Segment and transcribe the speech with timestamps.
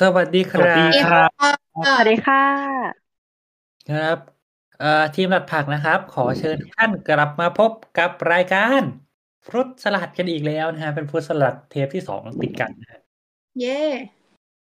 [0.00, 1.30] สวัสดีคสวัสรัดีบครับ
[1.82, 3.06] สวัสดีค่ะ
[3.86, 4.18] ครับ
[4.78, 8.82] เอ่อทีมหลัดผักนะครับ ขอเชิญทุกท่านกลับมาพบกับรายการ
[9.46, 13.00] ฟรุตสลัดกันอีกแล้วนะฮะเป็นฟรุตสลัดเทปที่สองติดกันนะฮะ
[13.58, 13.70] เย่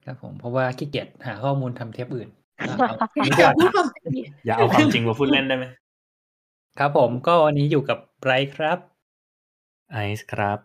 [0.05, 2.29] ครับผมเพราะว่าขี้เกียจหาข้อมูลทำเทปอื่น
[2.65, 5.65] เอาเอาอย่าพูดความจริงอย่าเอาความจริงมาพูดเล่นได้ไหม
[6.79, 8.79] ครับผมก็วันนี้อยู่กับไบรท์ครับ
[9.91, 10.59] ไอซ์ครับ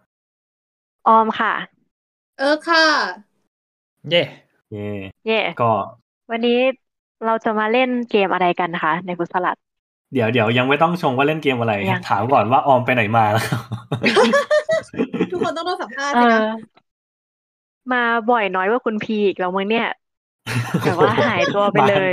[1.05, 1.49] ออมค่ะ
[2.37, 2.81] เออค่ะ
[4.09, 4.21] เย่
[4.71, 4.89] เย่
[5.27, 5.71] เย่ก็
[6.31, 6.59] วันนี้
[7.25, 9.57] เราจะมาเล่นเกมอะไรกันนะคะ ในฟุตสลัด
[10.13, 13.45] เดี๋ยวเดี๋ยวยังไม่ต้องชงว่าเล่นเกมอะไรยังถามก่อนว่าออมไปไหนมาแล้ว
[15.31, 16.39] ทุกคนต้องโดนสัมภาษณ์เอใช่ไหมอ
[17.93, 19.87] มาบ่อยน้อยกว่าคุณพีอีกแล้วมึงเนี่ย
[20.81, 22.11] แต่ว่าหายตัวไปเลย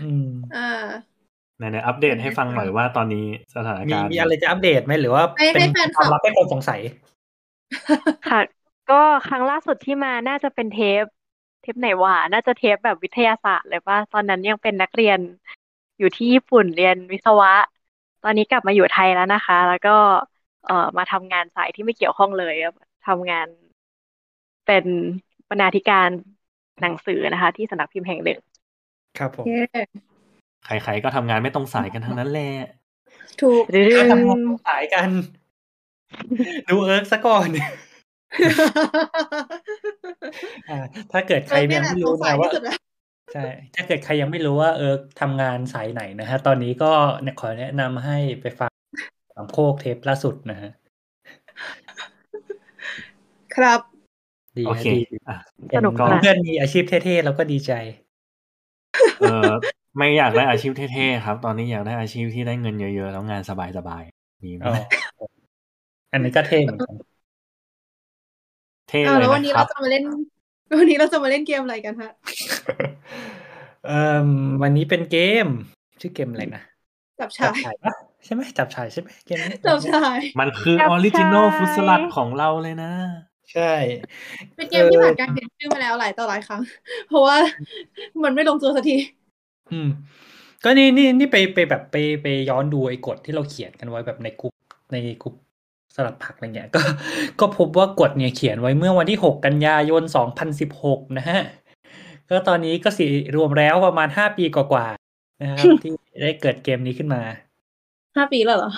[0.00, 0.86] อืมอ่า
[1.58, 6.80] ไหนๆอัปเดตให้ฟังหน่อยว่าตอนนี้สถานมีการณ์มีอะไรจะอัปเดตไหมหรือว่าให้เป็นให้แฟนความคลัลับบให้คนสงสัย
[8.28, 8.40] ค่ะ
[8.90, 11.04] ก็ครั้งล่าสุดที่มาน่าจะเป็นเทป
[11.62, 15.18] เทปไหนวะน่าจะเทปแบบวิทยาศาสตร์เลยป่ะตอนนั้นยังเป็นนักเรียน
[15.98, 17.52] อยู่ที่ญี่ปุ่นเรียนวิศวะ
[18.24, 19.96] ตอนนี้กลับมาอยู่ไทยแล้วนะคะ แล้วก็
[20.66, 22.54] เอ่อมาทำงานสายที่ไม่เกี่ยวข้องเลย
[23.06, 23.46] ทำงาน
[24.66, 24.84] เป็น
[25.48, 26.08] บรรณาธิการ
[26.80, 28.40] หนังสือนะคะ ที่สำนักพิมพ์แห่งหนึ่ง
[29.18, 29.82] ครับผมเย่
[30.64, 32.50] ใครๆก็ทำงานไม่ตรงสายกันทั้งนั้นแหละ
[33.40, 35.10] ถูกดึก็ทำงงานสายกัน
[36.68, 37.68] ดูเอิร์กซะก่อนอ่า
[41.12, 42.76] ถ้าเกิดใครยังไม่รู้สานะยว่าที่สุดแล้ว
[43.34, 46.92] ใช่ถ้าเกิดใครยังไม่รู้ว่า เออทำงานสายไหนนะฮะ ตอนนี้ก็
[47.40, 48.72] ขอแนะนำให้ไปฟัง
[49.34, 50.70] สามโคกเทปล่าสุดนะฮะ
[53.54, 53.80] ครับ
[54.58, 55.36] ดีโอฮะเคดีอะ
[55.70, 57.72] เห็นสนุกมากเพื่อนมีอาชีพเท่ๆแล้วก็ดีใจ
[59.18, 59.48] เออ
[59.98, 63.52] ไม่อยากได้อาชีพเท่ๆครับ ตอนนี้อยากได้อาชีพที่ได้เงินเยอะๆ แล้วงานส
[63.88, 64.74] บายๆมีไหมอ๋อ
[66.12, 66.96] อันนี้ก็เท่เหมือนกัน
[68.88, 70.04] เท่อ้าวเลยแล้ววันนี้นะครัเราบจะมาเล่น
[70.78, 72.12] วันนี้เราจะมาเล่นเกมอะไรกันฮะ
[73.86, 74.28] เอ่ม
[74.62, 75.46] วันนี้เป็นเกม
[76.00, 76.62] ชื่อเกมอะไรนะ
[77.20, 77.94] จับจัชาบยฉายปะ
[78.24, 82.92] ใช่ไหมจับฉายใช่ไหมเกมนี้จับชาย มันคือจับออริจินอลฉายฟุตสลัดของเราเลยนะ
[83.52, 83.72] ใช่
[84.56, 86.60] เป็นเกมที่ผ่านการเปลี่ยนชื่อมาแล้วหลายต่อหลายครั้ง
[87.08, 87.36] เพราะว่า
[88.24, 88.96] มันไม่ลงตัวสักที
[89.72, 89.88] อืม
[90.64, 94.52] ก็นี่นี่นี่ไปไปแบบไปไปย้อนดูไอ้กฎที่เราเขียนกันไว้แบบในกลุ่ม
[94.92, 95.34] ในกลุ่ม
[95.94, 96.80] สลัดผักอะไรเงี้ย ก็
[97.40, 101.40] ก็พบว่ากฎเนี่ยเขียนไว้เมื่อวันที่หกกันยายนสองพันสิบหกนะฮะ
[102.28, 105.90] ก็ตอนนี้ก็สิรวมแล้วประมาณห้าปีกว่าๆนะครับที่
[106.22, 107.22] ได้เกิดเกมนี้ขึ้นมา
[108.16, 108.72] ห้าปีแล้วเหรอ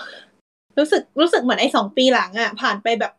[0.79, 3.13] รู้สึกรู้สึกเหมือนไอ้สองปีหลังอะ ผ่านไปแบบ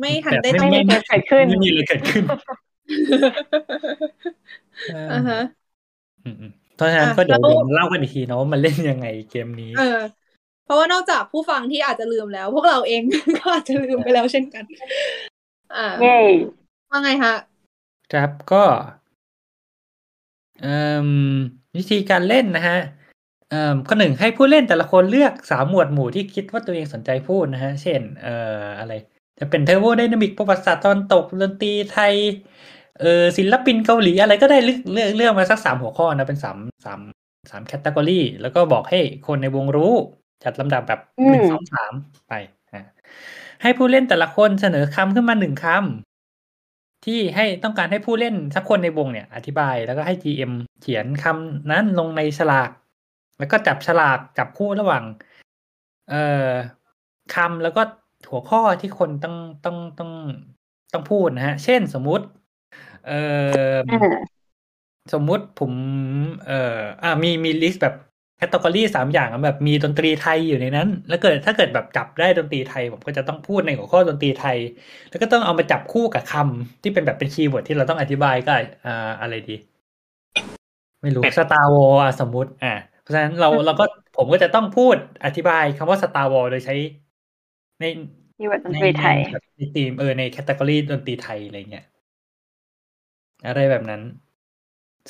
[0.00, 2.24] ไม่ทันได้แบบตั้งไม่ใจได้เกิดขึ้นไม่มีอะไรเกิดขึ้น
[4.88, 5.40] เอออ่าฮะ
[6.24, 9.72] อืมๆเพราะฉะนั้นอะก็เดี๋ยวแล้วเดี๋ยวมาเล่ากันอีกทีนะว่ามันเล่นยังไงเกมนี้
[10.66, 13.02] เออเพราะว่านอกจากผู้ฟังที่อาจจะลืมแล้ว พวกเราเอง
[13.38, 14.64] ก็อาจจะลืมไปแล้วเช่นกัน
[15.76, 16.16] อ่าเย้
[16.90, 17.34] ว่าไงฮะ
[18.12, 18.64] ครับก็
[20.62, 21.08] เอ่ม
[21.76, 22.78] วิธีการเล่นนะฮะ
[23.50, 28.92] เอ่มข้อหนึ่งให้ผู้เล่นแต่ละคนเลือกสามหมวดหมู่ที่คิดว่าตัวเองสนใจพูดนะฮะ เช่น เอ่ออะไร
[29.38, 32.14] จะเป็น thermodynamics ประวัติศาสตร์ตะวันตกดนตรีไทย
[33.00, 37.00] เออศิลปินเกาหลีอะไรก็ได้เลือกเลือกเลือกมาสักสามหัวข้อนะ เป็นสามสาม
[37.50, 39.94] สาม category แล้วก็บอกให้คนในวงรู้
[40.44, 41.92] จัดลำดับแบบหนึ่งสองสาม
[42.28, 42.32] ไป
[42.72, 42.82] อะ
[43.62, 52.70] ให้ผู้เล่นแต่ละคนเสนอคำขึ้นมาหนึ่งคำที่ให้ต้องการให้ผู้เล่นสักคนในวงเนี่ย อธิบายแล้วก็ให้ GM เขียนคำนั้นลงในฉลาก
[53.38, 55.04] แล้วก็จับฉลากจับคู่ระหว่าง
[56.10, 56.50] เอ่อ
[57.34, 57.82] คำแล้วก็
[58.30, 60.10] หัวข้อที่คนต้องต้องต้อง
[60.92, 62.24] ต้องพูดนะฮะ เช่นสมมุติ
[63.06, 63.20] เอ่
[63.74, 64.00] ออ่า
[65.12, 65.72] สมมุติผม
[66.46, 67.94] เอ่ออ่ามีมี list แบบ
[68.36, 74.58] category สามอย่างอะแบบมีดนตรีไทยอยู่ในนั้น แล้วเกิดถ้าเกิดแบบจับได้ดนตรีไทย ผมก็จะต้องพูดในหัวข้อดนตรีไทย
[75.10, 78.52] แล้วก็ต้องเอามาจับคู่กับคำที่เป็นแบบเป็น keyword ที่เราต้องอธิบายก็
[78.86, 79.56] อ่าอะไรดี
[81.02, 83.84] ไม่รู้เป็ด Star Wars สมมุติ อ่าเพราะฉะนั้นเราเราก็
[84.16, 86.74] ผมก็จะต้องพูดอธิบายคำว่า Star Wars โดยใช้
[87.80, 87.84] ใน
[88.38, 91.84] นี่ว่าดนในตรีไทยแบบในทีมเออใน category ดนตรีไทยอะไรเงี้ย
[93.46, 94.02] อะไรแบบนั้น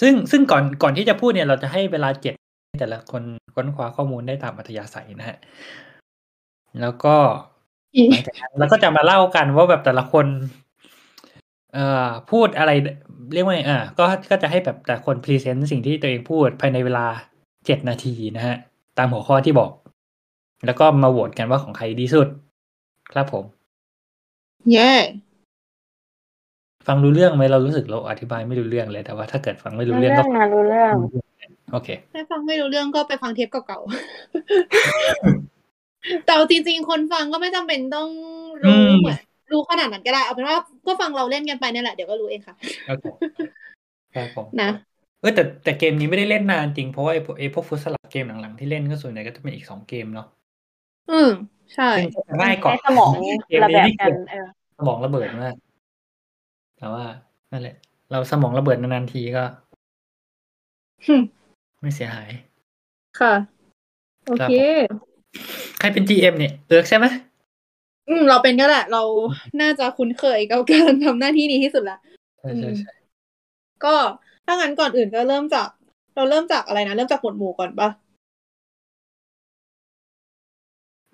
[0.01, 2.46] ซึ่งซึ่งก่อนก่อนที่จะพูดเนี่ยเราจะให้เวลาเจ็ดให้
[2.79, 3.23] แต่ละคน
[3.55, 5.37] ค้นคว้าข้อมูลได้ตามอัธยาศัยนะฮะ
[6.81, 7.17] แล้วก็
[8.11, 10.27] หลังจากนั้นเราก็จะมาเล่ากันว่าแบบแต่ละคน
[11.75, 12.71] เอ่อพูดอะไร
[13.33, 17.07] เรียกว่าไงอ่าก็ก็จะให้แบบแต่คน present สิ่งที่ตัวเองพูดภายในเวลา
[17.67, 18.57] เจ็ดนาทีนะฮะ
[18.99, 19.71] ตามหัวข้อที่บอก
[20.67, 22.29] แล้วก็มาโหวตกันว่าของใครดีสุด
[23.13, 23.45] ครับผม
[24.73, 24.93] เย่
[26.87, 30.95] ฟังรู้เรื่องไหมเรารู้สึกเราอธิบายไม่รู้เรื่องเลยแต่ว่าถ้าเกิดฟังไม่รู้รู้เรื่องเรื่ก็องนะรู้เรื่อง
[31.73, 38.09] โอเคถ้าฟังไม่รู้เรื่องก็ไปฟังเทปเก่าๆแต่เอาจริงๆ คนฟังก็ไม่จำเป็นต้อง
[38.67, 39.19] อืรู้มเหมือน
[39.53, 42.55] รู้ขนาดนั้นก็ได้ เอาเป็นว่าก็ฟังเราเล่นกันไปเนี่ยแหละเดี๋ยวก็รู้เองค่ะ
[42.87, 43.05] โอเค
[44.15, 44.71] ครับผมนะ
[45.21, 50.27] เออแต่แต่เกมนี้ไม่ได้เล่นนานจริงเพราะว่าไอ้พวกไอ้พวกฟุตสลับเกมหลังๆที่เล่นก็ส่วนใหญ่ก็จะเป็นอีกสองเกมเนาะ
[51.11, 51.31] อืม
[51.75, 53.11] ใช่ซึ่งจะง่ายกว่าให้สมอง
[53.49, 54.47] เกมระนี้แบบนี่กัเกินดเออ
[54.79, 55.55] สมองระเบิดมาก
[56.79, 57.05] แต่ว่า
[57.53, 57.77] นั่นแหละ
[58.11, 59.45] เราสมองระเบิดนานๆทีก็
[61.07, 61.15] หึ
[61.81, 62.29] ไม่เสียหาย
[63.21, 63.35] ค่ะ
[64.27, 64.53] โอเค
[65.79, 67.07] ใครเป็น GM เนี่ยเอิร์กใช่ไหม
[68.09, 69.03] อืม เราเป็นก็แหละ เรา
[69.61, 71.99] น่าจะคุ้นเคยกับการทำหน้าที่นี้ที่สุดละ
[72.39, 72.93] ใช่ใช่ใช่
[73.85, 73.95] ก็
[74.47, 75.69] ถ้างั้นก่อนอื่นก็เริ่มจาก
[76.15, 77.89] เราเริ่มจากอะไรนะ เริ่มจากหมวดหมู่ก่อนปะ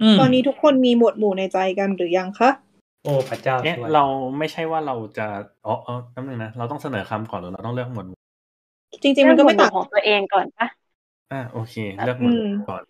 [0.03, 2.51] อืมตอนนี้ทุกคนมีหมวดหมู่ในใจกันหรือยังคะ
[3.05, 4.05] โอ้พระเจ้าเนี่ยช่วยเรา
[4.39, 5.27] ไม่ใช่ว่าเราจะ
[5.67, 8.22] อ๋อเออแป๊บนึงนะ เราต้องเสนอคำก่อนหรือเราต้องเลือกหมวดหมู่
[9.03, 10.67] จริง ๆ มันก็ไม่เรื่ต่าองงของตัวเองก่อนปะ
[11.33, 11.75] อ่าโอเค
[12.05, 12.83] เลือกหมวดหมู่อืมก่อน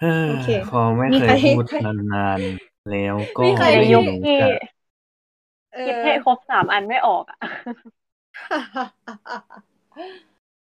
[0.00, 4.48] เฮ้อโอเคพอไม่มีเคใครยพูดนานๆแล้วก็มีใครในไม่ยุครู้ที่จะ
[5.74, 7.38] เอคิดอให้ครบสามอันไม่ออกอะ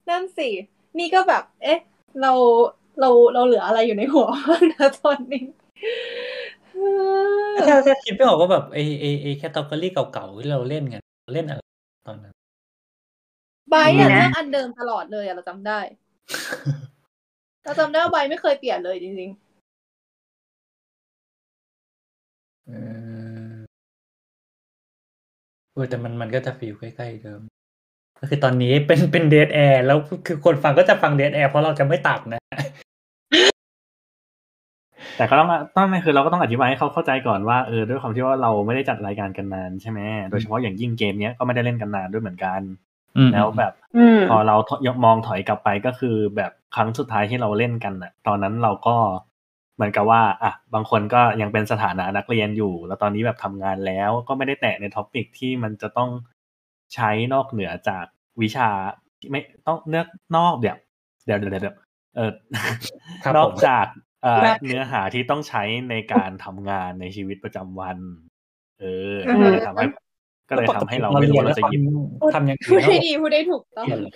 [0.08, 0.48] นั่นสิ
[0.98, 1.78] นี่ก็แบบ เอ๊ะ
[2.20, 2.32] เรา
[3.00, 5.44] เราเราเหลืออะไรอยู่ในหัวบ้างนะตอนนี้
[7.68, 11.02] ถ้าถ้าคิดไม่ออกว่าแบบไอไอไอ category เก่าๆที่เราเล่นกัน
[11.34, 11.60] เล่นอะไร
[12.08, 12.34] ตอนนั้น
[13.68, 15.80] ไบร์ทอะมีนะเลือกอันเดิมตลอดเลยอะเราจำได้
[17.64, 19.30] เราจำได้ว่าไบร์ทไม่เคยเปลี่ยนเลยจริง
[22.66, 22.72] เอ
[23.52, 23.56] อ
[25.72, 27.40] เออแต่มันมันก็จะ feel ใกล้ๆเดิม
[28.20, 32.42] ก็คือตอนนี้เป็นเป็น dead air แล้วคือคนฟังก็จะฟัง dead air เพราะเราจะไม่ตัดนะ
[35.16, 40.00] แต่ก็ต้องต้องไม่คือเราก็ต้องอธิบายให้เขาเข้าใจก่อนว่าเออด้วยความที่ว่าเราไม่ได้จัดรายการกันนานใช่ไหม
[40.30, 42.87] โดยเฉพาะอย่างยิ่งเกมเนี้ยก็ไม่ได้เล่นกันนานด้วยเหมือนกันอืม
[43.32, 44.56] แล้วแบบอืมพอเรา
[45.04, 48.96] มองถอยกลับไปก็คือ แบบครั้งสุดท้ายที่เราเล่นกันน่ะ ตอนนั้นเราก็
[49.74, 56.10] เหมือนกับว่าอะบางคนก็ยังเป็นสถานะนักเรียนอยู่ แล้วตอนนี้แบบทำงานแล้วก็ไม่ได้แตะใน topic ที่มันจะต้อง
[56.94, 58.04] ใช้นอกเหนือจาก
[58.42, 58.68] วิชา
[59.20, 60.04] ที่ไม่ต้องเนื้อ
[60.36, 60.78] นอกเดี๋ยว
[61.24, 61.76] เดี๋ยวเดี๋ยวเดี๋ยว
[62.16, 62.30] เออ
[63.24, 63.86] ครับนอผกมจาก
[64.22, 67.98] เอ่อครับเนื้อหาที่ต้องใช้ในการทำงานในชีวิตประจำวัน
[68.80, 69.86] เอออือก็ฮึเลยทำให้
[70.48, 74.12] ก็เลยทำให้เราไม่รู้ว่าเราจะหยิบๆทำอย่างพูอื่ดนได้ดีพูดได้ถูกต้องเปลี่ยนเลย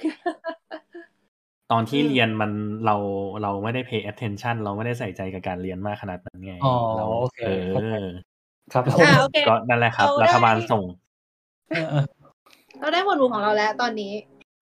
[1.73, 2.53] ตอนที่อืมเรียนมัน
[2.87, 2.97] เรา
[3.43, 7.41] เราไม่ได้ pay attention เราไม่ได้ใส่ใจกับการเรียนมากขนาดนั้นไงอ๋อเราโอเค
[7.75, 8.11] เอเข้าใจอ
[8.73, 10.85] ครับผมอ่าโอเคก็นั่นแหละครับเราได้รัฐบาลส่ง
[11.71, 12.05] เออเออ
[12.81, 14.13] เราได้หมวดหมู่ของเราแล้วตอนนี้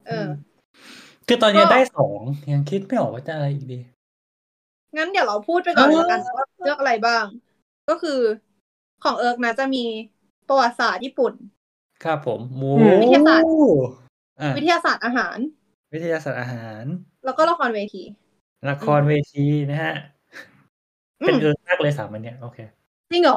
[0.06, 0.26] เออ
[1.28, 2.20] คือตอนนี้ก็ได้สอง
[2.52, 3.78] ยังคิดไม่ออกว่าจะอะไรอีกดี
[4.96, 7.24] งั้นเดี๋ยวเราพูดไปก่อนเออแล้วกันว่าเลือกอะไรบ้าง
[7.88, 8.18] ก็คือ
[9.04, 9.84] ของเอิร์กนะจะมี
[10.48, 11.32] ประวัติศาสตร์ญี่ปุ่น
[12.04, 13.46] ครับผมหมูอืมวิทยาศาสตร์
[14.40, 15.38] อะวิทยาศาสตร์อาหาร
[15.92, 16.84] วิทยาศาสตร์อาหาร
[17.24, 18.02] แล้วก็ละครเวที
[18.70, 19.94] ละครเวทีนะฮะ
[21.22, 22.58] อืมเป็นเอิร์กมากเลยสามอันเนี้ยโอเค
[23.12, 23.36] จริงเหรอ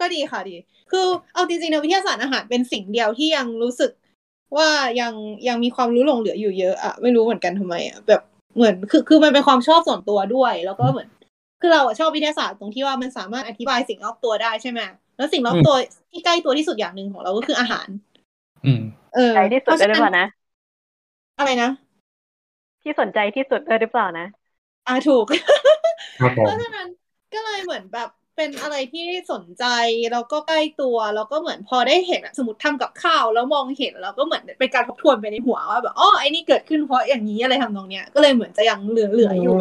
[0.00, 0.56] ก็ดีค่ะดี
[0.90, 3.90] คือเอาจริงๆในวิทยาศาสตร์อาหารเป็นสิ่งเดียวที่ยังรู้สึก
[4.56, 4.68] ว่า
[5.00, 5.12] ยัง
[5.48, 8.22] ยังมีความรู้หลงเหลืออยู่เยอะอะไม่รู้เหมือนกันทำไมอะแบบ
[8.56, 11.08] เหมือนคือคือมันเป็นความชอบส่วนตัวด้วย แล้วก็เหมือน
[11.60, 14.80] คือเราอะชอบวิทยาศาสตร์ตรงที่ว่ามันสามารถอธิบายสิ่งรอบตัวได้ใช่ไหม
[15.16, 15.74] แล้วสิ่งรอบตัว
[16.12, 17.88] ที่ใกล้ตัวที่สุดอย่างหนึ่งของเราก็คืออาหาร
[18.64, 18.80] อืม
[19.14, 20.26] เออใจที่สุดเลยหรือเปล่านะ
[21.38, 21.68] อะไรนะ
[22.82, 24.26] ที่สนใจที่สุดเลยหรือเปล่านะ
[24.86, 25.24] อ่าถูก
[26.20, 26.88] ครับผมเพราะฉะนั้น
[27.34, 29.64] ก็เลยเหมือนแบบเป็นอะไรที่สนใจ
[30.12, 39.54] แล้วก็ใกล้ตัวแล้วก็เหมือนพอได้เห็นอะสมมติทำกับข้าวแล้วมองเห็นแล้วก็เหมือนเป็นการทบทวนไปในหัวว่าแบบอ๋อไอ้นี่เกิดขึ้นเพราะอย่างนี้อะไรทำนองเนี้ยก็เลยเหมือนจะยังเหลือเหลืออยู่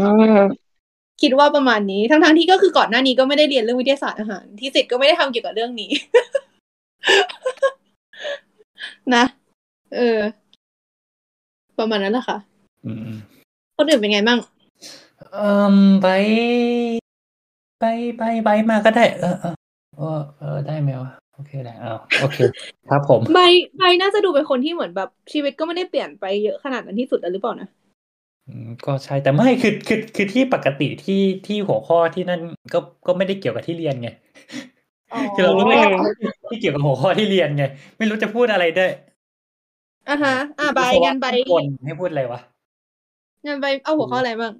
[1.15, 5.89] ครับคิดว่าประมาณนี้ ทั้งทั้งๆที่ก็คือก่อนหน้านี้ก็ไม่ได้เรียนเรื่องวิทยาศาสตร์อาหาร ที่สิทธ์ก็ไม่ได้ทำเกี่ยวกับเรื่องนี้
[9.15, 9.23] นะ
[9.95, 10.19] เออ
[11.79, 12.37] ประมาณนั้นแหละค่ะ
[12.85, 13.17] อืมอืม
[13.77, 14.39] คนอื่นเป็นไงบ้าง
[15.33, 16.07] เอ่มใบ
[17.79, 17.85] ใบ
[18.17, 19.55] ใบใบมาก็ได้เออเออ
[19.97, 22.37] เออเออได้ไหมวะโอเคได้อ้าวโอเค
[22.89, 23.39] ครับผมใบ
[23.77, 27.69] ใบน่าจะดูเป็นคนที่เหมือนแบบชีวิตก็ไม่ได้เปลี่ยนไปเยอะขนาดนั้นที่สุดแล้วหรือเปล่านะ
[28.47, 32.41] อืม ก็ใช่ แต่ไม่ คือ คือ คือที่ปกติที่ ที่หัวข้อที่นั่น
[32.73, 34.09] ก็ ก็ไม่ได้เกี่ยวกับที่เรียนไง
[35.35, 35.75] คือเรารู้ไหม
[36.49, 37.63] ที่เกี่ยวกับหัวข้อที่เรียนไง
[37.97, 38.91] ไม่รู้จะพูดอะไรด้วย
[40.09, 42.39] อะฮะอะใบงานใบคนให้พูดอะไรวะ
[43.45, 44.53] งานใบเอาหัวข้ออะไรบ้าง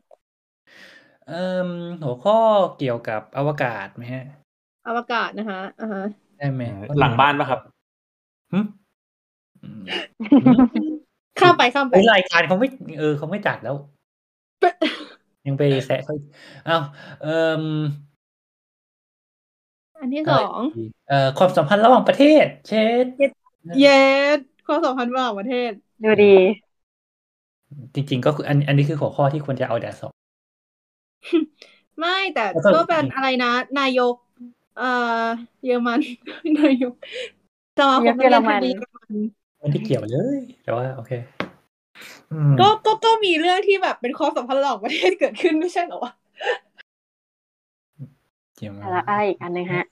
[1.28, 1.70] เอ่ม
[2.04, 2.38] หัวข้อ
[2.78, 4.24] เกี่ยวกับอวกาศไหมฮะ
[4.88, 6.04] อวกาศนะคะอะฮะ
[6.38, 6.62] ได้ไหม
[7.00, 7.60] หลังบ้านปะครับ
[8.54, 8.60] หึ
[9.64, 9.84] อืม
[11.40, 12.68] ข้ามไปข้ามไปเฮ้ยรายการเขาไม่
[13.00, 13.76] เออเขาไม่จัดแล้ว
[15.48, 16.26] ยังไปแซะเขาอีก
[16.68, 16.82] อ้าว
[17.20, 17.28] เอ่
[17.62, 17.64] ม
[20.00, 20.60] อันที่สอง
[21.08, 23.06] เอ่อความสัมพันธ์ระหว่างประเทศ เช่น
[23.78, 23.90] เย็
[24.38, 25.72] ดความสัมพันธ์ระหว่างประเทศ
[26.04, 26.26] ดูดี
[27.96, 30.14] จริง ๆ ก็คืออันอันนี้คือหัวข้อที่ควรจะเอาแดดสอง
[32.00, 34.14] ไม่แต่แล้วก็ก็เป็นอะไรนะ นายก
[34.76, 34.84] เอ่อ
[35.64, 36.00] เยอรมัน
[36.58, 36.94] นายก
[37.78, 38.80] สมาคมเยอรมันนักเรียน
[39.66, 41.12] ไทยเยอรมันไม่ได้เกี่ยวเลย แต่ว่าโอเค
[42.32, 46.12] อืมก็ก็ก็มีเรื่องที่แบบเป็นความสัมพันธ์ระหว่างประเทศเกิดขึ้นไม่ใช่เหรอวะ
[48.56, 49.84] เกี่ยวแต่ละไออีกอันหนึงฮะ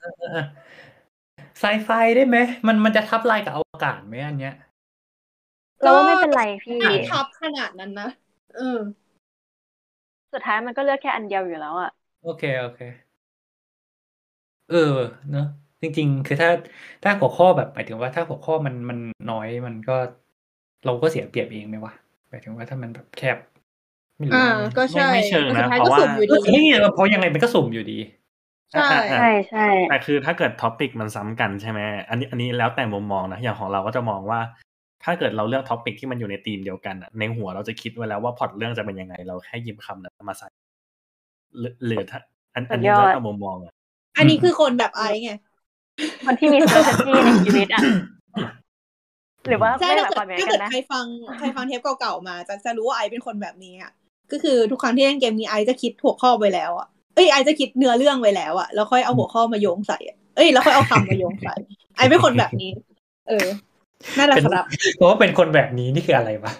[1.60, 4.54] ไซไฟได้ไหมมันมันจะทับลายกับอวกาศไหมอันเนี้ย
[5.82, 8.08] เราว่าไม่เป็นไรพี่ไม่ทับขนาดนั้นนะ
[8.56, 8.78] เออ
[10.32, 11.90] สุดท้ายมันก็เลือกแค่อันเดียวอยู่แล้วอะ
[12.22, 12.80] โอเคโอเค
[14.70, 14.76] เออ
[15.30, 15.46] เนอะ
[15.84, 16.50] จริง ๆ คือถ้า
[17.04, 18.98] ถ้าหัวข้อแบบหมายถึงว่าถ้าหัวข้อมันมัน
[19.30, 19.96] น้อยมันก็
[20.86, 21.92] เราก็เสียเปรียบเองไหมวะ
[22.28, 23.36] หมายถึงว่าถ้ามันแบบแคบ
[24.18, 27.98] ไม่รู้อ่าก็ใช่ไม่ไม่เชิงนะสุดท้ายเพก็ราะว่าสุ่มอยู่เอดีอนี่เพราะยังไงมันก็สุ่มอยู่ดี
[28.72, 34.40] ใช่อะอะใช่ใช่แต่คือถ้าเกิด topic มันซ้ำกันใช่ไหมอันนี้อันนี้แล้วแต่มุมมองนะอย่างของเราก็จะมองว่า
[35.04, 40.48] ถ้าเกิดเราเลือก topic ที่มันอยู่ในธีมเดียวกันอะในหัวเราจะคิดไว้แล้วว่าพล็อตเรื่องจะเป็นยังไง เราแค่หยิบคำนั้นมาใส่
[41.58, 42.20] หรือหรือถ้า
[42.54, 43.72] อันอันนี้แล้วแต่มุมมองอะ
[44.16, 45.32] อันนี้คือคนแบบไอซ์ไง
[46.24, 47.80] คนที่มี certainty ในชีวิตอะ
[49.48, 51.04] หรือว่าใช่ไม่ได้ถ้าหมายเกิความอย่างนั้นกันนะดถ้าเกิดใครฟัง
[51.38, 53.92] ใครฟังเทปเก่าๆมาจะจะรู้ว่าไอซ์เป็นคนแบบนี้อะ
[54.32, 61.54] ก็คือทุกครั้งที่เล่นเกมนี้ไอซ์จะคิดหัวข้อไว้แล้วอะเอ้ยไอซ์จะคิดเนื้อเรื่องไว้แล้วอะแล้วค่อยเอาหัวข้อมาโยงใส่อะเอ้ยแล้วค่อยเอาคำมาโยงใส่
[61.96, 62.70] ไอซ์เป็นคนแบบนี้
[63.28, 63.46] เออ
[64.18, 64.64] นั่นแหละครับ
[64.96, 66.52] เพราะว่าเป็นคนแบบนี้นี่คืออะไรวะ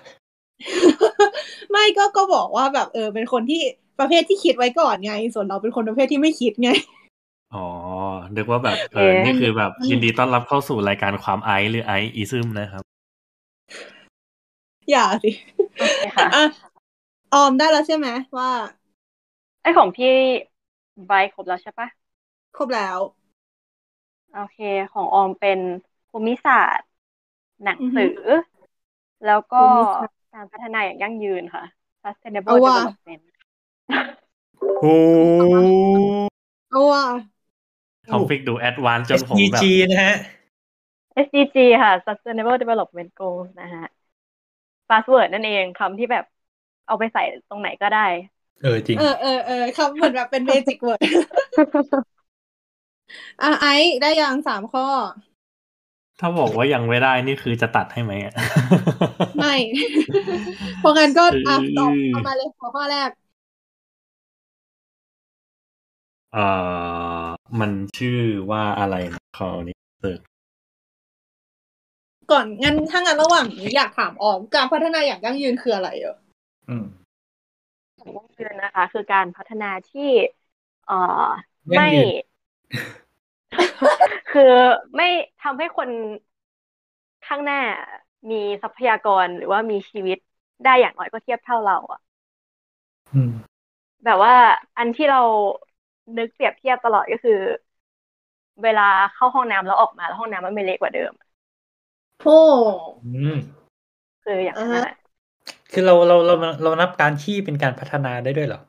[1.71, 3.63] ไม่ก็ก็บอกว่าแบบเออเป็นคนที่
[4.01, 6.71] ประเภทที่คิดไว้ก่อนไง ส่วนเราเป็นคนประเภทที่ไม่คิดไง
[7.55, 7.67] อ๋อ
[8.37, 12.83] นึกว่าแบบ เออเอ๊ะนี่คือแบบยินดีต้อนรับเข้าสู่รายการความไอซ์หรือไอซ์อีซึมนะครับ
[14.91, 15.31] อย่าสิ
[15.79, 16.45] โอเคค่ะ อะ
[17.35, 18.09] ออมได้แล้วใช่ไหม
[18.39, 18.51] ว่า
[19.63, 20.15] ไอของพี่
[21.07, 21.89] ไบร์ทครบแล้วใช่ปะ
[22.57, 22.99] ครบแล้ว
[24.35, 24.59] โอเค
[24.93, 25.59] ของออมเป็น
[26.11, 26.89] ภูมิศาสตร์
[27.65, 28.19] หนังอือฮึสือ
[29.27, 31.65] แล้วก็ภูมิศาสตร์การพัฒนาอย่างยั่งยืนค่ะ
[32.03, 33.23] sustainable เอาว่ะ development
[34.81, 34.95] โอ้
[36.71, 37.05] เอาว่ะ
[38.11, 40.15] topic ดู advance จนผมแบบ SDG นะฮะ
[41.15, 43.85] SDG ค่ะ sustainable development goals นะฮะ
[44.89, 46.25] buzzword นั่นเองคำที่แบบ
[46.87, 48.01] เอาไปใส่ตรงไหนก็ได้
[48.63, 51.01] เออจริง เออเออเออคำเหมือนแบบเป็น basic word
[53.43, 54.83] อะไอซ์ได้ยังสามข้อ
[56.21, 58.35] ถ้าบอกว่ายังไม่ได้นี่คือจะตัดให้ไหมอะ
[59.39, 59.55] ไม่
[60.79, 63.11] เพราะงั้นก็อะอืมตอบเอามาเลยหัวข้อแรก
[66.33, 66.41] เอ่อ
[67.61, 68.19] มันชื่อ
[68.51, 70.21] ว่าอะไรนะขอนี้เสิร์ช
[72.33, 76.17] ก่อนงั้นถ้างั้นระหว่างนี้อยากถามออมการพัฒนาอย่างยั่งยืนคืออะไรเออ
[76.69, 76.87] อืม
[77.97, 80.11] อย่างยั่งยืนนะคะ คือการพัฒนาที่
[80.87, 81.29] เอ่อ
[81.75, 82.09] ยั่งไม่ยืน
[84.33, 84.53] คือ
[84.97, 85.09] ไม่
[85.43, 85.89] ทำให้คน
[87.27, 87.61] ข้างหน้า
[88.31, 90.19] มีทรัพยากรหรือว่ามีชีวิต
[90.65, 92.01] ได้อย่างน้อยก็เทียบเท่าเราอะ
[93.15, 93.33] อืม
[94.05, 94.35] แบบว่า
[94.79, 95.23] อันที่เรา
[96.17, 97.33] นึกเปรียบเทียบตลอดก็คือ
[98.63, 98.83] เวลา
[99.15, 101.13] เข้าห้องน้ำแล้วออกมาแล้วห้องน้ำมันไม่เล็กกว่าเดิม
[102.23, 102.31] โอ้
[103.05, 103.39] อืม
[104.23, 104.85] คืออย่างนั้นอะ
[105.73, 108.61] คือเราเราเราเรานับการขี้เป็นการพัฒนาได้ด้วยเหรอ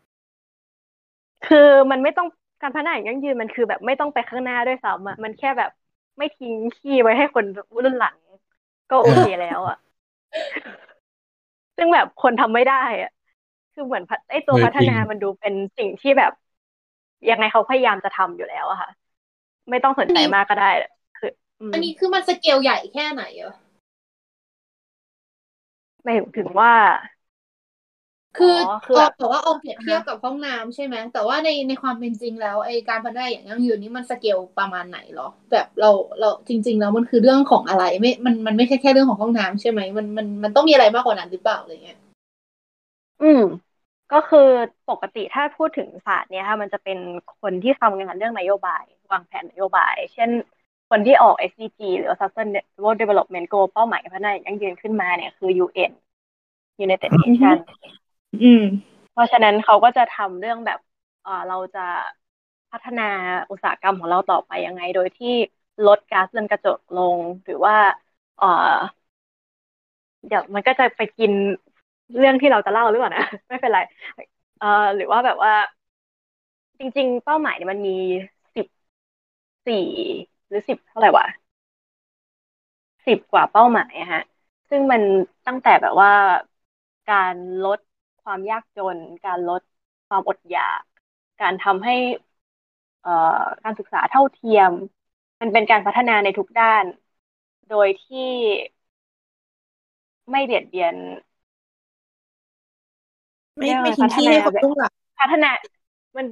[1.43, 1.57] คือ
[1.91, 2.27] มันไม่ต้อง
[2.61, 5.69] การพัฒนาอย่างยั่งยืนมันคือแบบไม่ต้องไปข้างหน้าด้วยซ้ำอะมันแค่แบบ
[6.17, 7.45] ไม่ทิ้งขี้ไว้ให้คน
[7.83, 8.17] รุ่นหลัง
[8.89, 9.75] ก็โอเคแล้วอะ
[11.77, 13.09] ซึ่งแบบคนทำไม่ได้อะ
[13.73, 16.31] คือเหมือนพัฒไอตัวเออพัฒนาจริงมันดูเป็นสิ่งที่แบบ
[17.29, 18.89] ยังไงเขาพยายามจะทำอยู่แล้วอะค่ะ
[19.69, 20.65] ไม่ต้องสนใจมากก็ได้
[21.17, 23.53] คืออืมอันนี้คือมันสเกลใหญ่แค่ไหนเออ
[26.03, 26.71] ไม่ถึงว่า
[28.37, 41.97] คือออคืออแบมบแต่ว่าออมเปรียบเทียบกับห้องน้ำใช่ไหมแต่ว่าในในความเป็นจริงแล้วไอการพัฒนาอย่างยั่งยืนนี่มันสเกลประมาณไหนหรอ แบบเราเราจริง ๆ แล้วมันคือเรื่องของอะไรไม่ มันมันไม่ใช่แค่เรื่องของห้องน้ำใช่ไหมมันมันมันต้องมีอะไรมากกว่านั้นหรือเปล่าอะไรเงี้ย
[43.19, 43.41] อืม
[44.13, 44.47] ก็คือ
[44.89, 46.99] ปกติถ้าพูดถึงศาสตร์เนี่ยค่ะมันจะเป็น
[47.41, 50.29] คนที่ทำงานเรื่องนโยบาย วางแผนนโยบาย เช่น
[50.89, 55.91] คนที่ออก SDG หรือ Sustainable Development Goal เป้าหมายพัฒนาอย่างยั่งยืนขึ้นมาเนี่ยคือ UN
[56.85, 57.63] United Nations
[58.43, 58.63] อืม
[59.13, 60.79] เพราะฉะนั้นเขาก็จะทำเรื่องแบบ
[61.23, 61.85] เออเราจะ
[62.71, 63.09] พัฒนา
[63.51, 65.33] อุตสาหกรรมของเราต่อไปยังไง โดยที่
[65.87, 67.75] ลดก๊าซเรือนกระจกลง หรือว่า
[68.37, 68.45] เออ
[70.27, 71.31] เดี๋ยวมันก็จะไปกิน
[72.17, 73.79] เรื่องที่เราจะเล่าหรือเปล่านะ ไม่เป็นไร
[74.57, 75.51] เอ่อหรือว่าแบบว่า
[76.79, 77.91] จริง ๆ เป้าหมายเนี่ยมันมี
[78.55, 78.65] สิบ
[79.67, 79.77] สี่
[80.47, 81.25] หรือสิบเท่าไหร่วะ
[83.05, 84.21] สิบกว่าเป้าหมายอะฮะ
[84.69, 85.01] ซึ่งมัน
[85.45, 86.11] ตั้งแต่แบบว่า
[87.07, 87.79] การลด
[88.21, 89.61] ความยากจน การลด
[90.07, 90.81] ความอดอยาก
[91.39, 91.93] การทำให้
[93.01, 93.11] เอ่อ
[93.63, 94.71] การศึกษาเท่าเทียม
[95.41, 96.85] มันเป็นการพัฒนาในทุกด้าน
[97.67, 98.19] โดยที่
[100.31, 100.95] ไม่เบียดเบียน
[103.57, 105.47] ไม่เรียกว่าไม่ทิ้งที่ให้คนพัฒนาแบบรุ่นหลังพัฒนา
[106.15, 106.25] มัน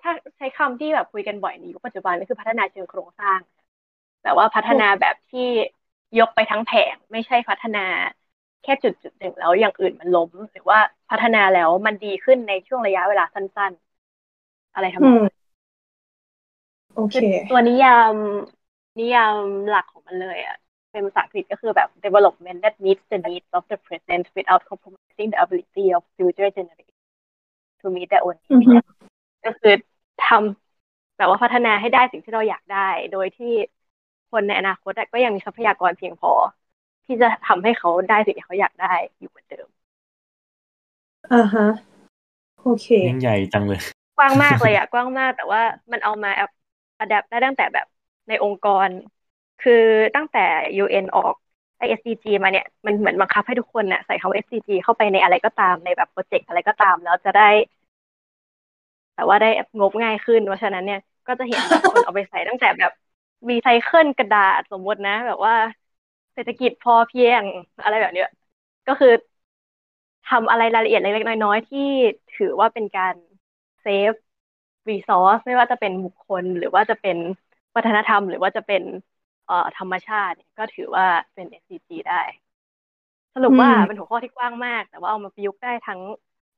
[0.00, 3.40] ถ้าใช้คำที่แบบคุยกันบ่อยในยุคปัจจุบันก็คือพัฒนาเชิงโครงสร้าง
[4.22, 5.40] แต่ว่าพัฒนาแบบที่
[6.18, 7.78] ยกไปทั้งแผงไม่ใช่พัฒนา
[8.62, 10.78] แค่จุดจุดหนึ่งแล้วอย่างอื่นมันล้ม หรือว่า
[11.10, 13.72] พัฒนาแล้วมันดีขึ้นในช่วงระยะเวลาสั้น
[14.22, 15.34] ๆ อะไรทำนอืองมนั้น
[16.94, 18.14] โอเคคือตัวนิยาม
[18.98, 19.36] นิยาม
[19.68, 20.54] หลักของมันเลยอะ
[20.92, 26.50] เป็นภาษาอังกฤษก็คือแบบ development that meets the needs of the present without compromising the ability of future
[26.56, 27.02] generations
[27.80, 28.76] to meet their own อือ needs ฮึ
[29.44, 29.74] ก็คือ
[30.26, 33.52] ทำแบบว่าพัฒนาให้ได้สิ่งที่เราอยากได้ โดยที่
[34.32, 36.32] คนในอนาคตอะก็ยังมีทรัพยากรเพียงพอ
[37.06, 39.68] ที่จะทำให้เขาได้สิ่งที่เขาอยากได้อยู่เหมือนเดิม
[41.32, 41.66] อ่าฮะ
[42.62, 43.80] โอเคยิ่งใหญ่จังเลย
[44.18, 47.86] กว้างมากเลยอะกว้างมากแต่ว่ามันเอามาอัดแอปได้ตั้งแต่แบบ
[48.28, 48.88] ในองค์กร
[49.62, 49.82] คือ
[50.16, 50.44] ตั้งแต่
[50.76, 51.34] UN ออก
[51.78, 57.48] ไอ SDG มาเนี่ยมันเหมือนบังคับให้ทุกคนน่ะใส่คำว่า SDG เข้าไปในอะไรก็ตามในแบบโปรเจกต์อะไรก็ตาม แล้วจะได้
[59.14, 59.46] แต่ว่าได้
[59.78, 62.90] งบง่ายขึ้น เพราะฉะนั้นเนี่ยก็จะเห็นคนเอาไปใส่ตั้งแต่แบบ
[63.50, 65.54] รีไซเคิลกระดาษสมมตินะ แบบว่า
[66.34, 67.42] เศรษฐกิจพอเพียง
[67.82, 68.28] อะไรแบบเนี้ย
[68.86, 69.08] ก็คือ
[70.24, 71.88] ทำอะไรรายละเอียดเล็กๆน้อยๆ ที่
[72.36, 73.14] ถือว่าเป็นการ
[73.82, 74.12] save
[74.88, 77.16] resource ไม่ว่าจะเป็นบุคคล หรือว่าจะเป็น
[77.76, 78.82] วัฒนธรรม หรือว่าจะเป็น
[79.78, 82.22] ธรรมชาติเนี่ยก็ถือว่าเป็น SDG ได้
[83.34, 86.00] สรุปว่าอืมเป็นหัวข้อที่กว้างมาก แต่ว่าเอามาประยุกต์ได้ทั้ง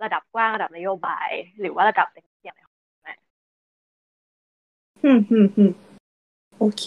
[0.02, 1.28] ระดับกว้างระดับนโยบาย
[1.60, 2.60] หรือว่าระดับเล็กอย่างไร
[5.04, 5.70] อืมอืมอืม
[6.58, 6.84] โอเค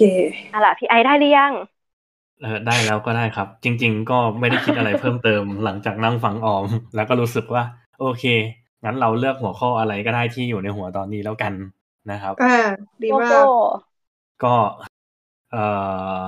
[0.54, 1.54] อะล่ะพี่ไอได้หรือยัง
[2.42, 7.64] เออได้แล้วก็ได้ครับ จริง ๆ ก็ไม่ได้คิดอะไรเพิ่มเติมหลังจากนั่งฟังออม แล้วก็รู้สึกว่า
[8.00, 8.24] โอเค
[8.84, 11.54] งั้นเราเลือกหัวข้ออะไรก็ได้ที่อยู่ในหัวตอนนี้แล้วกัน
[12.12, 12.56] นะครับอ่า
[13.02, 13.50] ดีโกมาโก้ก
[14.44, 14.54] ก็
[14.86, 15.68] เอ่
[16.20, 16.22] อ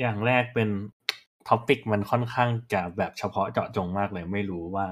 [0.00, 0.68] อย่างแรกเป็น
[1.48, 4.86] topic มันค่อนข้างจะแบบเฉพาะเจาะจงมากเลย ไม่รู้ว่า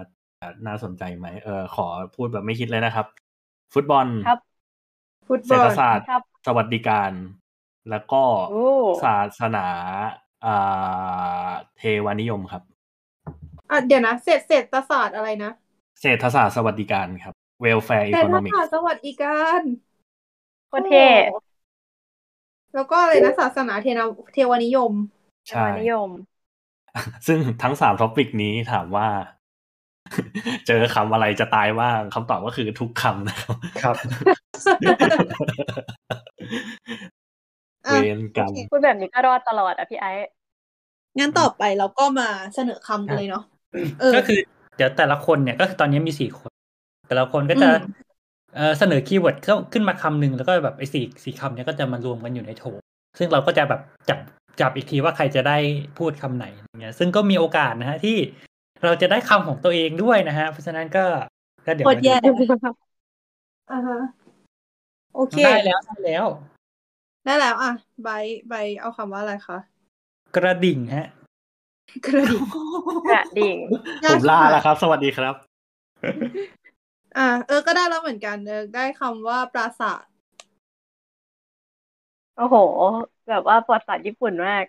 [0.67, 1.87] น่าสนใจไหมเออขอ
[2.17, 3.07] พูดแบบไม่คิดเลยนะครับ
[3.75, 4.41] ฟุตบอลครับ
[5.29, 7.11] ฟุตบเศรอษลฐศาสตร์ครับสวัสดิการ
[7.91, 8.69] แล้วก็โอ้
[9.05, 9.67] ศาสนา
[10.47, 12.62] อ่าเทวานิยมครับ
[13.71, 15.52] อะเดี๋ยวนะเศรษฐเศรษฐศาสตร์อะไรนะ
[16.00, 19.61] เศรษฐศาสตร์สวัสดิการครับ welfare เศรษฐ economics ศาสตร์สวัสดิการ
[20.69, 21.39] โคตรเท่โอ้
[22.75, 24.93] แล้วก็อะไรนะศาสนาเทนาเทวานิยม
[25.49, 26.10] ใช่เทวานิยม
[27.26, 29.08] ซึ่งทั้งสาม topic นี้ถามว่า
[30.67, 33.97] เจอคำอะไรจะตายบ้างคำตอบก็คือทุกคำนะครับครับ
[37.87, 40.28] อะเวรกรรมโอเคพูดแบบนี้ก็รอดตลอดอะพี่ไอซ์
[41.19, 43.45] งั้นต่อไปเราก็มาเสนอคำกันเลยเนาะ
[44.00, 44.39] เออก็คือ
[44.76, 46.50] เดี๋ยวแต่ละคนเนี่ยก็คือตอนนี้มีสี่คน
[47.08, 48.14] แต่ละคนก็จะอืม
[48.54, 52.64] เอ่อเสนอ keyword เข้าขึ้นมาคำหนึ่งแล้วก็แบบไอ้สี่สี่คำเนี้ยก็จะมารวมกันอยู่ในโถ
[53.19, 54.19] ซึ่งเราก็จะแบบจับ
[54.60, 55.58] จับอีกทีว่าใครจะได้
[55.99, 58.17] พูดคำไหนอย่างเงี้ย ซึ่งก็มีโอกาสนะฮะที่
[58.84, 61.04] เราจะได้คำของตัวเองด้วยนะฮะ เพราะฉะนั้นก็
[61.67, 62.14] ก็เดี๋ยวโคมาตรดูแย่
[63.73, 63.99] อ่าฮะ
[65.14, 66.26] โอเค ได้แล้วได้แล้ว
[67.25, 68.08] ได้แล้ว อะ ใบ
[68.49, 69.58] ใบเอาคำว่าอะไรคะ
[70.36, 71.06] กระดิ่งฮะ
[72.06, 72.45] กระดิ่ง
[73.08, 73.56] กระดิ่ง
[74.10, 75.34] ผมลาแล้วครับ สวัสดีครับ
[77.17, 80.05] อ่าเออก็ได้แล้วเหมือนกันเออได้คำว่าปราสาท
[82.35, 82.57] โอ้โห
[83.27, 84.65] แบบว่าประวัติศาสตร์ญี่ปุ่นมาก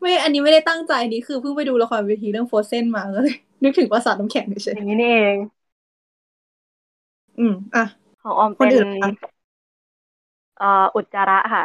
[0.00, 7.84] ไม่อันนี้ไม่ได้ตั้งใจนี่คือเพิ่งไปดูละครเวทีเรื่องโฟเซนมาก็เลย นึกถึงปราสาทน้ำแข็งเฉอยย่างนี้นี่เองๆอืม อะ
[8.20, 9.10] ของออมคนเป็นอื่นค่ะ
[10.56, 11.64] เอ่ออุจจาระค่ะ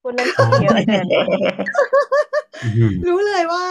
[0.00, 1.08] พูดเรื่องของเยอะเกิน
[3.06, 3.64] รู้เลยว่า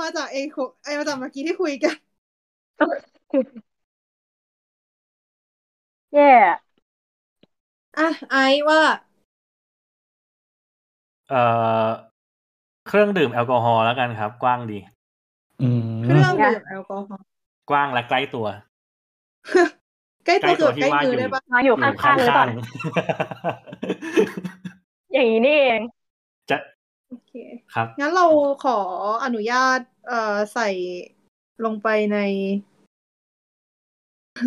[0.00, 1.96] มาจากเอโคไอมาจากเมื่อกี้ที่คุยกัน
[6.12, 6.22] แย่
[7.98, 8.34] อะไอ
[8.68, 8.82] ว่า
[11.28, 11.42] เอ่
[11.86, 11.86] อ
[12.86, 14.78] เครื่องดื่มแอลกอฮอล์แล้วกันครับ กว้างดี
[15.62, 17.24] อืมเครื่องดื่มแอลกอฮอล์
[17.70, 18.46] กว้างและใกล้ตัว
[20.26, 22.46] ใกล้ตัวเกือบใกล้ว่ามืออยู่ได้ปะมาอยู่ข้างๆหรือเปล่า
[25.12, 25.80] อย่างนี้นี่เอง
[26.50, 26.56] จะ
[27.08, 27.32] โอเค
[27.74, 28.26] ครับ งั้นเรา
[28.64, 28.78] ขอ
[29.24, 30.68] อนุญาตเอ่อใส่
[31.64, 32.18] ลงไปใน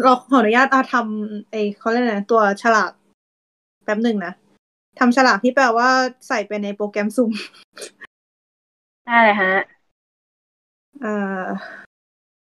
[0.04, 2.92] เราขออนุญาตเอาทำไอเขาเรียกอะไรนะตัวฉลาก
[3.86, 4.34] แป๊บหนึ่งนะ
[5.00, 5.90] ทำฉลากที่แปลว่า
[6.28, 7.32] ใส่ไปในโปรแกรมซูม
[9.06, 9.54] ได้เลยฮะ
[11.04, 11.44] อ่า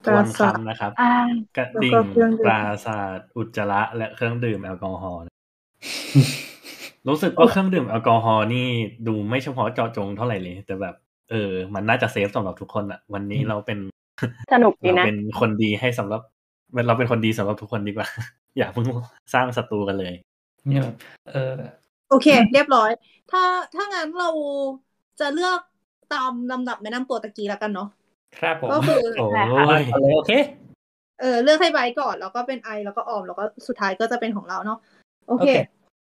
[0.05, 1.13] ทวนคำนะครับอ่า
[1.57, 5.33] กระดิ่แล้งวก็เครื่องดื่มปราศาสตร์อุจจาระและเครื่องดื่มแอลกอฮอล์นะ
[7.09, 8.67] รู้สึกว่าเครื่องดื่มแอลกอฮอล์นี่
[9.07, 10.95] ดูไม่เฉพาะเจาะจงเท่าไหร่เลย แต่แบบ
[11.31, 13.79] เออ มันน่าจะเซฟสำหรับทุกคนอะวันนี้เราเป็น
[14.53, 16.23] สนุกดีเรานะเป็นคนดีให้สำหรับ
[16.87, 18.09] เราเป็นคนดีสำหรับทุกคนดีกว่า
[18.59, 18.87] อย่าเพิ่ง
[19.35, 20.13] สร้างศัตรูกันเลย
[20.69, 20.97] เนี่ยแบบ
[21.31, 21.53] เออ
[22.11, 22.91] โอเค เรียบร้อย
[23.31, 23.43] ถ้า
[23.75, 24.31] ถ้างั้นเรา
[25.21, 25.61] จะเลือก
[26.15, 27.89] ตามลำดับแนะนำตัวตะกี้แล้วกันเนาะ
[28.39, 30.33] ครับผมก็คือโอ้ได้ค่ะยเอาเลยโอเค
[31.21, 34.79] เออเลือกให้ไบร์ทก่อนแล้วก็เป็นไอแล้วก็ออมแล้วก็สุดท้ายก็จะเป็นของเราเนาะ
[35.29, 35.49] โอเคโอเค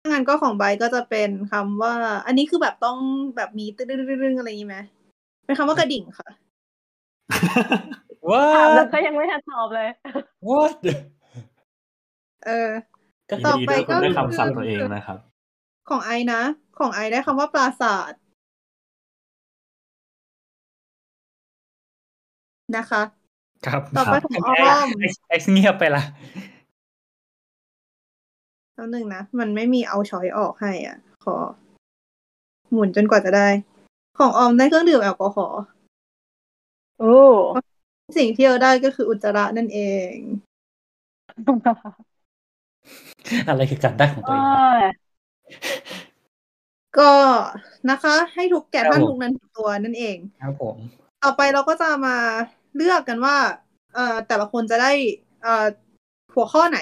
[0.01, 1.93] ถ้างั้นก็ของไบร์ทก็จะเป็นคำว่า
[2.25, 2.97] อันนี้คือแบบต้อง
[3.35, 4.77] แบบมีตึ้งๆๆๆอะไรอย่างนี้ไหม
[5.45, 6.29] เป็นคำว่ากระดิ่งค่ะ
[8.29, 9.87] ว้าถามแล้วก็ยังไม่ทันตอบเลย
[10.47, 10.73] what
[12.45, 12.69] เออ
[13.29, 15.17] ก็ต่อดีไปด้วยคุณได้ก็คือคำศัพท์ตัวเองนะครับ
[15.89, 16.41] ของไอนะ
[16.79, 18.11] ของไอได้คำว่าปราสาท
[22.77, 23.01] นะคะ
[23.65, 26.03] ครับต่อไปของอ้อมไอ้ไอ้เงียบไปละ
[28.73, 31.35] แล้วหนึ่งนะ มันไม่มีเอาช้อยออกให้อะ ขอ
[32.71, 33.47] หมุนจนกว่าจะได้
[34.17, 35.61] ของออมได้เครื่องดื่มแอลกอฮอล์
[36.99, 37.15] โอ้
[38.17, 39.79] สิ่งที่เราได้ก็คืออุจจาระนั่นเอ
[40.11, 40.13] ง
[43.47, 44.61] อะไรคือการได้ของตัวเองครับ
[46.99, 47.13] ก็
[47.89, 50.75] นะคะ ให้ทุกแก่ครับท่านผมทุกนั้นตัวนั่นเอง ครับผม
[51.23, 52.15] ต่อไปเราก็จะมา
[52.75, 53.35] เลือกกันว่า
[53.93, 54.91] เอ่อแต่ละคนจะได้
[55.43, 55.65] เอ่อ
[56.33, 56.79] หัวข้อไหน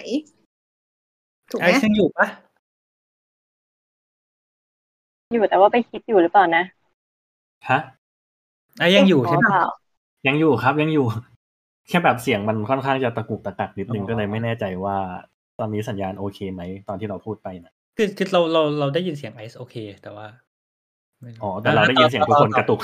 [1.51, 2.27] ถูกไหไอ้มซึ่งอยู่ปะ
[5.33, 6.63] อยู่แต่ว่าไปคิดอยู่หรือเปล่านะ
[7.69, 7.79] ฮะ
[8.79, 9.65] ไอ้ยังอยู่ใช่ไหมเปล่า
[10.27, 11.05] ยังอยู่ครับยังอยู่
[11.89, 14.97] แค่แบบเสียงมันค่อนข้างจะตะกุกตะกักนิดนึงอ๋อก็เลยไม่แน่ใจว่า
[15.59, 20.27] ตอนนี้สัญญาณโอเคไหมตอนที่เราพูดไปนะคือคือเราเราเราได้ยินเสียงไอซ์โอเค แต่ว่า
[21.21, 22.79] ไม่รู้อ๋อแต่เราได้ยินเสียงทุกคนกระตุก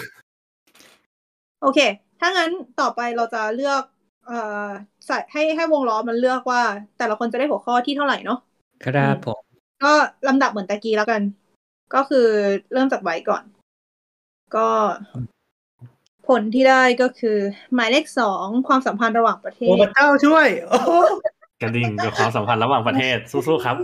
[1.61, 1.79] โอเค
[2.19, 3.83] ถ้างั้นต่อไปเราจะเลือก
[4.27, 4.67] เอ่อ
[5.05, 6.61] ใส่ให้ให้วงล้อมันเลือกว่า
[6.97, 8.39] แต่ละคนจะได้หัวข้อที่เท่าไหร่เนาะ
[8.85, 9.41] ครับผม
[9.83, 9.93] ก็
[10.27, 11.21] ลำดับเหมือนตะกี้แล้วกัน
[11.95, 12.27] ก็คือ
[12.73, 13.43] เริ่มจากไว้ก่อน
[14.55, 14.67] ก็
[16.27, 17.37] ผลที่ได้ก็คือ
[17.73, 20.77] หมายเลขสองความสัมพันธ์ระหว่างประเทโอ้ศพระเจ้าช่วยโอ้
[21.61, 23.75] กระดิ่งกับความสัมพันธ์ระหว่างประเทศสู้ๆครับ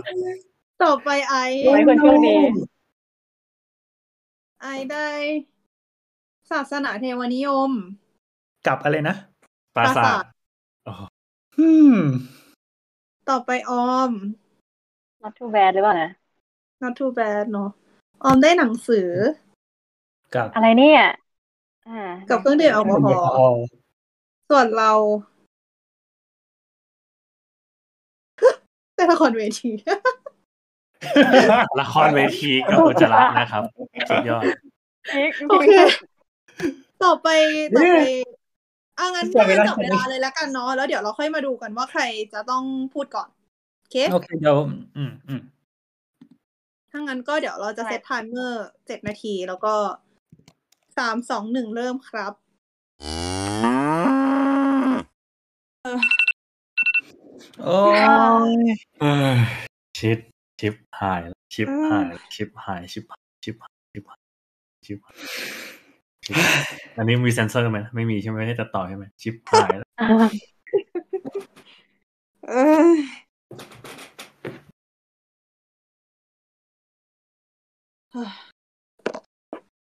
[0.82, 1.34] ต่อไปไอ
[1.66, 2.36] ไว้คนโชคดี
[4.62, 5.08] ไอได้
[6.50, 7.70] ศาสนาเทวนิยม
[8.66, 9.16] กลับอะไรนะ
[9.76, 10.26] ปราสาปราสาทท
[10.84, 10.92] โอ้
[11.58, 11.96] อืม
[13.30, 14.10] ต่อไปออม
[15.22, 16.10] not too bad หรือเปล่านะ
[16.82, 17.70] not too bad เนอะ
[18.24, 19.08] ออมได้หนังสือ
[20.34, 21.21] กับอะไรเนี่ยอ่า
[22.30, 23.64] กับเครื่องดื่มแอลกอฮอล์อล์
[24.50, 24.92] ส่วนเรา
[28.94, 29.70] ได้ละครเวที
[31.80, 33.62] ละครเวทีกับอุจจาระนะครับ
[34.10, 34.42] สุดยอด
[35.14, 35.70] อีกโอเค
[37.04, 37.28] ต่อไป
[37.76, 38.00] ต่อไป
[38.98, 42.64] อะงั้นถ้างั้นจับเวลาเลยแล้วกันเนาะแล้วเดี๋ยวเราค่อยมาดูกันว่าใครจะต้อง
[42.94, 43.28] พูดก่อน
[43.80, 44.56] โอเคโอเคเดี๋ยว
[44.96, 45.40] อืมอืม
[46.90, 49.74] ถ้างั้นก็เดี๋ยวเราจะเซตไทม์เมอร์เจ็ดนาทีแล้วก็
[50.98, 52.32] สามสองหนึ่งเริ่มครับ
[57.64, 57.78] โอ้
[58.50, 58.52] ย
[59.00, 59.38] เอ้ย
[59.98, 60.18] ชิป
[60.60, 64.18] ชิปหายแล้วชิปหายชิปหายชิปหายชิปหายชิปหาย
[64.84, 65.14] ชิปหาย
[66.24, 66.62] ชิปหาย
[66.96, 70.28] อันนี้มีเซนเซอร์ไหมไม่มีใช่ไหมไม่ได้ตัดต่อใช่ไหมชิปหายแล้วอ่า
[72.48, 72.54] เอ
[72.90, 72.92] อ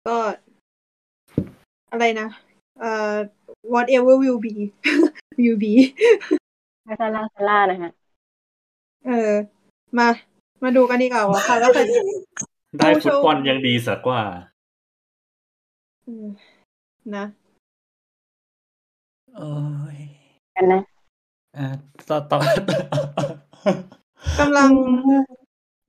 [0.08, 0.18] ก็
[1.92, 2.28] อะไรนะ
[2.80, 3.14] เอ่อ
[3.74, 4.54] whatever will be
[5.40, 5.74] will be
[6.84, 7.92] ไม่ซาร่าซาร่านะฮะ
[9.06, 9.32] เออ
[9.98, 10.08] มา
[10.64, 12.00] มาดูกันดีกว่าว่าใครว่าใครจะ
[12.78, 14.22] ได้ฟุตบอลยังดีสักกว่า
[16.04, 16.28] เออ
[17.16, 17.26] นะ
[19.36, 19.50] โอ้
[19.96, 19.98] ย
[20.56, 20.82] กันนะ
[21.58, 21.66] อ่า
[22.10, 22.40] ต่อต่อ
[24.40, 24.70] กำลัง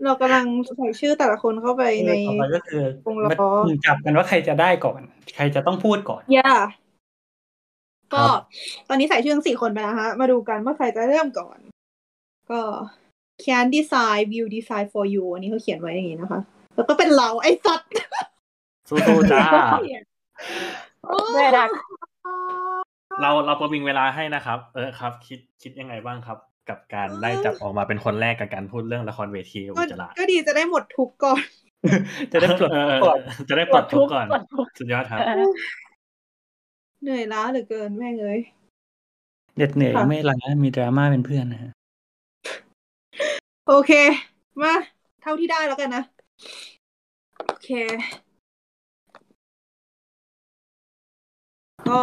[0.04, 0.44] เรากำลัง
[0.76, 5.00] ใส่ชื่อแต่ละคนเข้าไปในต่อไปก็คือวงล้อมันจับกันว่าใครจะได้ก่อน
[5.36, 6.52] ใครจะต้องพูดก่อนย่า
[8.14, 8.40] ก็ครับ
[8.88, 11.58] ตอนนี้ใส่ชื่อทั้งสี่คนไปนะฮะมาดูกันว่าใครจะเริ่มก่อน
[12.50, 12.60] ก็
[13.44, 16.40] can design will design for you อันนี้เขาเขียนไว้อย่างนี้นะคะ
[16.74, 17.90] แล้วก็เป็นเราไอ้สัตว์
[18.88, 19.44] สู้ๆจ้า
[21.34, 21.70] ไม่รัก
[23.22, 31.42] เราเราประวิงเวลาให้นะครับ เออครับ คิดคิดยังไงบ้างครับ กับการได้จับออกมาเป็นคนแรกกับการพูดเรื่องละครเวทีกับก็อุจจาระก็ดีจะได้หมดทุกข์ก่อน
[32.32, 35.50] จะได้ปลดเออก่อนจะได้ปลดทุกข์ก่อนปลดทุกข์สุดยอดครับเออ
[37.02, 38.40] เหนื่อยล้าเหลือเกินแม่งเอ้ย
[39.56, 41.70] เด็ดเหนื่อยค่ะไม่ล้ามีดราม่าเป็นเพื่อนนะฮะ
[43.68, 43.92] โอเค
[44.62, 44.74] มา
[45.22, 46.02] เท่าที่ได้แล้วกันนะ
[47.46, 47.70] โอเค
[51.88, 52.00] ก็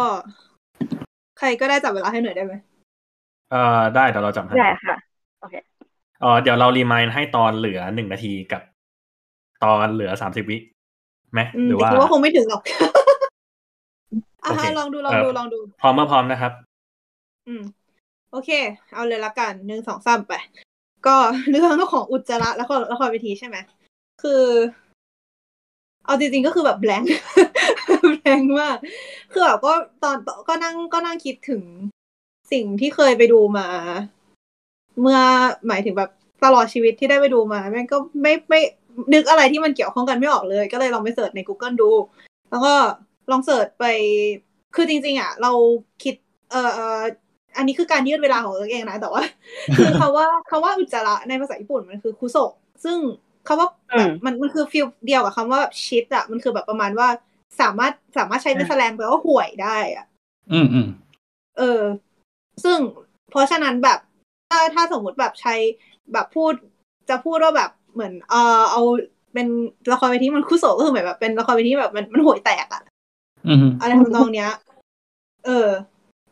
[1.38, 2.54] ใครก็ได้จับเวลาให้หน่อยได้ไหม
[3.50, 4.96] เออได้เดี๋ยวเราจำให้ได้ค่ะ
[5.40, 5.54] โอเค
[6.20, 8.62] เออเดี๋ยวเรารีมายให้ตอนเหลือหนึ่งนาทีกับ
[9.64, 10.56] ตอนเหลือสามสิบวิ
[11.32, 12.62] ไหมอืมหรือแต่ว่าคิดว่าคงไม่ถึงหรอก
[14.44, 16.52] อะโอเคฮะลองดูลองดูเอ่อลองดู พร้อมเมื่อพร้อมนะครับ
[17.48, 17.62] อืม
[18.32, 18.50] โอเค
[18.94, 20.32] เอาเลยละกันหนึ่งสองสามไป
[21.06, 21.16] ก็
[21.50, 23.56] เรื่องของอุจจาระแล้วก็ละครเวทีใช่ไหม
[24.22, 24.42] คือ
[26.04, 27.02] เอาจริงๆก็คือแบบแบง
[28.18, 28.76] แบงมาก
[29.32, 30.16] คือแบบก็ตอน
[30.48, 31.62] ก็นั่งก็นั่งคิดถึง
[32.52, 33.66] สิ่งที่เคยไปดูมา
[35.00, 35.18] เมื่อ
[35.68, 36.10] หมายถึงแบบ
[36.44, 38.60] ตลอดชีวิตที่ได้ไปดูมาแม่งก็ไม่ไม่
[39.14, 41.90] นึกอะไรที่มันเกี่ยวข้องกันไม่ออกเลย ก็เลยลองไปเสิร์ชใน Google ดู
[42.50, 42.74] แล้วก็
[43.30, 43.84] ลองเสิร์ชไป
[44.74, 45.52] คือจริง ๆ อะ เรา
[46.02, 46.14] คิด
[46.50, 47.02] เอ่อเอ่อ
[47.56, 49.22] อันนี้คือการยืดเวลาของตัวเองนะ แต่ว่า
[49.76, 52.52] คือคาว่าคาว่าอุจจาระในภาษาญี่ปุ่นมันคือคุโซะ
[52.84, 52.98] ซึ่ง
[53.46, 57.08] คาว่าอืแบมบมันมันคือฟีลเดียวกับคำว่าชิดอะมันคือแบบประมาณว่า
[57.60, 60.06] สามารถสามารถใช้เป็นแสลงแปลว่าห่วยได้อะ
[60.52, 60.88] อืมอืม
[61.58, 61.80] เออ
[62.64, 62.78] ซึ่ง
[63.30, 63.98] เพราะฉะนั้นแบบ
[64.50, 65.54] ถ้าถ้าสมมุติแบบใช้
[66.12, 66.52] แบบพูด
[67.08, 68.82] จะพูดว่าแบบเหมือนเออเอา
[69.34, 69.46] เป็น
[69.92, 72.82] ละครเวทีมันคุโสะก็คือเหมือนแบบเป็นละครเวทีแบบมันมันห่วยแตกอะ
[73.48, 74.50] อืมอะไรทำนองเนี้ย
[75.46, 75.68] เออ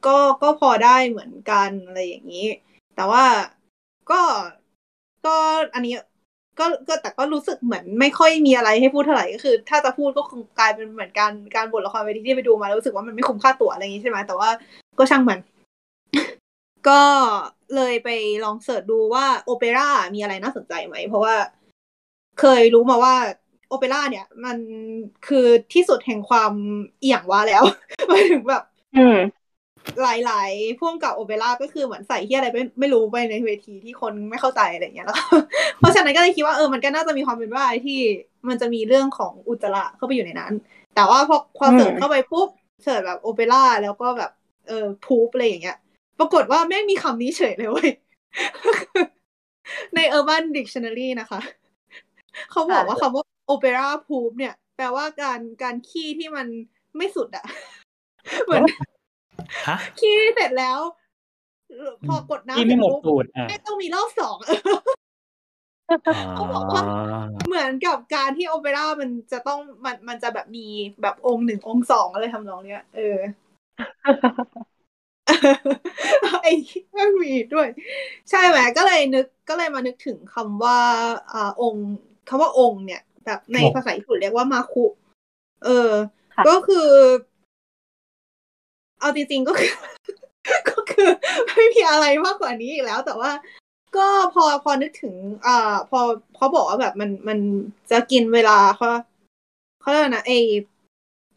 [0.06, 2.46] ก็ก็พอได้เหมือนกันอะไรอย่างนี้
[2.96, 3.24] แต่ว่า
[4.10, 4.20] ก็
[5.26, 5.36] ก็
[5.74, 5.94] อันนี้
[6.58, 14.48] ก็ก็แต่ก็รู้สึกเหมือนไม่ค่อยมีอะไรให้พูดเท่าไหร่ก็คือ ถ้าจะพูดก็คงกลายเป็นเหมือนการการบทละครเวทีที่ไปดูมาแล้วรู้สึกว่ามันไม่คุ้มค่าตั๋วอะไรอย่างนี้ใช่ไหมแต่ว่า
[14.98, 15.38] ก็ช่างมัน
[16.88, 17.01] ก็
[17.77, 18.09] เลยไป
[18.44, 21.35] ลองเสิร์ชดูว่าโอเปร่ามีอะไรน่าสนใจไหม เพราะว่า
[22.40, 23.14] เคยรู้มาว่า
[23.68, 24.59] โอเปร่าเนี่ย มัน
[25.27, 26.53] คือที่สุดแห่งความ
[27.01, 27.64] เอี่ยงว่าแล้ว
[28.09, 28.62] หมายถึงแบบ
[28.96, 29.18] อืม
[30.03, 35.24] หลายๆพ่วงกับโอเปร่าก็คือเหมือนใส่ที่อะไรไม่ไม่รู้ไปในเวทีที่คนไม่เข้าใจอะไรอย่างเงี้ยแล้วก็
[35.79, 37.98] เพราะฉะนั้นก็เลยคิดว่าเออมันก็น่าจะมีความเป็นไปได้ที่
[38.48, 40.53] มันจะมีเรื่องของอุจจาระเข้าไปอยู่ในนั้น
[40.94, 42.48] แต่ว่าพอพออืมเสิร์ชเข้าไปปุ๊บ
[42.83, 44.31] เสิร์ชแบบโอเปร่าแล้วก็แบบ
[44.68, 45.79] เออพูปอะไรอย่างเงี้ย
[46.18, 47.90] ปรากฏว่าแม่งมีคำนี้เฉยเลยเว้ย
[49.94, 51.40] ใน Urban Dictionary นะคะ
[52.50, 56.46] เขาบอกว่าคำว่า opera poop เนี่ย แปลว่าการการขี้ที่มัน
[56.96, 57.44] ไม่สุดอะ
[58.44, 58.62] เหมือน
[59.68, 60.78] ฮะขี้เสร็จแล้ว
[62.07, 66.83] พอกดน้ำที่ไม่หมดเสร็จสูปุ๊บตรอะแม่งต้องมีรอบสองอ๋อเขาบอกว่า
[67.46, 70.66] เหมือนกับการที่โอเปร่ามันจะต้องมันมันจะแบบมี
[71.02, 73.18] แบบองค์หนึ่งองค์สองอะไรทำนองเนี้ย เออ
[76.42, 76.52] ไอ้
[76.94, 77.68] ไม่มีด้วย
[78.30, 80.78] ใช่ไหมก็เลยนึกก็เลยมานึกถึงคำว่า
[81.32, 81.88] อ่าองค์
[82.28, 84.84] คำว่าองค์เนี่ย แบบในครับภาษาญี่ปุ่นเรียกว่ามาคุ
[85.64, 85.90] เออ
[86.34, 86.88] ค่ะก็คือ
[89.00, 89.72] เอาจริงๆก็คือ
[90.68, 91.08] ก็คือ
[91.54, 93.30] ไม่มีอะไรมากกว่านี้อีกแล้ว แต่ว่า
[93.96, 95.14] ก็พอพอนึกถึง
[95.46, 96.00] อ่า พอ
[96.36, 97.38] เขาบอกว่าแบบมันมัน
[97.90, 98.88] จะกินเวลาเขา
[99.80, 100.32] เขาเรียกว่านะไอ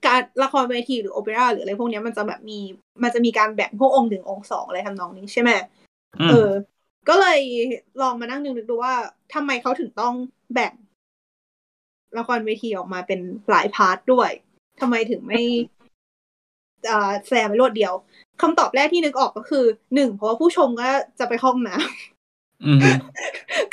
[0.05, 2.59] การละครเวทีหรือโอเปร่าหรืออะไรพวกเนี้ยมันจะแบบมี
[3.03, 5.51] มันจะมีการแบ่งพวกองค์หนึ่งองค์สองอะไรทำนองนี้ใช่ไหม
[6.19, 6.49] อืมเออ
[7.09, 7.39] ก็เลย
[8.01, 8.95] ลองมานั่งนึกดูว่า
[9.33, 10.13] ทำไมเขาถึงต้อง
[10.53, 10.73] แบ่ง
[12.17, 14.29] ละครเวทีออกมาเป็นหลายพาร์ทด้วย
[14.81, 15.41] ทำไมถึงไม่
[16.89, 17.93] อ่าแสดงไปรวดเดียว
[18.41, 22.79] คำตอบแรกที่นึกออกก็คือหนึ่งเพราะว่าผู้ชมก็จะไปเข้าห้องน้ำอืม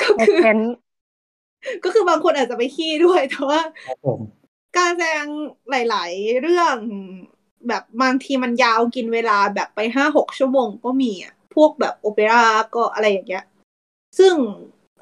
[0.01, 0.59] ก็คือเห็น
[1.85, 4.21] ก็คือบางคนอาจจะไปขี้ด้วยแต่ว่าครับผม
[4.79, 5.27] การแสดง
[5.71, 6.77] หลาย ๆ เรื่อง
[7.69, 12.45] แบบบางทีมันยาวกินเวลาแบบไปห้าหกชั่วโมงก็มีอะพวกแบบโอเปร่า
[12.75, 13.45] ก็อะไรอย่างเงี้ย
[14.19, 14.35] ซึ่ง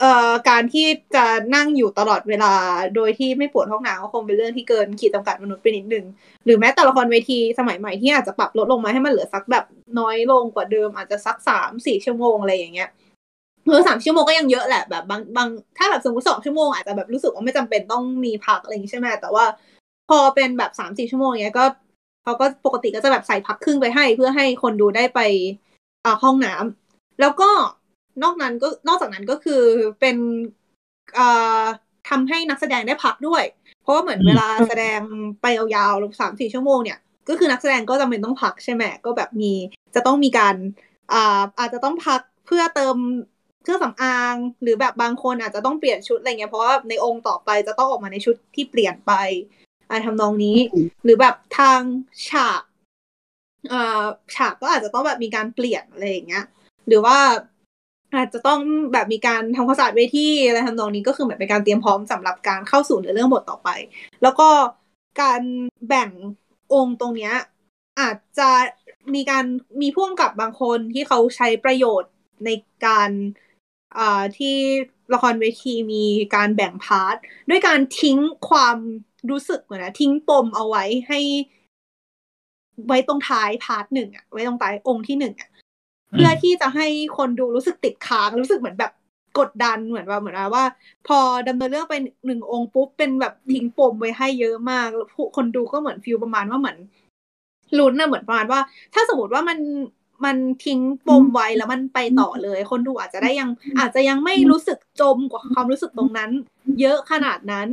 [0.00, 2.52] เอ่อการที่จะนั่งอยู่ตลอดเวลา
[2.94, 6.04] โดยที่ไม่ปวดห้องน้ำก็คงเป็นเรื่องที่เกินขีดจำกัดมนุษย์ไปนิดนึง
[6.44, 9.64] หรือแม้แต่ละครเวทีสมัยใหม่ที่อาจจะปรับลดลงมาให้มันเหลือสักแบบ
[9.98, 12.90] น้อยลงกว่าเดิมอาจจะสักสามสี่ชั่วโมงอะไรอย่างเงี้ย
[13.66, 19.44] เออสามชั่วโมงก็ยังเยอะแหละแบบบางบางถ้าแบบสมมติสองชั่วโมงอาจจะแบบรู้สึกว่าไม่จำเป็นต้องมีพักอะไรอย่างงี้ใช่ไหมแต่ว่า
[20.08, 21.64] พอเป็นแบบสามสี่ชั่วโมงเนี้ยก็
[22.26, 25.20] เขาก็ปกติก็จะแบบใส่พักครึ่งไปให้ เพื่อให้คนดูได้ไป
[26.04, 27.50] อ่าห้องน้ำแล้วก็
[28.22, 29.62] นอกนั้นก็นอกจากนั้นก็คือ
[30.00, 30.16] เป็น
[31.18, 31.64] อ่า
[32.08, 33.42] ทำให้นักแสดงได้พักด้วย
[33.82, 35.00] เพราะว่าเหมือนเวลาแสดง
[35.42, 39.52] ไปยาวๆสามสี่ชั่วโมงเนี่ยก็คือนักแสดงก็จำเป็นต้องพักใช่ไหมก็แบบมี
[39.94, 40.56] จะต้องมีการ
[41.12, 42.96] อ่าอาจจะต้องพักเพื่อเติม
[43.62, 49.12] เครื่องสำอาง หรือแบบบางคนอาจจะต้องเปลี่ยนชุดอะไรเงี้ยเพราะว่าในองค์ต่อไปจะต้องออกมาในชุดที่เปลี่ยนไป
[49.86, 50.56] อะไรทำนองนี้
[51.04, 51.80] หรือแบบทาง
[52.28, 52.62] ฉาก
[53.68, 54.04] เอ่า
[54.36, 56.44] ฉากก็อาจจะต้องแบบมีการเปลี่ยนอะไรอย่างเงี้ย
[56.88, 57.18] หรือว่า
[58.14, 58.60] อาจจะต้อง
[58.92, 63.68] แบบมีการทำความสะอาดเวทีอะไรทำนองนี้ก็คือเหมือนเป็นการเตรียมพร้อมสำหรับการเข้าสู่เรื่องบทต่อไป
[64.22, 64.48] แล้วก็
[65.22, 65.42] การ
[65.88, 66.10] แบ่ง
[66.74, 67.34] องค์ตรงเนี้ย
[68.00, 68.50] อาจจะ
[69.14, 69.44] มีการ
[69.82, 72.12] มีพ่วงกับบางคนที่เขาใช้ประโยชน์
[72.44, 72.50] ใน
[72.86, 73.10] การ
[73.98, 74.56] อ่าที่
[75.14, 77.16] ละครเวทีมีการแบ่งพาร์ท
[77.50, 78.18] ด้วยการทิ้ง
[78.48, 78.76] ความ
[79.30, 81.20] รู้สึกเหมือนนะทิ้งปมเอาไว้ให้
[82.86, 85.48] ไว้ตรงท้าย part หนึ่งอะไว้ตรงท้ายองค์ที่หนึ่งอะ
[86.12, 86.86] เพื่อที่จะให้
[87.16, 88.92] คนดูรู้สึกติดค้างรู้สึกเหมือนแบบ
[89.38, 90.64] กดดันเหมือนว่าเหมือนว่า
[91.08, 96.78] พอดำเนินเรื่องไปหนึ่งองค์ปุ๊บเป็นแบบทิ้งปมไว้ให้เยอะมากแล้วผู้คนดูก็เหมือน feel ประมาณว่าเหมือน
[97.78, 98.60] ลุ้นนะเหมือนประมาณว่า
[98.94, 99.58] ถ้าสมมติว่ามัน
[100.24, 106.30] มันทิ้งปมไว้แล้วมันไปต่อเลย คนดูอาจจะได้ยังอาจจะยังไม่รู้สึกจมกว่าความรู้สึกตรงนั้น
[106.80, 107.68] เยอะขนาดนั้น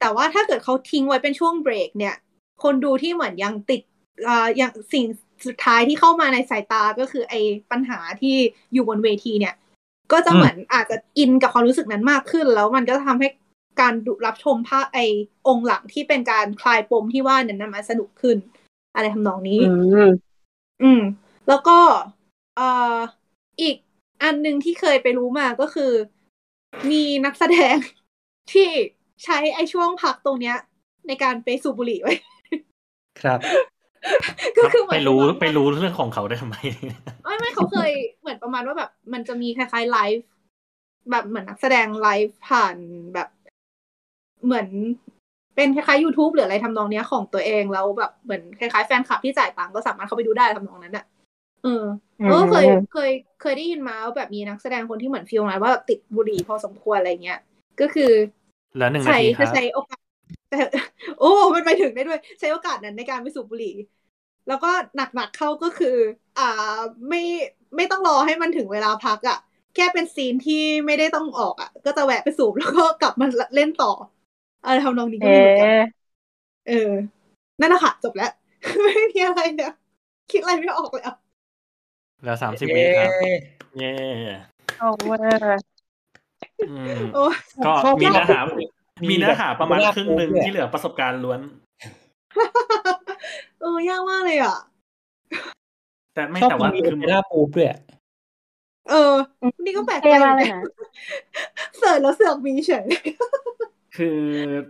[0.00, 2.14] แต่ว่าถ้าเกิดเขาทิ้งไว้เป็นช่วงเบรกเนี่ย
[2.62, 3.80] คนดูที่เหมือนยังติด
[4.28, 5.04] อ่ายังสิ่ง
[5.46, 8.36] สุดท้ายที่เข้ามาในสายตาก็คือไอ้ปัญหาที่
[8.72, 9.54] อยู่บนเวทีเนี่ย
[10.12, 13.28] ก็จะเหมือนอาจจะอินกับความรู้สึกนั้นมากขึ้น แล้วมันก็ทำให้
[13.80, 15.06] การดูรับชมภาพไอ้
[15.48, 18.36] องค์หลังที่เป็นการคลายปมที่ว่านั้นนะมันสนุกขึ้น
[18.94, 20.10] อะไรทำนองนี้ อืม
[20.82, 21.02] อืม
[21.48, 21.78] แล้วก็
[22.56, 22.96] เอ่อ
[23.60, 23.76] อีก
[24.22, 25.92] อันหนึ่งที่เคยไปรู้มาก็คือ
[26.90, 27.76] มีนักแสดง
[28.52, 28.68] ที่
[29.24, 30.56] ใช้ไอ้ช่วงพักตรงเนี้ย
[31.08, 32.14] ในการไปสูบบุหรี่ไว้
[33.22, 33.38] ครับ
[34.58, 36.56] ก็คือเหมืไปอนรู้ประมาณไปรู้เรื่องของเขาได้ทำไม
[37.24, 40.26] ไม่ไม่เขาเคยเหมือนประมาณว่าแบบ มันจะมีคล้ายๆไลฟ์
[41.10, 42.76] แบบเหมือนนักแสดงไลฟ์ผ่าน
[43.14, 43.28] แบบ
[44.44, 44.68] เหมือน
[45.56, 51.04] เป็นคล้ายๆ YouTube หรืออะไรทำนองเนี้ยของตัวเองแล้วแบบเหมือนคล้ายๆแฟนคลับที่จ่ายตังค์ก็สามารถเข้าไปดูได้ทำนองนั้นอะ
[51.62, 51.84] เออ
[52.20, 57.38] อืมเออเคยเคยเคยได้ยินมาว่าแบบมีนักแสดงคนที่เหมือนฟีลนะว่าแบบติดบุหรี่พอสมควรอะไรเงี้ย
[57.80, 58.12] ก็คือ
[58.76, 60.00] แล้วหนึ่งนาใช้ทีครัจะบใช้โอกาส
[60.48, 60.56] แต่
[61.18, 63.74] โอ้มันไปถึงได้ด้วย ใช้โอกาสนั้นในการไปสูบบุหรี่
[64.46, 65.96] แล้วก็หนักๆเข้าก็คือ
[66.38, 66.78] อ่า
[67.08, 67.18] ไม่
[67.76, 69.36] ไม่ต้องรอให้มันถึงเวลาพักอะ่ะ
[69.74, 70.54] แค่เป็นซีนที่
[70.86, 73.92] ไม่ได้ต้องออกอะ่ะ ก็จะแวะไปสูบแล้วก็กลับมาเล่นต่อ
[74.62, 76.08] อะไรทำนองนี้ก็เอ๊มีเหมือนกันะ
[76.66, 76.74] เออ
[77.60, 78.30] นั่นแหละค่ะจบแล้ว
[78.84, 79.72] ไม่มีอะไรแล้ว
[80.30, 81.14] คิดอะไรไม่ออกแล้ว
[82.24, 83.12] แล้วสามสิบวิครับ
[83.76, 83.88] เย่
[84.76, 85.77] โอเวอร์อืมโอ้
[87.66, 88.64] ก็ชอบมีเนื้อหามี
[89.10, 91.40] มีเนื้อหาประมาณแบบครึ่งหนึ่งด้วยที่เหลือประสบการณ์ล้วน
[93.60, 94.56] เออยากมากเลยอะ
[96.14, 97.68] แต่ไม่ชอบแต่ว่ามีคือเอราปูด้วย
[98.90, 99.14] เออ
[99.64, 100.62] นี่ก็แปลกใจเท่เหมืมาอกนเลยกันนะ
[101.78, 102.86] เสิร์ชแล้วเสือกมีเฉย
[103.96, 104.20] คือ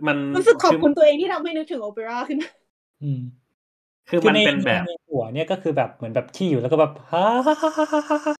[0.07, 2.49] มันรู้สึกขอบคุณตัวเองที่ทำให้นึกถึงโอเปร่าขึ้นมา
[3.03, 3.21] อืม
[4.09, 8.33] คือมันเป็นแบบในหัวเนี่ยก็คือแบบเหมือนแบบที่อยู่แล้วก็แบบฮ่าฮ่าฮ่าฮ่าฮ่าฮ่า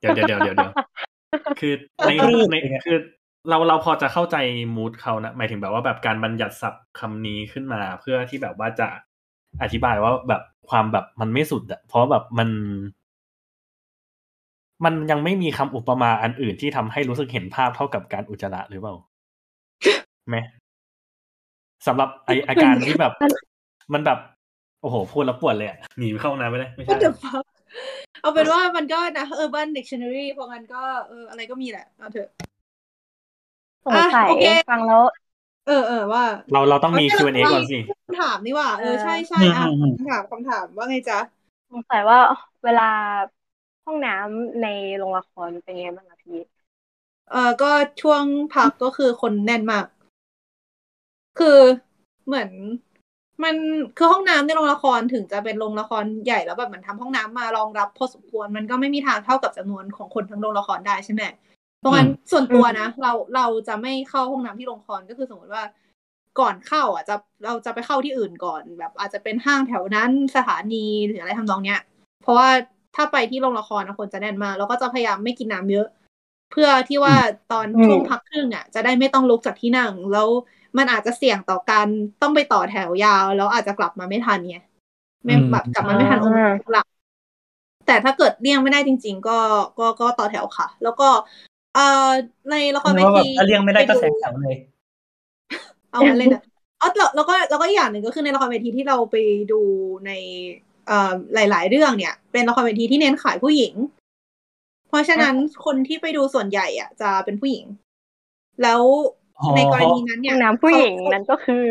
[0.00, 0.72] เดี๋ยวเดี๋ยวเดี๋ยวเดี๋ยวเดี๋ยว
[1.60, 1.72] คือ
[2.06, 2.98] ในปลื้มในอย่างเงี้ยคือ
[3.48, 4.36] เราเราพอจะเข้าใจ
[4.76, 8.88] มูดเขานะหมายถึงแบบว่าแบบการบัญญัติศัพท์คำนี้ขึ้นมา เพื่อที่แบบว่าจะ
[9.62, 12.48] อธิบายว่าแบบความแบบมันไม่สุดอะเพราะแบบมัน
[14.84, 18.94] มันยังไม่มีคำอุปมาอันอื่นที่ทำให้รู้สึกเห็นภาพเท่ากับการอุจจาระหรือเปล่า
[20.28, 20.36] ไหม
[21.86, 23.12] สำหรับไออาการที่แบบ
[23.92, 24.18] มันแบบ
[24.82, 27.47] โอ้โหพูดแล้วปวดเลยอะหนีไปเข้าห้องน้ำไม่ได้ไม่ใช่ What the fuck
[28.20, 32.28] เอาเป็นว่ามันก็นะ Urban Dictionary เพราะงั้นก็เอออะไรก็มีแหละ เอาเถอะ
[33.84, 35.02] สงสัยอะโอเคฟังแล้ว
[35.66, 39.64] เออเออว่า เราเราต้องมีเอา Q&A ก่อนสิคำถามนี่ว่าเออใช่ใช่อะ
[39.98, 41.18] คำถามคำถามว่าไงจ๊ะ
[41.70, 42.18] สงสัยว่า
[42.64, 42.88] เวลา
[43.86, 44.66] ห้องน้ำใน
[44.98, 46.38] โรงละครเป็นไงบ้างอะพี่
[47.30, 47.70] เออก็
[48.02, 48.22] ช่วง
[48.54, 49.86] พักก็คือคนแน่นมาก
[51.38, 51.58] คือ
[52.26, 52.50] เหมือน
[53.44, 53.54] มัน
[53.96, 61.22] คือห้องน้ำในโรงละครถึงจะเป็นโรงละครใหญ่แล้วแบบเหมือนทำห้องน้ำมารองรับพอสมควรมันก็ไม่มีทางเท่ากับจำนวนของคนทั้งโรงละครได้ใช่ไหม
[61.78, 65.64] เพราะงั้นส่วนตัวนะ เราเราจะไม่เข้าห้องน้ำที่โรงละครก็คือสมมติว่า
[66.40, 71.80] ก่อนเข้าอะจะเราจะไปเข้าที่อื่นก่อนแบบ อาจจะเป็นห้างแถวนั้นสถานีหรืออะไรทำนองเนี้ย
[72.22, 72.48] เพราะว่า
[72.96, 75.86] ถ้าไปที่โรงละครนะคนจะแน่นมากแล้วก็จะพยายามไม่กินน้ำเยอะ
[76.52, 77.14] เพื่อที่ว่า
[77.52, 80.28] ตอนอืมช่วงพักครึ่งอะ จะได้ไม่ต้องลุกจากที่นั่งแล้ว
[80.78, 81.86] มันอาจจะเสี่ยงต่อการ
[82.22, 84.58] ต้องไปต่อแถวยาว แล้วอาจจะกลับมาไม่ทันไง
[85.24, 86.86] ไม่อืมแบบกลับมาไม่ทันองค์หลัก
[87.86, 89.38] แต่ถ้าเกิดเลี่ยงไม่ได้จริง ๆ ก็
[89.78, 91.08] ก็ก็ต่อแถวค่ะ แล้วก็
[91.74, 92.08] เอ่อ
[92.50, 94.56] ในละครเวว่าแบบทีถ้าเลี่ยงไม่ได้ก็แสงแถวเลย
[95.92, 96.42] เอางั้นเลยนะ
[96.80, 99.16] อ๋อแล้วแล้วก็แล้วก็อีกอย่างหนึ่งก็คือในละครเวทีที่เราไป
[99.52, 99.60] ดู
[100.06, 100.12] ใน
[100.86, 103.74] เอ่อหลาย ๆ เรื่องเนี่ย เป็นละครเวทีที่เน้นขายผู้หญิง
[104.88, 107.64] เพราะฉะนั้นคนที่ไปดูส่วนใหญ่อะ จะเป็นผู้หญิง
[108.62, 109.17] แล้วอ๋อ
[109.56, 111.64] ในกรณีนั้นห้เนี่อยงน้ำผู้หญิงเขานั้นก็คือ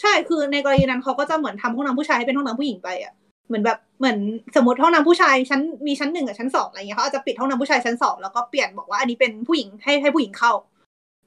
[0.00, 3.14] ใช่คือในกรณีนั้นเขาก็จะเหมือนทำห้องน้ำผู้ชายให้เป็นห้องน้ำผู้หญิงไปอะ
[3.46, 4.18] เหมือนแบบเหมือน
[4.56, 10.52] สมมติห้องน้ำผู้ชายชั้นมีชั้นหนึ่งกับชั้นสองอะไรเงี้ยเขาอาจจะปิดห้องน้ำผู้ชายชั้นสองแล้วก็เปลี่ยนบอกว่าอันนี้เป็นผู้หญิงให้ให้ผู้หญิงเข้า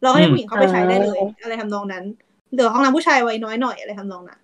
[0.02, 2.04] แล้วก็ให้อืมผู้หญิงเข้าไปใช้ได้เลยอ๋ออะไรทำนองนั้น
[2.52, 4.39] เหลือห้องน้ำผู้ชายไว้น้อยหน่อยอะไรทำนองนั้น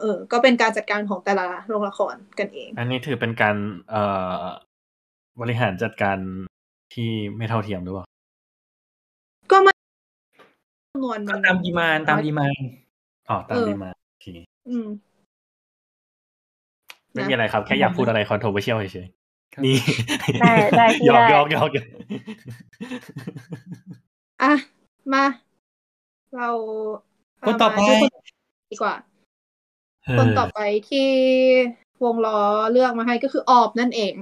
[0.00, 3.56] เออ ก็เป็นการจัดการของแต่ละโรงละครกันเอง อันนี้ถือเป็นการ
[3.90, 4.02] เอ่
[4.40, 4.42] อ
[5.40, 6.18] บริหารจัดการ
[6.94, 12.54] ที่ไม่เท่าเทียมหรือเปล่าก็ไม่จำนวนมันตามดีมานตามดีมาน
[13.28, 14.26] อ๋อตามเออดีมาโอเค
[14.68, 14.88] อืม
[17.12, 19.08] ไม่นะมีอะไรครับ แค่อยากพูดอะไร controversial เฉย
[19.54, 19.76] ครับๆนี่
[20.40, 21.86] ได้ได้พี่หยอกได้หยอกหยอกหยอก
[24.42, 24.52] อะ
[25.12, 25.24] มา
[26.36, 26.48] เรา
[27.40, 28.10] เอาคนต่อไปมาที่คน
[28.72, 28.94] ดีกว่า
[30.18, 31.08] คนต่อไปที่
[32.04, 32.40] วงล้อ
[32.72, 34.14] เลือกมาให้ก็คือออบนั่นเอง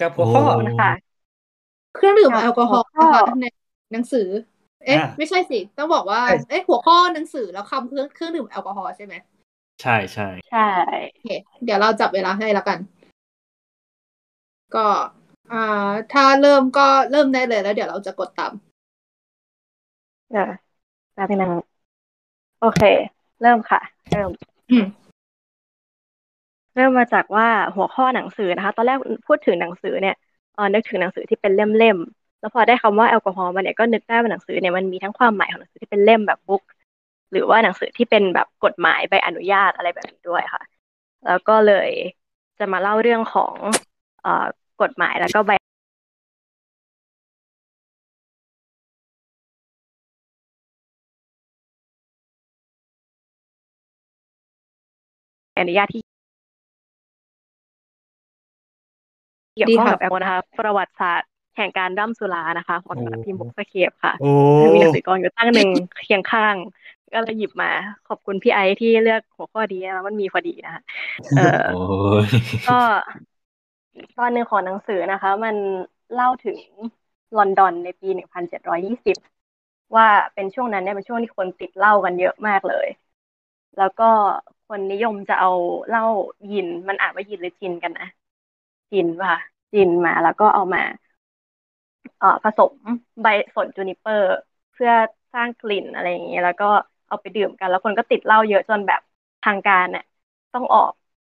[0.00, 0.92] กับหัวข้อโอ้ค่ะ
[1.94, 3.46] เครื่องดื่มแอลกอฮอล์หัวข้อนะคะใน
[3.92, 4.28] หนังสือ
[4.84, 9.14] เอ๊ะอ่าไม่ใช่สิ ต้องบอกว่าใช่เอ๊ะ หัวข้อหนังสือแล้วคำเครื่องเครื่องดื่มแอลกอฮอล์ใช่ไหม
[9.82, 10.70] ใช่ใช่ใช่
[11.12, 11.28] โอเค
[11.64, 12.78] เดี๋ยวเราจับเวลาให้แล้วกัน
[14.74, 14.86] ก็
[15.52, 18.52] อ่าถ้าเริ่มก็เริ่มได้เลยแล้ว เดี๋ยวเราจะกดตาม
[20.30, 20.48] เดี๋ยว
[21.14, 21.52] แป๊บนึง
[22.60, 22.82] โอเค
[23.42, 24.30] เริ่มค่ะ เริ่ม
[24.70, 24.86] อืม
[26.74, 30.16] เริ่มมาจากว่าหัวข้อหนังสือนะคะ ตอนแรกพูดถึงหนังสือเนี่ย
[30.54, 36.62] เออนึกถึงหนังสือที่เป็นเล่มๆ แล้วพอได้คำว่าแอลกอฮอล์มาเนี่ยก็นึกได้ว่าหนังสือเนี่ยมันมีทั้งความหมายของหนังสือที่เป็นเล่มแบบบุ๊ก
[37.32, 40.62] หรือว่าหนังสือที่เป็นแบบกฎหมายใบอนุญาตอะไรแบบนี้ด้วยค่ะ
[41.24, 41.90] แล้วก็เลย
[42.58, 43.56] จะมาเล่าเรื่องของ
[44.20, 44.30] เอ่อ
[44.80, 45.52] กฎหมายแล้วก็ใบ
[55.58, 56.02] อนุญาตที่
[59.54, 61.28] เกี่ยวข้องกับแอลกอฮอล์นะคะประวัติศาสตร์
[61.58, 64.26] แห่งการดั้มสุรานะคะของสำนักพิมพ์บุ๊กสเคปค่ะโอ้
[64.72, 65.68] มีหนังสือกรอยู่ตั้งหนึ่ง
[66.04, 66.56] เคียงข้าง
[67.12, 67.68] ก็เลยหยิบมา
[68.06, 70.82] ขอบคุณพี่ไอซ์ที่เลือกหัวข้อดีแล้วมันมีพอดีนะคะ
[71.34, 71.74] เออโอ้
[72.24, 72.26] ย
[72.66, 72.72] ก็
[74.16, 75.56] ตอนหนึ่งของหนังสือนะคะ มัน
[76.12, 76.58] เล่าถึง
[77.36, 79.16] ลอนดอนในปีหนึ่งพันเจ็ดร้อยี่สิบ
[79.96, 82.86] ว่าเป็นช่วงนั้นเนี่ยเป็นช่วงที่คนติดเหล้ากันเยอะมากเลย
[83.76, 84.04] แล้วก็
[84.66, 85.48] คนนิยมจะเอา
[85.88, 86.02] เหล้า
[86.50, 88.06] ยิน มันอ่านว่ายินหรือจินกันนะ
[88.90, 89.32] จินป่ะ
[89.72, 91.07] จินมาแล้วก็เอามาเอ่อ
[92.44, 92.74] ผสม
[93.22, 94.26] ใบสนจูนิเปอร์
[94.72, 94.90] เพื่อ
[95.32, 96.66] สร้างกลิ่นอะไรอย่างเงี้ยแล้วก็
[97.08, 99.00] เอาไปดื่มกัน แล้วคนก็ติดเหล้าเยอะจนแบบ
[99.42, 100.02] ทางการเนี่ย
[100.52, 100.92] ต้องออก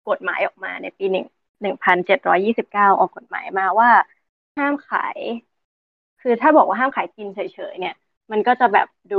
[0.06, 1.24] กฎหมายออกมาในปีหนึ่ง
[1.61, 3.90] หนึ่งพันเจ็ดร้อยี่สิบเก้าออกกฎหมายมาว่า
[4.56, 5.20] ห้ามขาย
[6.20, 7.40] คือถ้าบอกว่าห้ามขายกินเฉ
[7.70, 7.94] ยๆเนี่ย
[8.32, 9.16] มันก็จะแบบดู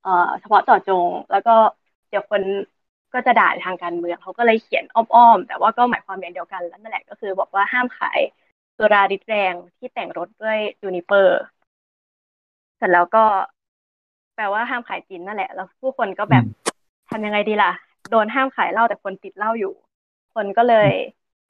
[0.00, 0.10] เอ่อ
[0.40, 1.50] เฉพาะเจาะจง แล้วก็
[2.08, 2.42] เดี๋ยวคน
[3.12, 8.20] ก็จะด่าทางการเมืองเขาก็เลยเขียนอ้อมๆแต่ว่าก็หมายความอย่างเดียวกันแล้วนั่นแหละก็คือ บอกว่าห้ามขาย
[8.76, 11.38] สุราริดแรงที่แต่งรสด้วยจูนิเปอร์
[12.76, 13.24] เสร็จแล้วก็
[14.34, 16.44] แปลว่าห้ามขายจินนั่นแหละ แล้วผู้คนก็แบบ
[17.10, 17.72] ทำยังไงดีล่ะ
[18.10, 19.74] โดนห้ามขายเหล้าแต่คนติดเหล้าอยู่
[20.34, 20.90] คนก็เลย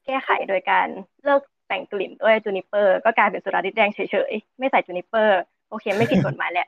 [0.04, 0.88] แก้ไขโดยการ
[1.24, 6.66] เลิกแต่งกลิ่นด้วย juniper ก็กลายเป็นสุราฤทธิ์แรงเฉยๆ ไม่ใส่ juniper โอเค ไม่ผิดกฎหมายแหละ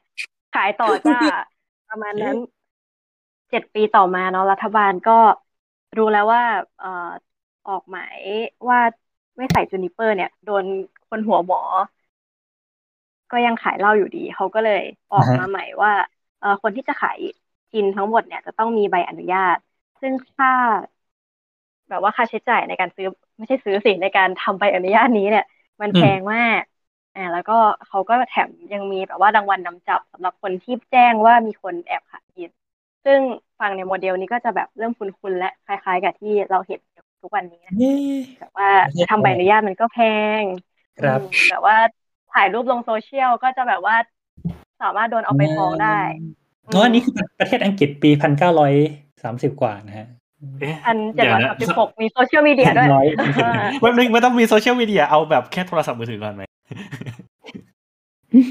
[0.55, 1.19] ขายต่อจ้า
[1.91, 2.37] ประมาณนั้น
[3.51, 5.19] เจ็ดปีต่อมาเนาะรัฐบาลก็
[5.99, 6.43] รู้แล้วว่า
[6.81, 7.11] เอ่อ
[7.69, 8.19] ออกหมาย
[8.69, 8.81] ว่า
[9.37, 10.65] ไม่ใส่ juniper เนี่ย โดน
[11.09, 11.61] คนหัวหมอ
[13.31, 14.81] ก็ยังขายเหล้าอยู่ดี เขาก็เลย
[15.13, 15.93] ออกมาใหม่ว่า
[16.39, 17.19] เอ่อคนที่จะขาย
[17.73, 19.57] จินทั้งหมดเนี่ยจะต้องมีใบอนุญาต
[20.01, 20.51] ซึ่งค่า
[21.89, 23.07] แบบว่าค่าใช้จ่ายในการซื้อ
[23.39, 25.45] ไม่ใช่ซื้อสิในการทำใบอนุญาตนี้เนี่ย
[25.83, 26.63] มันแพงมาก
[27.15, 27.53] อ่าแล้วก็
[27.87, 32.51] เขาก็แถมยังมีแบบว่ารางวัลนำจับสำหรับคนที่แจ้งว่ามีคนแอบขายกิน
[33.05, 33.21] ซึ่ง
[33.61, 36.81] ฟังในโมเดลนี้ก็จะแบบเริ่มคุ้นๆและคล้าย ๆ กับที่เราเห็น
[37.25, 37.95] ทุกวันนี้นะเย้
[38.39, 38.69] แต่ว่า
[39.11, 39.99] ทำใบอนุญาตมันก็แพ
[40.41, 40.43] ง
[41.01, 41.77] ครับอืมแบบว่า
[42.35, 43.97] ถ่ายรูปลงโซเชียลก็จะแบบว่า
[44.83, 45.99] สามารถโดนเอาไปฟ้องได้
[46.67, 48.73] อ๋ออันนี้คือประเทศอังกฤษปีพันเก้าร้อย
[49.23, 50.07] สามสิบกว่านะฮะ
[50.61, 53.07] เอ๊ะพันเจ็ดเดี๋ยวร้อยนะสามสิบหกมีโซเชียลมีเดียด้วยร้อย
[53.45, 56.43] อ่าไม่ไม่ไม่ต้องมีโซเชียลมีเดียเอาแบบแค่โทรศัพท์มือถือก่อนไหม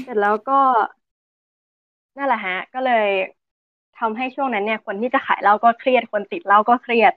[0.04, 0.60] เสร็จแล้วก็
[2.16, 3.08] นั่นแหละฮะ ก็เลย
[3.98, 7.12] ทำให้ช่วงนั้นเนี่ย คนที่จะขายเหล้าก็เครียดคนติดเหล้าก็เครียด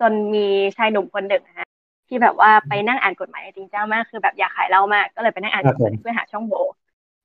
[0.00, 1.66] จนมีชายหนุ่มคนหนึ่งนะฮะ
[2.08, 6.58] ที่แบบว่าไปนั่งอ่านกฎหมายจริงจังมากคือแบบอยากขายเหล้ามากก็เลยไปนั่งอ่านกฎหมายเพื่อหาช่องโหว่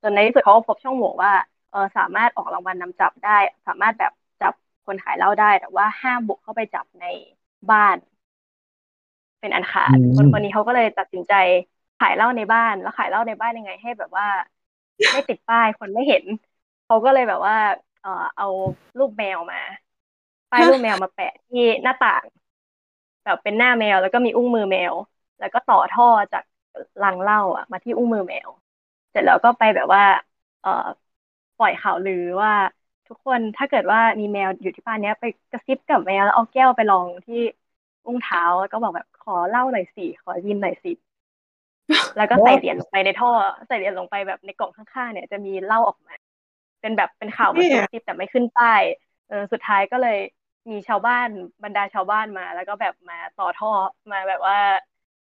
[0.02, 1.32] จนในที่สุดเขาก็พบช่องโหว่ว่า
[1.70, 4.12] เออสามารถออกรางวัลนำจับได้ สามารถแบบ
[4.42, 4.54] จับ
[4.86, 7.06] คนขายเหล้าได้ แต่ว่าห้ามบุกเข้าไปจับใน
[7.70, 7.98] บ้าน
[9.40, 11.34] เป็นอันขาดอืมคนคนนี้เขาก็เลยตัดสินใจ
[11.98, 14.26] ขายเหล้าในบ้าน แล้วขายเหล้าในบ้านยังไง ให้แบบว่า
[15.12, 16.26] ไม่ติดป้ายคนไม่เห็น
[16.86, 17.56] เขาก็เลยแบบว่า
[18.00, 18.46] เออเอา
[18.98, 19.58] รูปแมวมา
[20.52, 22.24] ป้ายรูปแมวมาแปะที่หน้าต่าง
[23.24, 24.96] แบบเป็นหน้าแมว แล้วก็มีอุ้งมือแมว
[25.40, 26.44] แล้วก็ต่อท่อจาก
[27.02, 28.50] ลังเหล้าอะ มาที่อุ้งมือแมว
[29.12, 30.02] เสร็จแล้วก็ไปแบบว่า
[30.62, 30.70] เอ่อ
[31.58, 32.52] ปล่อยข่าวลือว่า
[33.08, 37.36] ทุกคนถ้าเกิดว่ามีแมวอยู่ที่บ้านเนี้ย ไปกระซิบกับแมวแล้วเอาแก้วไปลองที่
[38.06, 40.90] อุ้งเท้าแล้วก็บอกแบบขอเหล้าหน่อยสิขอยินหน่อยสิ
[42.16, 43.30] แล้วก็ใส่เหรียญลงไปในท่อ
[43.68, 46.14] ใส่เหรียญลงไปแบบในกล่องข้างๆเนี่ยจะมีเหล้าออกมา
[46.82, 48.84] เป็นแบบเป็นข่าวเหมันเนี่ซุยบซิบแต่ไม่ขึ้นป้าย
[49.28, 50.16] เออสุดท้ายก็เลย
[50.70, 51.28] มีชาวบ้าน
[51.64, 53.72] บรรดาชาวบ้านมา แล้วก็แบบมาต่อท่อ
[54.12, 54.58] มาแบบว่า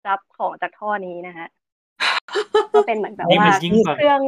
[0.08, 1.48] รับของจากท่อนี้นะฮะ
[2.74, 4.22] ก็เป็นเหมือนแบบนี่ว่ามันยิ่งกว่าเครื่อง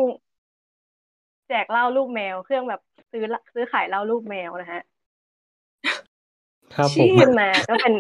[1.48, 2.82] แจกเหล้าลูกแมว เครื่องแบบ
[3.12, 4.82] ซื้อละซื้อขายเหล้าลูกแมวนะฮะ
[6.76, 7.94] ครับผเชี่มยขึ้นมาก็เป็น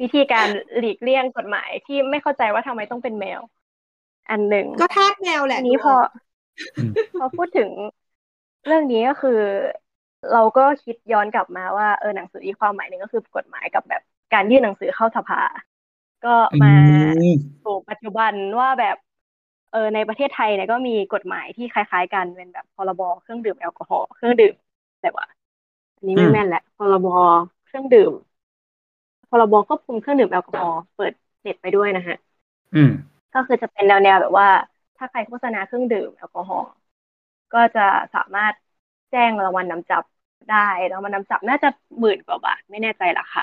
[0.00, 0.46] วิธีการ
[0.78, 3.40] หลีกเลี่ยงกฎหมายที่ไม่เข้าใจว่าทำไมต้องเป็นแมว
[4.30, 5.94] อันหนึ่งก็ทาสแมวแหละทีนี้พอ
[6.76, 7.70] อืมพอพูดถึง
[8.66, 9.40] เรื่องนี้ก็คือ
[10.30, 14.00] เราก็คิดย้อนกลับมาว่าเออหนังสืออีกความหมายหนึ่งก็คือกฎหมายกับแบบ
[14.32, 15.36] การยื่นหนังสือเข้าสภา
[16.22, 16.28] ก็
[16.62, 18.96] มาอืมสู่ปัจจุบันว่าแบบ
[19.70, 24.54] เออในประเทศไทยเนี่ยก็มีกฎหมายที่คล้าย ๆ กันเป็นแบบพรบเครื่องดื่มแอลกอฮอล์เครื่องดื่ม
[25.00, 25.26] แต่ว่า
[25.96, 27.06] อันนี้ไม่แม่นแหละพรบ
[27.64, 28.12] เครื่องดื่ม
[29.30, 31.12] พรบควบคุมเครื่องดื่มแอลกอฮอล์เปิด
[31.42, 32.16] เน็ตไปด้วยนะฮะ
[32.74, 32.90] อืม
[33.32, 34.48] ก็คือจะเป็นแนวๆแบบว่า
[34.96, 36.66] ถ้าใครโฆษณาเครื่องดื่มแอลกอฮอล์
[37.52, 37.80] ก็จะ
[38.14, 38.54] สามารถ
[39.10, 40.02] แจ้งรางวัลนำจับ
[40.48, 40.56] ได้
[40.90, 41.68] รางวัลนำจับน่าจะ
[42.00, 43.42] หมื่นกว่าบาทไม่แน่ใจราคา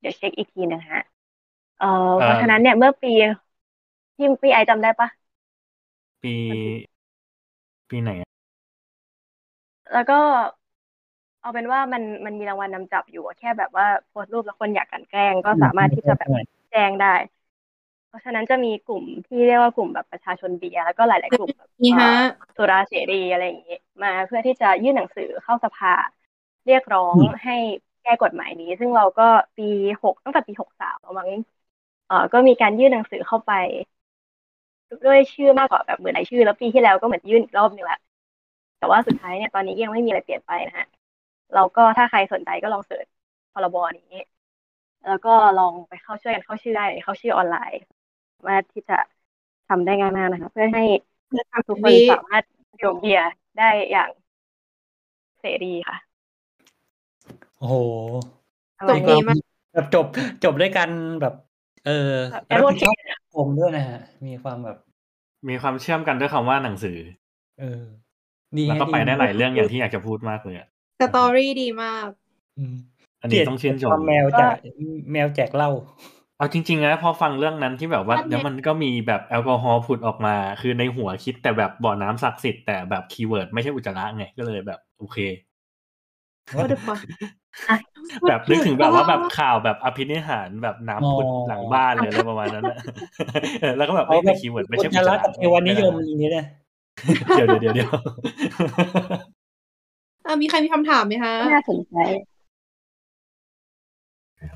[0.00, 1.00] เดี๋ยวเช็คอีกทีหนึงฮะ
[1.78, 1.86] เออ
[2.22, 3.10] เพราะฉะนั้นเนี่ยเมื่อปี
[4.16, 5.08] ที่ปีไอจำได้ปะ
[6.22, 6.32] ปี
[7.88, 8.28] ปีไหนอะ
[9.92, 10.14] แล้วก็
[11.40, 16.30] เอาเป็นว่ามันมันมีรางวัลนำจับอยู่อะแค่แบบว่าโพสต์รูปแล้วคนอยากกลันแกล้งก็สามารถที่จะแบบ
[16.70, 17.08] แจ้งได้
[18.12, 25.88] เพราะฉะนั้นจะมีกลุ่มที่เรียกว่ากลุ่มแบบประชาชนเบียร์แล้วก็หลาย ๆ กลุ่มแบบนี่ฮะเอ่อสุราเสรีอะไรอย่างนี้มาเพื่อที่จะยื่นหนังสือเข้าสภา
[26.66, 27.52] เรียกร้องให้
[28.02, 29.22] แก้กฎหมายนี้ ซึ่งเราก็
[29.56, 29.64] ปี
[30.02, 31.30] หกตั้งแต่ปีหกสามมั้ง
[32.06, 33.52] เอ่อก็มีการยื่นหนังสือเข้าไป
[35.04, 37.98] ด้วยชื่อมากกว่าแบบเหมือนรายชื่อ แล้วปีที่แล้วก็เหมือนยื่นอีกรอบหนึงแหละ
[38.78, 40.86] แต่ว่าสุดท้ายเนี่ยตอนนี้ยังไม่มีอะไรเปลี่ยนไปนะฮะ
[41.54, 43.06] เราก็ถ้าใครสนใจก็ลองเสิร์ช
[43.52, 44.20] พรบนี้
[45.06, 48.98] แล้วก็ลองไปเข้าช่วยกันเข้าชื่อได้เข้าชื่อออนไลน์สามารถที่จะ
[49.68, 50.84] ทำได้ง่ายมากนะคะ เพื่อให้
[51.68, 52.44] ทุกคนสามารถ
[52.80, 54.10] ดื่มเบียร์ได้อย่าง
[55.40, 55.96] เสรีค่ะ
[57.58, 57.74] โอ้โห
[58.78, 59.38] ประจมาณบนี้ดีมาก
[59.72, 60.06] แบบจบ
[60.44, 60.88] จบด้วยกัน
[61.20, 61.34] แบบ
[61.86, 64.78] เออแบบรับผิดชอบ advocate อะสังคมด้วยนะฮะ มีความแบบ
[65.48, 66.96] มีความเชื่อมกันด้วยคำว่าหนังสือ
[67.60, 67.82] เออ
[68.58, 70.68] ดีแล้วก็ไปได้หลายเรื่องอย่างที่อยากจะพูดมากเลยอะ
[71.00, 72.08] story ดีมาก
[72.58, 72.74] อืม
[73.20, 74.54] อันนี้ต้องชื่นชความมแมวแจก
[75.12, 75.70] แมวแจกเหล้า
[76.42, 85.18] เอาจริงๆนะพอฟังเรื่องนั้นที่แบบว่าอันเนี้ยแล้วมันก็มีแบบแอลกอฮอล์ผุดออกมา คือในหัวคิดแต่แบบบ่อน้ำศักดิ์สิทธิ์แต่แบบ keyword ไม่ใช่อุจจาระไงก็เลยแบบโอเค
[86.56, 87.00] What the fuck
[88.28, 92.78] แบบนึกถึงแบบว่าแบบข่าวแบบอภินิหารแบบน้ำผุดหลังบ้านเลยอะไรประมาณนั้นนะ
[93.60, 96.44] เออแล้วก็แบบเอาไม่ใช่อุจจาระอุจจาระกับเทวนิยมอย่างนี้นะ
[97.34, 97.90] เดี๋ยวเดี๋ยวเดี๋ยวเดี๋ยว
[100.26, 101.96] อะมีใครมีคำถามไหมคะน่าสนใจ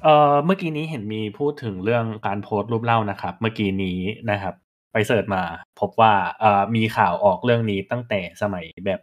[0.02, 3.98] เออเมื่อกี้นี้เห็นมีพูดถึงเรื่องการโพสต์รูปเหล้านะครับ เมื่อกี้นี้
[4.30, 4.54] นะครับ
[4.92, 5.42] ไป search มา
[5.80, 9.00] พบว่าเอ่อมีข่าวออกเรื่องนี้ตั้งแต่สมัยแบบ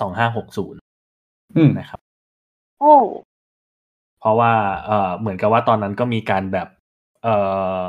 [0.00, 0.78] สองห้าหกศูนย์
[1.56, 2.00] อืมนะครับ
[2.80, 2.94] โอ้
[4.20, 4.52] เพราะว่า
[4.86, 6.68] เอ่อเหมือนกับว่าตอนนั้นก็มีการแบบ
[7.22, 7.36] เอ่
[7.86, 7.88] อ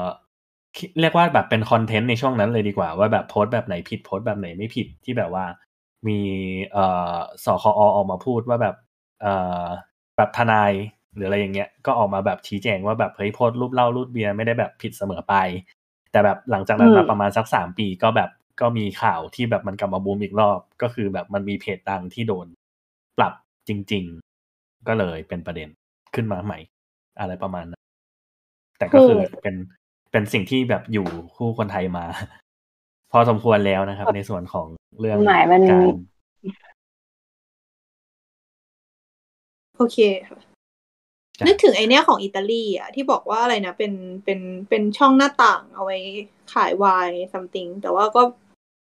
[0.78, 5.46] คิดเรียกว่าแบบเป็นคอนเทนต์ในช่วงนั้นเลยดีกว่า ว่าแบบโพสต์แบบไหนผิดโพสต์แบบไหนไม่ผิดที่แบบว่า
[6.08, 6.20] มี
[6.74, 7.16] เอ่อ
[7.46, 8.76] สคอออกมาพูดว่าแบบ
[9.22, 9.66] เอ่อ
[10.18, 10.72] แบบทนาย
[11.16, 15.36] หรืออะไรอย่างเงี้ยก็ออกมาแบบชี้แจงว่าแบบเฮ้ยโพสต์รูปเหล้ารูปเบียร์ไม่ได้แบบผิดเสมอไป
[16.12, 18.30] แต่แบบหลังจากนั้นมาประมาณสักสามปีก็แบบ
[18.62, 22.48] ก็มีข่าวที่แบบมันกลับมาบูมอีกรอบ ก็คือแบบมันมีเพจดังที่โดน
[23.18, 23.34] ปรับ
[23.68, 24.04] จริง
[24.46, 25.70] ๆ ก็เลยเป็นประเด็น
[26.16, 26.60] ขึ้นมาใหม่
[27.20, 27.84] อะไรประมาณนั้น
[28.78, 29.56] แต่ก็คือเป็น
[30.12, 32.06] เป็นสิ่งที่แบบอยู่คู่คนไทยมา
[33.12, 34.68] พอสมควรแล้วนะครับ ในส่วนของ
[35.00, 35.96] เรื่องหมายมันการ
[39.78, 39.98] โอเค
[40.28, 40.40] ค่ะ
[41.48, 43.94] นึกถึงไอเนี้ยของอิตาลีอะที่บอกว่าอะไรนะเป็น
[44.26, 45.98] เป็นเป็นช่องหน้าต่างเอาไว้
[46.54, 48.22] ขายไวน์ something แต่ว่าก็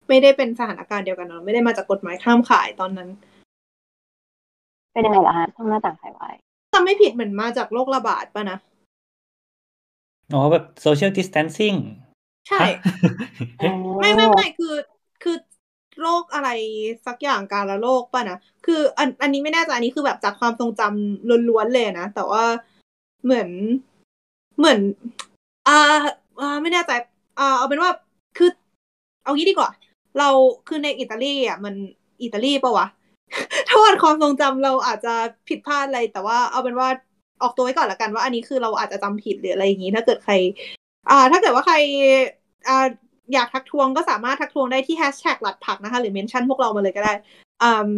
[0.09, 3.09] ไม่ได้เป็นสถานการณ์เดียวกันเนอะไม่ได้มาจากกฎหมายห้ามขายตอนนั้น
[4.93, 6.39] เป็นยังไงล่ะฮะช่องหน้าต่างขายไวน์
[6.73, 8.59] จำไม่ผิดเหมือนมาจากโรคระบาดป่ะนะ
[10.33, 11.79] อ๋อแบบ social distancing
[12.49, 12.59] ใช่
[13.59, 14.75] เฮ้ยไม่ไม่ไม่คือ
[15.23, 15.37] คือ
[16.03, 16.49] โรคอะไร
[17.07, 22.45] สักอย่างการละโรคป่ะนะ คืออันอันนี้ไม่แน่ใจอันนี้คือแบบจากความทรงจำล้วนๆเลยนะ แต่ว่า
[23.25, 23.49] เหมือน
[24.59, 24.81] เหมือน
[25.69, 25.79] อ่า
[26.41, 26.93] อ่าไม่แน่ใจ
[27.39, 27.91] อ่าเอาเป็นว่า
[28.39, 28.51] คือ
[29.25, 29.71] เอางี้ดีกว่า
[30.19, 30.29] เรา
[30.69, 31.75] คือในอิตาลีอะมัน
[32.23, 32.87] อิตาลีปะวะ
[33.69, 35.15] ถ้าความทรงจำเราอาจจะ
[35.49, 36.89] ผิดพลาดอะไร แต่ว่าเอาเป็นว่า
[37.43, 40.35] ออกตัวไว้ก่อนละกันว่าอันนี้คือเราอาจจะจำผิดหรืออะไรอย่างนี้ ถ้าเกิดใคร
[41.11, 41.77] อ่า ถ้าเกิดว่าใคร
[42.69, 42.87] อ่า
[43.33, 47.15] อยากทักทวงก็สามารถทักทวงได้ที่แฮชแท็กหลัดผักนะคะ หรือเมนชั่นพวกเรามาเลยก็ได้
[47.63, 47.89] อ่า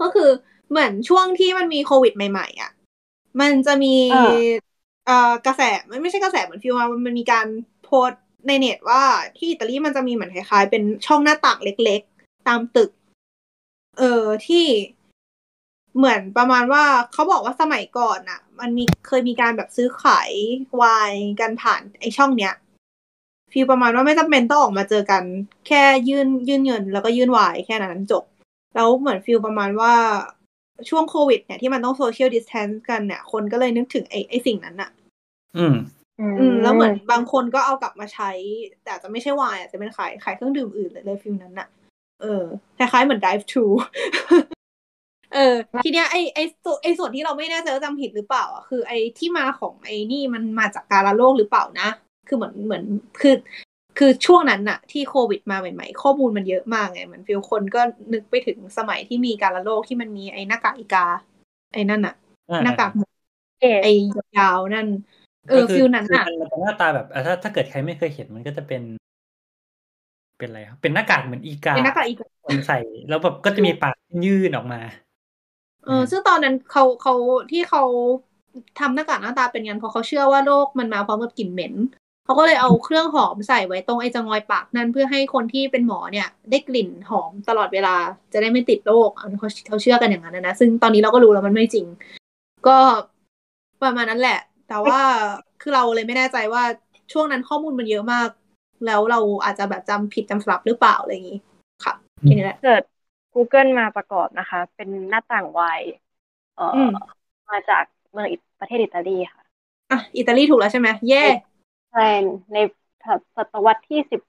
[0.00, 0.30] ก็คือ
[0.70, 2.70] เหมือนช่วงที่มันมีโควิดใหม่ๆอะ
[3.40, 4.36] มันจะมีอ่า
[5.06, 7.46] เอ่อกระแสมันไม่ใช่กระแสเหมือนฟิลว่ามันมีการ
[7.84, 9.02] โพสต์ในเน็ตว่า
[9.36, 12.90] ที่อิตาลีมันจะมีเหมือนคล้ายๆ เป็นช่องหน้าต่างเล็กๆ ตามตึก
[13.98, 14.66] เออที่
[15.96, 20.30] เหมือนประมาณว่าเขาบอกว่าสมัยก่อนอะ มันมีเคยมีการแบบซื้อขาย
[20.76, 22.54] ไวน์กันผ่านไอช่องเนี้ย
[23.52, 25.22] ฟีลประมาณว่าไม่จำเป็นต้องออกมาเจอกัน
[25.66, 28.24] แค่ยื่นยื่นเงิน แล้วก็ยื่นไวน์แค่นั้นจบ
[28.74, 29.94] แล้วเหมือน feel ประมาณว่า
[30.88, 34.90] ช่วงโควิดเนี่ยที่มันต้อง social distance กันเนี่ย คนก็เลยนึกถึงไอไอสิ่งนั้นอะ
[35.56, 35.74] อืม
[36.20, 38.30] อืม แล้วเหมือนบางคนก็เอากลับมาใช้
[38.82, 41.68] แต่อาจจะไม่ใช่ไวน์อาจจะเป็นขายขายเครื่องดื่มอื่นเลยเลย feel นั้นน่ะ
[42.22, 42.42] เออ
[42.78, 43.64] คล้ายๆเหมือน drive-thru
[45.34, 51.88] เออ ทีเนี้ยไอไอส่วนไอส่วนที่เราไม่แน่ใจว่าจำผิดหรือเปล่าอะคือไอที่มาของไอนี่มันมาจากการละโรคหรือเปล่านะ
[52.26, 52.84] คือเหมือนเหมือน
[53.20, 53.34] คือ
[53.98, 57.80] คือช่วงนั้นน่ะที่โควิดมาใหม่ๆ ข้อมูลมันเยอะมากไงเหมือน feel คนก็
[58.12, 61.06] นึกไปถึงสมัยที่มีการละโรคที่มันมีไอหน้ากากอีกา
[61.74, 62.14] ไอนั่นน่ะ
[62.64, 63.04] หน้ากากหมู
[63.60, 63.88] เอ๊ะไอ
[64.38, 64.86] ยาวๆนั่น
[65.48, 68.82] เออก็คือ feel นั้นน่ะมันมันจะหน้าตาแบบอะถ้าถ้าเกิดใครไม่เคยเห็นมันก็จะเป็น
[70.38, 74.80] เป็นอะไรครับเป็นหน้ากากเหมือนอีกาเป็นหน้ากากอีกาคนใส่ แล้วแบบก็จะมีปากยื่นออกมา
[75.86, 77.14] เออ ซึ่งตอนนั้นเขาเขา
[77.50, 77.82] ที่เขา
[78.80, 81.74] ทำหน้ากากหน้าตาเป็นงั้นเพราะเขาเชื่อว่าโรคมันมาพร้อมกับกลิ่นเหม็น
[82.26, 87.94] เขาก็เลยเอาเครื่องหอมใส่ไว้ตรงไอ้จงอยปากนั่นเพื่อให้คนที่เป็นหมอเนี่ย ได้กลิ่นหอมตลอดเวลา
[88.32, 91.86] จะได้ไม่ติดโรคอันนี้เขาเขาเชื่อกันอย่างนั้นนะนะซึ่งตอนนี้เราก็รู้แล้วมันไม่จริง
[92.66, 92.78] ก็
[93.82, 95.00] ประมาณนั้นแหละ แต่ว่า
[95.60, 96.62] คือเราเลยไม่แน่ใจว่า
[97.12, 98.28] ช่วงนั้นข้อมูลมันเยอะมาก
[98.86, 101.38] แล้วเราอาจจะแบบจำผิดจำสลับหรือเปล่าอะไรอย่างนี้
[101.84, 102.82] ค่ะแค่นี้แหละเกิด
[103.34, 105.80] Google มาประกอบนะคะ เป็นหน้าต่างวาย
[106.56, 106.92] เอ่ออม
[107.50, 109.42] มาจากเมืองอิประเทศอิตาลีค่ะ
[109.92, 111.24] อะอิตาลีถูกแล้วใช่ไหมเย่
[111.98, 112.10] ใช่
[112.52, 112.58] ใน
[113.36, 114.20] ศตวรรษที่สิบ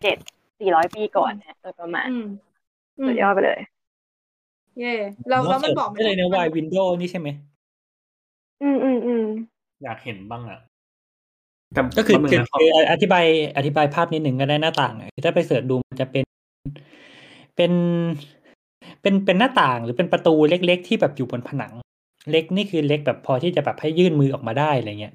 [0.00, 0.16] เจ็ด
[0.58, 2.26] สี่ร้อยปีก่อนนะโดยประมาณอืม
[2.98, 3.60] อืมสุดยอดไปเลย
[4.78, 4.94] เย่
[5.28, 7.28] แล้วแล้วมันบอกไหมได้เลยนะวายวินโดว์นี่ใช่ไหม
[8.62, 9.24] อืมอืมอืม
[9.82, 10.60] อยากเห็นบ้างอะ
[11.74, 13.24] แต่ก็คือแป๊บนึงคือนะขอคืออธิบาย
[13.56, 16.24] อธิบายภาพนิดหนึ่งก็ได้หน้าต่างอะถ้าไปเสิร์ชดูมันจะเป็น
[17.56, 17.72] เป็น
[19.02, 21.72] เป็นเป็นหน้าต่างหรือเป็นประตูเล็ก ๆ ที่แบบอยู่บนผนัง
[22.30, 25.14] เล็กนี่คือเล็กแบบพอที่จะแบบให้ยื่นมือออกมาได้อะไรเงี้ย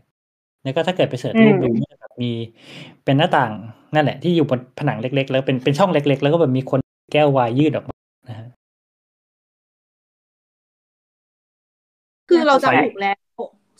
[0.63, 1.69] แล้วก็ถ้าเกิดไปเสิร์ชรูปดู
[2.19, 3.51] มันจะแบบมีเป็นหน้าต่าง
[3.93, 6.79] นั่นแหละที่อยู่บนผนังเล็ก ๆ แล้วเป็นเป็นช่องเล็ก ๆ แล้วก็แบบมีคน
[7.13, 7.95] แก้ววายยื่นออกมา
[8.29, 8.47] นะฮะ
[12.29, 13.17] คือเราจะถูกแล้ว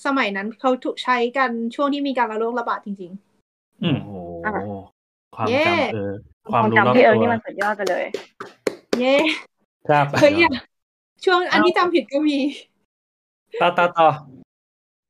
[0.06, 3.12] สมัยนั้นเขาถูกใช้กันช่วงที่มีการระโรคระบาดจริง
[3.84, 4.52] อืมโอ้โหอะ
[5.36, 6.12] ความเย้จำเออ
[6.52, 9.16] ความรู้จำรอบพี่เอิตัร์กวนี่มันสุดยอดไปเลยๆเย่
[9.90, 10.52] ครับเฮ้ยอะ
[11.26, 12.38] ช่วงอันที่จำผิดก็มี
[13.62, 14.08] ต่อต่อต่อ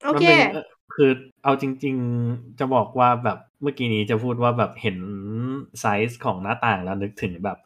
[0.05, 1.11] โอเคแป๊บนึงเออ คือ
[1.43, 1.95] เอาจริง
[2.27, 4.97] ๆ จะบอกว่าแบบเมื่อกี้นี้จะพูดว่าแบบเห็น
[5.79, 7.57] ไซส์ของหน้าต่างแล้วนึกถึงแบบ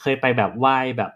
[0.00, 1.12] เคยไปแบบไหว้แบบ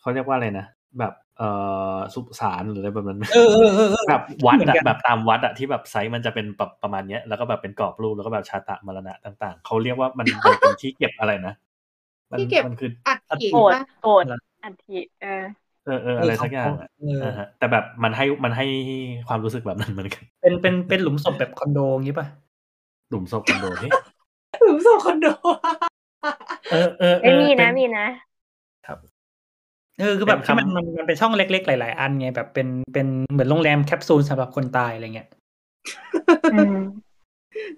[0.00, 0.66] เขาเรียกว่าอะไรนะ
[0.98, 1.48] แบบเอ่
[1.96, 11.54] อสุสานหรืออะไรแบบนั้นไหมเออเออเออเออแบบวัดเหมือนอะกันแบบตามวัดอะที่แบบไซส์มันจะเป็นแบบประมาณเนี้ย แล้วก็แบบเป็นกรอบรูปแล้วก็แบบชาตะมรณะต่าง ๆเขาเรียกว่ามันมันเป็นที่เก็บอะไรนะ
[12.30, 14.24] มันที่เก็บมันคืออัดขีดโกรธปะโกรธ
[14.64, 15.44] อันทีเออ
[15.88, 18.66] เออเอออะไรสักอย่างอะเอออ่าฮะแต่แบบมันให้มันให้
[19.28, 22.26] ความรู้สึกแบบนั้นเหมือนกัน เป็นเป็นเป็นหลุมศพแบบคอนโดงี้ป่ะ
[23.10, 23.92] หลุมศพคอนโดเฮ้ย
[24.62, 25.26] หรือส่งคอนโด
[26.72, 28.06] เออเออเอไม่อมีเป็นะมีนะ
[30.00, 35.28] เออคือแบบเป็นที่มันคำมันมันเป็นช่องเล็ก ๆ หลาย ๆ อันไงแบบเป็นเป็นเหมือนโรงแรมแคปซูลสำหรับคนตายอะไรเงี้ย
[36.52, 36.76] อืม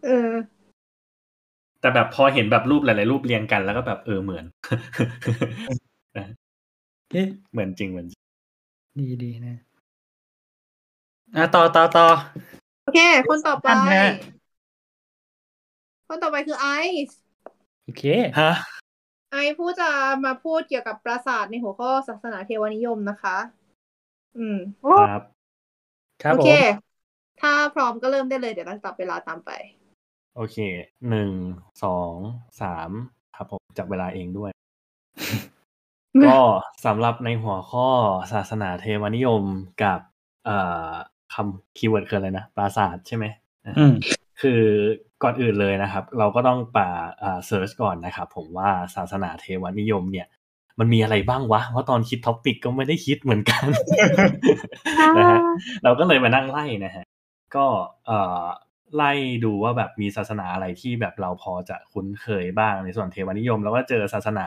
[0.07, 0.31] เออ
[1.81, 4.45] แต่แบบพอเห็นแบบรูปหลาย ๆ รูปเรียงกันแล้วก็แบบเออเหมือน
[7.13, 8.23] เอ๊ะเหมือนจริงเหมือนจริง
[8.99, 9.57] ดีดีนะ
[11.37, 12.07] อะต่อต่อต่อ
[12.85, 12.99] โอเค
[13.29, 14.05] คนต่อไปท่านฮะ
[16.09, 16.67] คนต่อไปคือไอ
[17.09, 17.19] ซ์
[17.85, 18.03] โอเค
[18.39, 18.51] ฮะ
[19.31, 19.89] ไอซ์ผู้จะ
[20.25, 23.37] มาพูดเกี่ยวกับปราสาทในหัวข้อศาสนาเทวนิยมนะคะ
[24.39, 24.59] อืม
[24.99, 25.23] ครับ
[26.23, 26.57] ครับโอเค
[27.41, 29.51] ถ้าพร้อมก็เริ่มได้เลย เดี๋ยวเราจับเวลาตามไป
[30.37, 30.57] โอเค
[31.09, 31.33] หนึ่ง
[31.85, 32.15] สอง
[32.61, 32.91] สาม
[33.37, 34.51] ครับผมจับเวลาเองด้วย
[36.27, 36.39] ก็
[36.87, 37.89] สำหรับในหัวข้อ
[38.33, 39.43] ศาสนาเทวนิยม
[39.83, 40.01] กับ
[40.45, 40.57] เอ่
[40.89, 40.91] อ
[41.35, 43.25] คำ keyword คืออะไรนะปราสาทใช่ไหม
[43.79, 43.95] อืม
[44.41, 44.63] คือ
[45.23, 46.91] ก่อนอื่นเลยนะครับ เราก็ต้องป่า
[47.23, 50.27] อ่า search ก่อนนะครับผมว่าศาสนาเทวนิยมเนี่ย
[50.79, 53.65] มันมีอะไรบ้างวะเพราะตอนคิด topic ก็ไม่ได้คิดเหมือนกัน
[55.19, 55.41] นะฮะ
[55.85, 57.05] เราก็เลยมานั่งไล่นะฮะ
[57.57, 57.67] ก็
[58.07, 58.45] เอ่อ
[58.97, 59.13] ไล่
[59.45, 64.47] ดูว่าแบบมีศาสนาอะไรที่แบบเราพอจะคุ้นเคยบ้างในส่วนเทวนิยม แล้วก็เจอศาสนา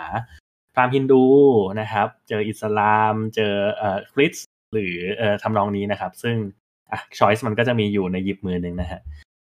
[0.75, 1.23] พราหมณ์ฮินดู
[1.79, 6.35] นะครับ เจออิสลาม เจอเอ่อคริสต์หรือเอ่อทำนองนี้นะครับ ซึ่ง
[6.91, 9.01] อะช้อยส์มันก็จะมีอยู่ในหยิบมือหนึ่งนะฮะ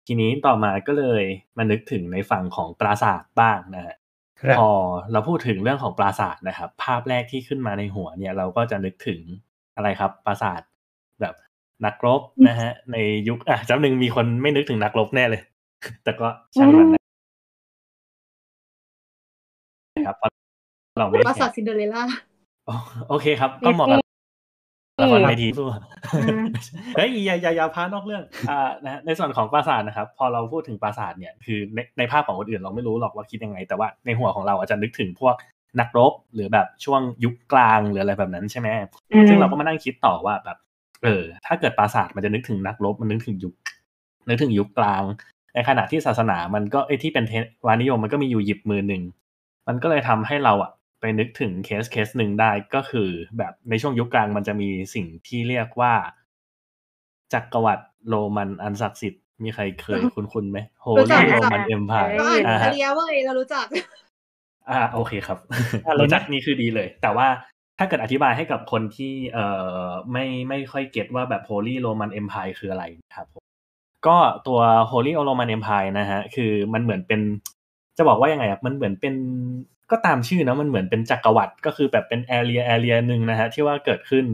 [0.08, 1.24] ทีนี้ต่อมาก็เลย
[1.58, 3.96] มานึกถึงในฝั่งของปราสาทบ้างนะฮะ
[4.42, 4.70] ครับพอ
[5.12, 9.22] เราพูดถึงเรื่องของปราสาทนะครับ ภาพแรกที่ขึ้นมาในหัวเนี่ย เราก็จะนึกถึง
[9.76, 10.62] อะไรครับปราสาท
[11.22, 11.34] แบบ
[11.86, 15.42] นักรบนะฮะ ในยุคอะจำหนึ่งมีคนไม่นึกถึงนักรบแน่เลย
[16.04, 20.16] แต่ก็ช่างมันนะครับ
[21.08, 22.04] เพราะเราไม่ปราสาทแข่งซินเดอเรลล่า
[22.70, 22.78] อ๋อ
[23.10, 24.02] โอเคครับ ก็เหมาะกับ
[25.02, 25.66] ละครเวทีสู้
[26.96, 35.36] เฮ้ยอย่าอย่าอย่าพานอกเรื่องอ่านะฮะในส่วนของปราสาทนะครับ พอเราพูดถึงปราสาทเนี่ยคือในในภาพของคนอื่นเราไม่รู้หรอกว่าคิดยังไง แต่ว่าในหัวของเราอาจจะนึกถึงพวก
[35.80, 38.68] นักรบหรือแบบช่วงยุคกลางหรืออะไรแบบนั้นใช่ไหม
[39.12, 40.58] อืมซึ่งเราก็มานั่งคิดต่อว่าแบบ
[41.04, 43.54] เออ ถ้าเกิดปราสาทมันจะนึกถึงนักรบมันนึกถึงยุค
[44.28, 45.04] นึกถึงยุคกลาง
[45.54, 47.34] ในขณะที่ศาสนามันก็ไอ้ที่เป็นเท
[47.68, 49.04] วานิยมมันก็มีอยู่หยิบมือหนึ่ง
[49.68, 55.94] มันก็เลยทำให้เราอะ ไปนึกถึงเคสเคสหนึ่งได้ก็คือแบบในช่วงยุคกลางมันจะมีสิ่งที่เรียกว่า
[57.34, 63.66] จักรวรรดิโรมันอันศักดิ์สิทธิ์มีใครเคยคุ้นคุ้นๆไหมโฮรู้จัลี่กโรมันเอ็มพายก็อ่านอ่าอาฮะเรียเว้ยเรารู้จัก
[64.70, 65.38] อ่าโอเคครับ
[65.86, 67.28] อะไรนะรู้จักนี่คือดีเลย แต่ว่า
[67.80, 69.46] ถ้าเกิดอธิบายให้กับคนที่เอ่
[69.86, 73.44] อไม่ไม่ค่อยเก็ตว่าแบบ Holy Roman Empire คืออะไรนะครับผม
[74.08, 74.60] ก็ตัว
[74.92, 77.22] Holy Roman Empire นะฮะคือมันเหมือนเป็น
[77.98, 79.16] จะบอกว่ายังไงอะมันเหมือนเป็น
[79.92, 84.26] ก็ตามชื่อนะมันเหมือนเป็นจักรวรรดิก็คือแบบเป็นแอเรียแอเรียหนึ่งนะฮะที่ว่าเกิดขึ้น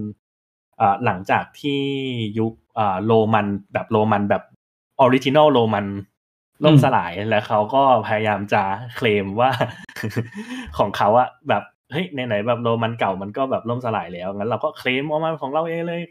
[0.79, 1.79] อ่าหลังจากที่
[2.39, 4.43] ยุคอ่าโรมันแบบโรมันแบบ
[4.99, 5.85] original โรมัน
[6.65, 8.61] ล่มสลายแล้วเขาก็พยายามจะ
[8.95, 9.49] เคลมว่า
[10.77, 16.01] ของเขาอะแบบเฮ้ยไหนๆแบบโรมันเก่ามันก็แบบล่มสลายแล้วงั้นเราก็เคลมออกมาของเราเองเลย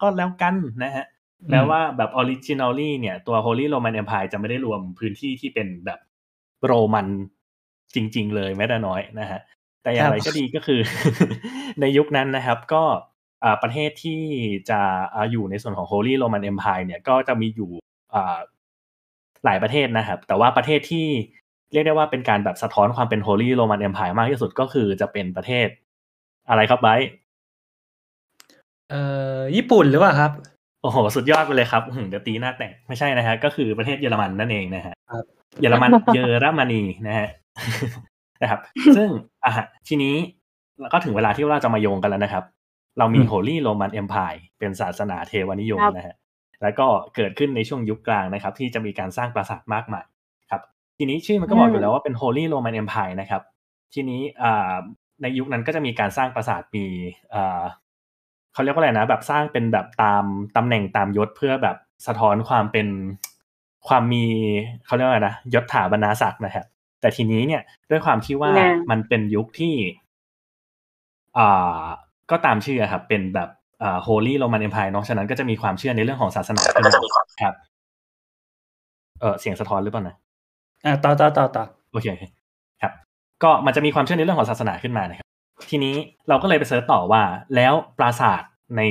[0.00, 0.54] ก็แล้วกัน
[0.84, 1.06] นะฮะ
[1.50, 6.00] แม้ว่าแบบ originally เนี่ยตัว Holy Roman Empire จะไม่ได้รวมพื้นที่ที่เป็นแบบ
[6.66, 7.06] โรมัน
[7.94, 9.40] จริง ๆ เลยแม้แต่น้อยนะฮะ
[9.82, 10.80] แต่อย่างไรก็ดีก็คือ
[11.80, 12.84] ในยุคนั้นนะครับก็
[13.62, 14.22] ประเทศที่
[14.70, 14.80] จะ
[15.30, 17.70] อยู่ในส่วนของ Holy Roman Empire เนี่ยก็จะมีอยู่
[19.44, 21.06] หลายประเทศนะครับ แต่ว่าประเทศที่
[21.72, 25.68] เรียกได้ว่าเป็นการแบบสะท้อนความเป็น Holy Roman Empire มากที่สุดก็คือจะเป็นประเทศ
[26.48, 26.88] อะไรครับไบ
[28.90, 29.02] เอ่
[29.36, 30.32] อญี่ปุ่นหรือเปล่าครับ
[30.82, 34.94] โอ้โห สุดยอดไปเลยครับเดี๋ยวตีหน้าแตกไม่ใช่นะฮะก็คือประเทศเยอรมันนั่นเองนะฮะ
[35.60, 37.28] เยอรมันเยอรมนีนะฮะ
[38.42, 38.60] นะครับ
[38.96, 39.08] ซึ่ง
[39.44, 39.52] อะ
[39.88, 40.14] ทีนี้
[40.80, 42.44] เราก็ถึงเวลาที่เราจะมาโยงกันแล้วนะครับ
[42.98, 46.16] เรามี Holy Roman Empire เป็นศาสนาเทวนิยมนะฮะ
[46.62, 46.86] แล้วก็
[47.16, 50.04] เกิดขึ้นในช่วงยุคกลางนะครับ ที่จะมีการสร้างปราสาทมากมาย
[50.50, 50.62] ครับ
[50.98, 53.42] ทีนี้ชื่อมันก็บอกอยู่แล้วว่าเป็น Holy Roman Empire นะครับ
[53.94, 54.74] ทีนี้อ่า
[55.22, 56.86] ในยุคนั้นก็จะมีการสร้างปราสาทมี
[57.34, 57.62] อ่า
[58.52, 60.24] เขาเรียกว่าอะไรนะ แบบสร้างเป็นแบบตาม
[60.56, 62.88] ตำแหน่งตามยศเพื่อแบบสะท้อนความเป็น
[63.88, 64.24] ความมี
[64.86, 66.66] เขาเรียกว่าอะไรนะยศถาบรรณาศักดิ์นะครับ
[67.00, 68.52] แต่ทีนี้เนี่ย ด้วยความที่ว่า
[68.90, 69.74] มันเป็นยุคที่
[71.38, 71.82] อ่า
[72.30, 73.48] ก็ตามชื่อครับ เป็นแบบ
[73.82, 76.92] อ่า Holy Roman Empire เนาะฉะนั้นก็จะมีความเชื่อในเรื่องของศาสนาขึ้นมา
[77.42, 77.54] ครับ
[79.20, 80.16] เออเสียงสะท้อนหรือเปล่านะ
[80.84, 82.06] อ่าต่อต่อต่อต่อโอเค
[82.82, 82.92] ครับ
[83.42, 85.26] ก็มันจะมีความเชื่อในเรื่องของศาสนาขึ้นมานะครับ
[85.70, 85.94] ทีนี้
[86.28, 87.22] เราก็เลยไปเสิร์ชต่อว่า
[87.54, 88.42] แล้วปราสาท
[88.76, 88.82] ใน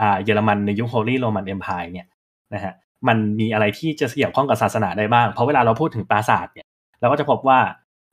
[0.00, 2.08] อ่าเยอรมันในยุค Holy Roman Empire เนี่ย
[2.54, 2.74] นะฮะ
[3.08, 6.66] มันมีอะไรที่จะเกี่ยวข้องกับศาสนาได้บ้าง เพราะเวลาเราพูดถึงปราสาทเนี่ย
[7.02, 7.58] เราก็จะพบว่า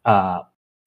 [0.06, 0.34] เอ่อ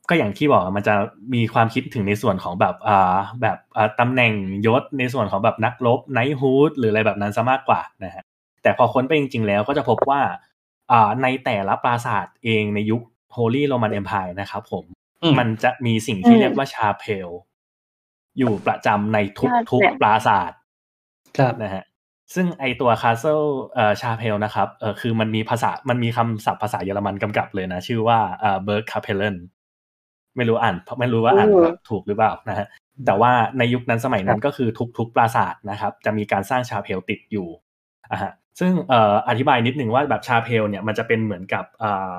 [0.09, 0.95] ก็อย่างที่บอกมันจะ
[1.35, 4.33] มีความคิดถึงในส่วนของแบบอ่าแบบอ่าตำแหน่ง
[4.67, 8.25] ยศในส่วนของแบบนักรบไนท์ฮูดหรืออะไรแบบนั้นซะมากกว่านะฮะ
[8.63, 10.21] แต่พอค้นไปจริง ๆ แล้วก็จะพบว่า
[10.93, 13.03] อ่าในแต่ละปราสาทเองในยุค
[13.37, 14.85] Holy Roman Empire นะครับผม
[15.39, 17.29] มันจะมีสิ่งที่เรียกว่าชาเพล
[18.39, 19.19] อยู่ประจำใน
[19.71, 20.53] ทุกๆปราสาท
[21.63, 21.85] นะฮะ
[22.35, 23.41] ซึ่งไอตัว castle
[23.75, 29.37] เอ่อ chapel นะครับเออคือมันมีภาษามันมีคำศัพท์ภาษาเยอรมันกำกับเลยนะ ชื่อว่าเอ่อ Burgkapellen
[30.37, 31.49] ไม่รู้อ่านไม่รู้ว่าอ่าน
[31.91, 32.67] ถูกหรือเปล่านะฮะ
[33.07, 34.69] แต่ว่าในยุคนั้นสมัยนั้นก็คือ
[34.99, 37.49] ทุกๆปราสาทนะครับ จะมีการสร้าง chapel ติดอยู่
[38.13, 42.19] อะฮะซึ่งเอ่ออธิบายนิดหนึ่งว่าแบบ chapel เนี่ยมันจะเป็นเหมือนกับอ่า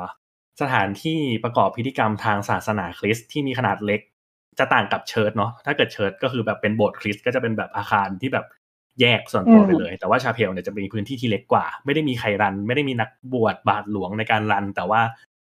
[0.61, 4.01] สถานที่ประกอบพิธีกรรมทางศาสนาคริสต์ที่มีขนาดเล็ก
[4.59, 8.45] จะต่างกับเชิร์ตเนาะถ้าเกิดเชิร์ตก็คือแบบเป็นโบสถ์คริสต์ก็จะเป็นแบบอาคารที่แบบ
[9.01, 15.01] แยกส่วนตัวไปเลย แต่ว่าชาเพลเนี่ยจะมีพื้นที่ที่เล็กกว่า ไม่ได้มีใครรัน ไม่ได้มีนักบวชบาทหลวงในการรัน แต่ว่า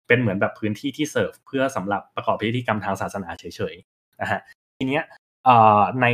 [0.07, 4.39] เป็นเหมือนแบบพื้นที่ที่เสิร์ฟเพื่อสำหรับประกอบพิธีกรรมทางศาสนาเฉยๆนะฮะ
[4.77, 5.03] ทีเนี้ย
[6.01, 6.07] ใน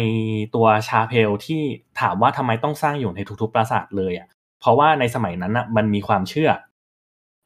[0.56, 1.62] ตัวชาเพลที่
[2.02, 4.28] ถามว่าทำไมต้องสร้างอยู่ในทุกๆปราสาทเลยอะ
[4.62, 6.52] เพราะว่าในสมัยนั้นอะมันมีความเชื่อ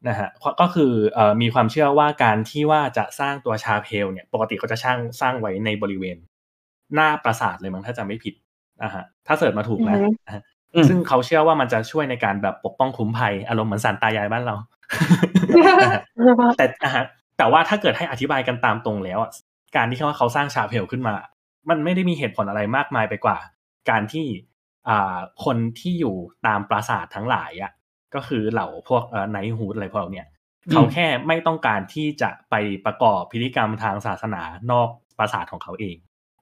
[0.08, 0.30] นะฮะ
[0.62, 6.18] ก็คือเอ่อมีความเชื่อว่าการที่ว่าจะสร้างตัวชาเพลเนี่ยปกติเขาจะช่างสร้างไว้ในบริเวณ
[6.94, 8.34] หน้าปราสาทเลยมั้งถ้าจะไม่ผิด
[8.84, 9.98] นะฮะถ้าเสิร์ชมาถูกนะ
[10.90, 14.56] ซึ่งเขาเชื่อว่ามันจะช่วยในการแบบปกป้องคุ้มภัยอารมณ์เหมือนสารตายายบ้านเรา
[16.58, 17.04] แต่นะฮะ
[17.38, 19.20] แต่ว่าถ้าเกิดให้อธิบายกันตามตรงแล้ว
[19.76, 21.16] การที่เขาเขาสร้างชาเพลขึ้นมา
[21.70, 23.38] มันไม่ได้มีเหตุผลอะไรมากมายไปกว่า
[23.90, 24.26] การที่
[24.88, 26.16] อ่าคนที่อยู่
[26.48, 27.72] ตามปราสาททั้งหลายอะ
[28.16, 30.28] ก็คือเหล่าพวกไนท์ฮูดอะไรพวกเนี้ย
[30.72, 32.56] เขาแค่ไม่ต้องการที่จะไป
[32.86, 35.96] ประกอบพิธีกรรมทางศาสนานอกปราสาทของเขาเอง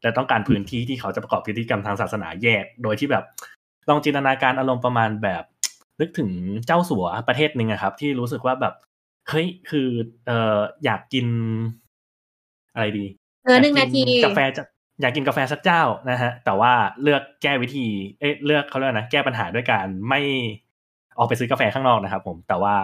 [0.03, 3.23] แต่ต้องการพื้นที่ที่เขาจะประกอบพิธีกรรมทางศาสนาแยก โดยที่แบบ
[3.89, 5.43] ลองจินตนาการอารมณ์ประมาณแบบ
[6.01, 6.29] นึกถึง
[6.67, 8.73] เจ้าสัวประเทศหนึ่งครับ ที่รู้สึกว่าแบบ
[9.29, 9.87] เฮ้ยคือ
[10.25, 11.27] เอ่ออยากกิน
[12.73, 13.05] อะไรดี
[13.45, 14.63] เออหนึ่งนาทีกาแฟจะ
[15.01, 17.87] อยากกินกาแฟสักเจ้านะฮะ แต่ว่าเลือกแก้วิธี
[18.19, 20.21] เอ๊ะเลือกเขาเรียกนะแก้ปัญหาด้วยการไม่
[21.17, 22.75] ออกไปซื้อกาแฟข้างนอกนะครับ ผม แต่ว่า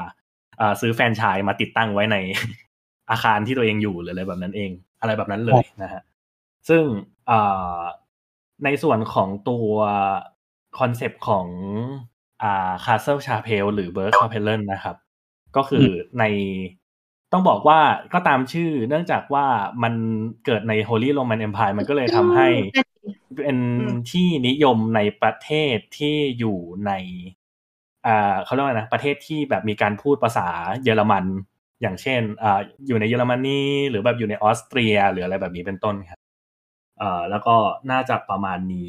[0.82, 2.18] ซื้อแฟรนไชส์มาติดตั้งไว้ใน
[3.12, 6.02] อาคารที่ตัวเองอยู่หรืออะไรแบบนั้นเอง อะไรแบบนั้นเลยนะฮะ
[6.70, 6.84] ซึ่ง
[8.64, 9.72] ในส่วนของตัว
[10.80, 11.48] concept ของ
[12.44, 14.96] อ่า castle chapel หรือ Burgkapellen นะครับ
[15.56, 15.88] ก็คือ
[16.20, 16.24] ใน
[17.34, 17.80] ต้องบอกว่า
[18.14, 19.46] ก็ตามชื่อเนื่องจากว่า
[19.84, 19.94] มัน
[20.46, 22.48] เกิดใน Holy Roman Empire มันก็เลยทำให้
[23.36, 23.58] เป็น
[24.12, 26.92] ที่นิยมในประเทศที่อยู่ใน
[28.08, 30.48] อ่าเขาเรียกว่านะประเทศที่แบบมีการพูดภาษา
[30.84, 31.26] เยอรมัน
[31.82, 36.19] อย่างเช่นอ่าอยู่ในเยอรมนีหรือแบบอยู่ในออสเตรีย หรืออะไรแบบนี้เป็นต้นครับ
[37.00, 37.56] เอ่อแล้วก็
[37.92, 38.88] น่าจะประมาณนี้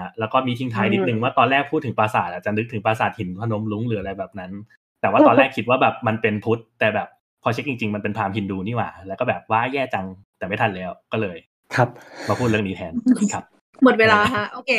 [0.00, 4.52] ฮะแล้วก็มีทิ้งท้ายนิดนึงว่าตอนแรกพูดถึงปราสาทจะนึกถึงปราสาทหินพนมลุงหรืออะไรแบบนั้น
[5.00, 7.08] แต่ว่าตอนแรกคิดว่าแบบมันเป็นพุทธแต่แบบ
[7.42, 10.06] พอเช็คจริงๆมันเป็นพราหมณ์ฮินดูนี่หว่า แล้วก็แบบว่าแย่จัง
[10.38, 11.36] แต่ไม่ทันแล้วก็เลย
[11.76, 11.88] ครับ
[12.28, 12.92] มาพูดเรื่องนี้แทน
[13.32, 13.44] ครับ
[13.82, 14.70] หมดเวลาฮะโอเค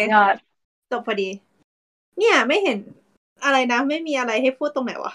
[0.91, 1.29] จบพอดี
[2.17, 2.77] เนี่ยไม่เห็น
[3.43, 5.13] อะไรนะ ไม่มีอะไรให้พูดตรงไหนวะ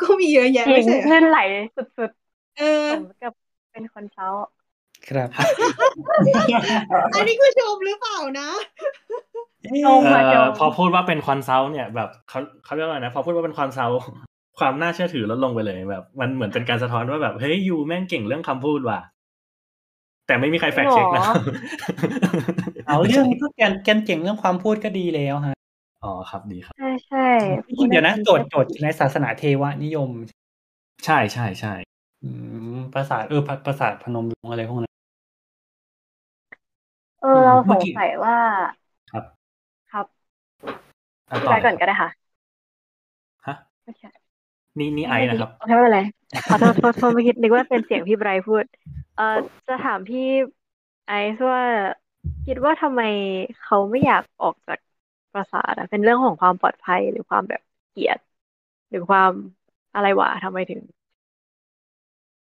[0.00, 1.38] ก็มีเยอะแยะจริไม่งใช่เหรอเลื่อนไหล
[1.76, 2.10] สุด
[2.58, 3.32] เออๆสมกับ
[3.72, 4.26] เป็นคนเช้า
[5.10, 5.28] ครับ
[7.14, 8.50] อันนี้คือชมหรือเปล่านะ
[9.70, 14.00] โอ้เอมาจอพอพูดว่าเป็นคอนซัลท์เนี่ยแบบเขาเขาเรียกว่าอะไรนะ พอพูดว่าเป็นคอนซัลท์
[14.58, 19.00] ความน่าเชื่อถือลดลงไปเลยแบบ มันเหมือนเป็นการสะท้อนว่าแบบเฮ้ยยูแม่งเก่งเรื่องคำพูดว่ะ
[20.26, 21.22] แต่ไม่มีใครแฟกเช็คนะ
[22.86, 25.56] เอาเรื่องก็แกนแกนเก่งเรื่องความพูดก็ดีแล้วฮะ
[26.04, 27.28] อ๋อครับดีครับ ใช่ใช่
[27.90, 30.10] เดี๋ยวนะโจทย์โจทย์ในศาสนาเทวนิยม
[31.04, 31.74] ใช่ใช่ใช่
[32.24, 32.30] อื
[32.74, 34.91] มประสาทเออประประสาทพนมรุ้งอะไรพวกนั้น
[37.22, 38.36] เออเราสเมื่องกี้สัยว่า
[39.10, 39.24] ครับ
[39.90, 40.06] ครับ
[41.30, 42.10] อะพี่ต่ไว้อก่อนก็ได้ค่ะ
[43.44, 43.54] ฮะ
[43.84, 44.08] ไม่ใช่
[44.78, 46.00] นี่นี่ไอซ์นะครับโอเคไม่เป็นไร
[46.48, 48.64] ขอโทษโทษโทษเมื่อกี้นึกว่าเป็นเสียงพี่ไบรท์พูด
[49.14, 49.22] เอ่อ
[49.66, 50.20] จะถามพี่
[51.06, 51.62] ไอซ์ว่า
[52.44, 53.00] คิดว่าทำไม
[53.58, 54.78] เขาไม่อยากออกจาก
[55.32, 57.60] ปราสาทอะเป็นเรื่องของความปลอดภัยหรือความแบบ
[57.90, 58.18] เกลียด
[58.90, 59.32] หรือความ
[59.94, 60.80] อะไรวะทำไมถึง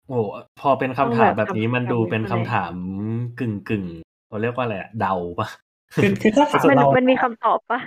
[0.08, 0.20] โอ้
[0.60, 2.76] พอเป็นคำถามแบบนี้มันดูเป็นคำทำให้ถาม
[3.40, 5.48] กึ่งกึ่งๆ เราเรียกว่าอะไรอะเดาปะ
[5.94, 7.80] คือคือถ้าถามมันเรามันมีคำตอบปะ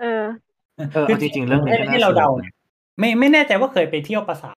[0.00, 0.22] เออ
[0.94, 2.54] เออเอาจริงๆเรื่องนี้ก็น่าที่เราสนุกเดานะเนี่ย
[2.98, 4.56] ไม่ไม่แน่ใจว่าเคยไปเที่ยวปราสาท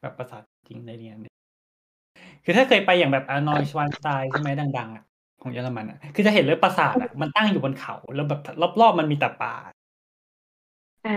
[0.00, 1.34] แบบปราสาทจริงในเรียนเนี่ย
[2.44, 5.04] คือถ้าเคยไปอย่างแบบอานอยชวานสไตล์ใช่ไหมดังๆอะ
[5.42, 8.40] ของเยอรมันอะคือจะเห็นเลยปราสาทอะมันตั้งอยู่บนเขา แล้วแบบ
[8.80, 9.54] รอบๆมันมีแต่ป่า
[11.06, 11.16] อ่า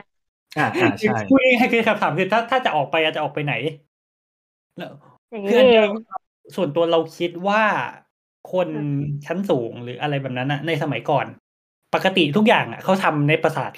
[0.58, 3.54] อ่าคือใช่พูดง่ายๆคือคำถามคือถ้าถ้าจะออกไปอะจะออกไปไหน
[4.78, 4.91] แล้ว
[5.32, 5.89] อย่างคือนี้อันเอเนี้ยง
[6.56, 7.64] ส่วนตัวเราคิดว่า
[8.52, 11.26] คนอืมชั้นสูงหรืออะไรแบบนั้นอะในสมัยก่อน
[11.96, 13.72] ปกติทุกอย่างอะเขาทำในปราสาท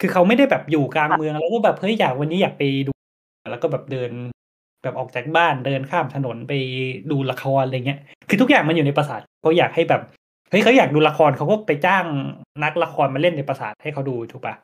[0.00, 2.92] คือเขาไม่ได้แบบอยู่กลางเมืองแล้วก็แบบเฮ้ยอยากวันนี้อยากไปดู
[3.50, 4.10] แล้วก็แบบเดิน
[4.82, 6.52] แบบออกจากบ้านเดินข้ามถนนไป
[7.10, 10.02] ดูละครอะไรเงี้ย คือทุกอย่างมันอยู่ในปราสาทเขาอยากให้แบบ
[10.50, 12.04] เฮ้ยเขาอยากดูละครเขาก็ไปจ้าง
[12.64, 14.54] นักละครมาเล่นในปราสาทให้เขาดูถูกปะ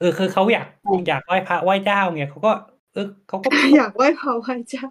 [0.00, 0.66] เออคือเขาอยาก
[1.08, 2.52] อยากไหว้พระไหว้เจ้าเนี่ยเขาก็
[2.94, 4.86] เออเขาก็อยากไหว้พระไหว้เจ้า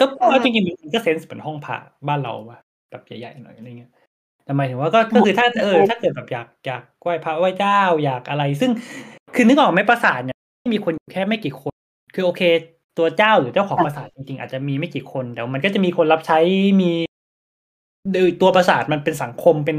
[0.00, 1.76] ก็เอาจริงๆมันก็เซนส์เหมือนห้องพระ
[2.08, 2.58] บ้านเราว่ะ
[2.90, 3.90] แบบใหญ่ๆหน่อยอะไรเงี้ย
[4.44, 8.70] แต่หมายถึงว่าก็ก็คือถ้าเออถ้าเกิดแบบอยากอยากไหว้พระไหว้เจ้าอยากอะไร ซึ่ง
[9.34, 10.38] คือนึกออกไหมปราสาทเนี่ย
[10.74, 11.74] มีคนอยู่แค่ไม่กี่คน
[12.14, 12.42] คือโอเค
[12.98, 16.38] ตัวเจ้าหรือเจ้าของปราสาทจริงๆ อาจจะมีไม่กี่คนแต่มันก็จะมีคนรับใช้
[16.80, 16.90] มี
[18.12, 19.78] โดยตัวปราสาทมันเป็นสังคมเป็น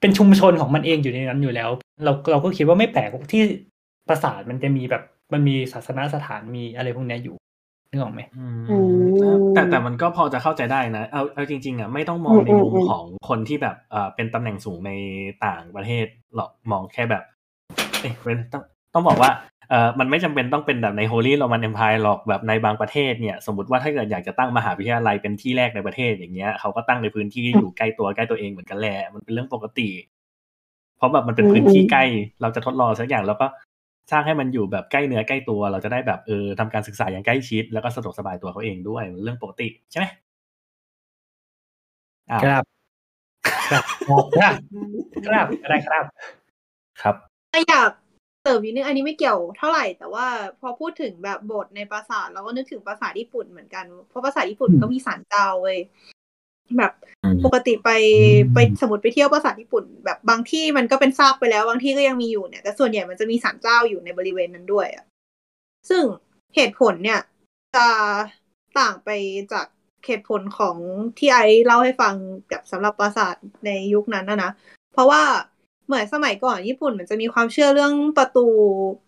[0.00, 1.70] เป็นชุมชนของมันเองอยู่ในนั้นอยู่แล้ว
[2.04, 3.42] เราเราก็คิดว่าไม่แปลกที่
[4.08, 5.02] ปราสาทมันจะมีแบบ
[5.32, 7.36] มันมีศาสนสถานมีอะไรพวกเนี้ยอยู่
[7.96, 9.02] นึกออกไหมอืมอืม
[9.54, 14.92] แต่แต่มันก็พอจะเข้าใจได้นะ เอาเอาจริง ๆ อะ ไม่ต้องมองอืมในมุมอืมของคนที่แบบเอ่อเป็นตำแหน่งสูงใน
[15.44, 17.22] ต่างประเทศหรอกมองแค่แบบ
[18.00, 18.62] เอ๊ะเว้นต้อง
[18.94, 19.30] ต้องบอกว่า
[19.70, 29.88] เอ่อมันไม่จำเป็นต้องเป็นแบบใน Holy Roman Empire หรอกแบบในบางประเทศเนี่ย สมมติว่าถ้าเกิดอยากจะตั้งมหาวิทยาลัยเป็นที่แรกในประเทศอย่างเงี้ยเขาก็ตั้งในพื้นที่ที่อยู่ใกล้ตัวใกล้ตัวเองเหมือนกันแหละมันเป็นเรื่องปกติ
[30.96, 32.04] เพราะแบบมันเป็นพื้นที่ใกล้
[32.42, 33.46] เราจะทดลองสักอย่างแล้วก็
[34.10, 40.06] สร้างให้มันอยู่แบบใกล้เนื้อใกล้ตัว เราจะได้แบบเออทำการศึกษาอย่างใกล้ชิด แล้วก็สะดวกสบายตัวเขาเองด้วยมันเรื่องปกติใช่ไหม
[42.30, 42.64] อ้าวครับ
[43.70, 43.84] ครับ
[44.38, 44.54] ครับ
[45.28, 46.04] ครับอะไรครับ
[47.02, 47.14] ครับ
[47.68, 47.90] อยาก
[48.42, 50.26] เสริมนิดนึงอันนี้ไม่เกี่ยวเท่าไหร่ แต่ว่า
[50.60, 55.78] พอพูดถึงแบบโบสถ์ในปราสาทเราก็นึกถึงปราสาทญี่ปุ่นเหมือนกัน เพราะปราสาทญี่ปุ่นก็มีศาลเจ้าเว้ย
[56.78, 57.15] แบบอืม
[57.46, 57.90] ปกติไป
[58.54, 65.04] ไปสมมติไปเที่ยวปราสาทญี่ปุ่น แบบบางที่มันก็เป็นซากไปแล้วบางที่ก็ยังมีอยู่เนี่ยแต่ส่วนใหญ่มันจะมีศาลเจ้าอยู่ในบริเวณนั้นด้วยอะ
[65.88, 66.02] ซึ่ง
[66.56, 67.20] เหตุผลเนี่ย
[67.76, 67.86] จะ
[68.78, 69.10] ต่างไป
[69.52, 69.66] จาก
[70.06, 70.76] เหตุผลของ
[71.18, 72.14] ที่ไอเล่าให้ฟัง
[72.48, 73.34] แบบสำหรับปราสาท
[73.66, 74.50] ในยุคนั้นนะนะ
[74.92, 75.22] เพราะว่า
[75.86, 78.46] เหมือนสมัยก่อนญี่ปุ่นมันจะมีความเชื่อเรื่องประตู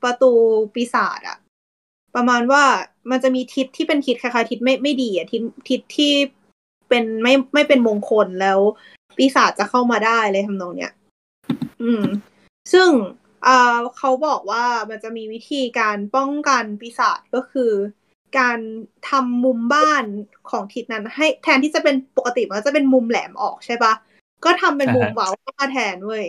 [0.05, 0.30] ประตู
[0.74, 1.39] ปีศาจอะ
[2.14, 2.64] ประมาณว่า
[3.11, 6.12] มันจะมีทิศที่เป็นทิศคล้ายๆทิศไม่ไม่ดีอะทิศทิศที่
[6.89, 8.59] เป็นไม่ไม่เป็นมงคลแล้ว
[9.16, 10.93] ปีศาจจะเข้ามาได้เลยทำนองเนี้ย
[11.82, 12.05] อืม
[12.72, 12.89] ซึ่ง
[13.47, 17.72] อ่าเขาบอกว่ามันจะมีวิธีการป้องกันปีศาจก็คือ
[18.39, 18.59] การ
[19.11, 20.05] ทำมุมบ้าน
[20.51, 23.93] ของทิศนั้น ให้แทนที่จะเป็นปกติมันก็จะเป็นมุมแหลมออกใช่ปะ
[24.45, 26.24] ก็ทำเป็นมุมอ่าฮะเว้าเข้ามาแทนเว้ย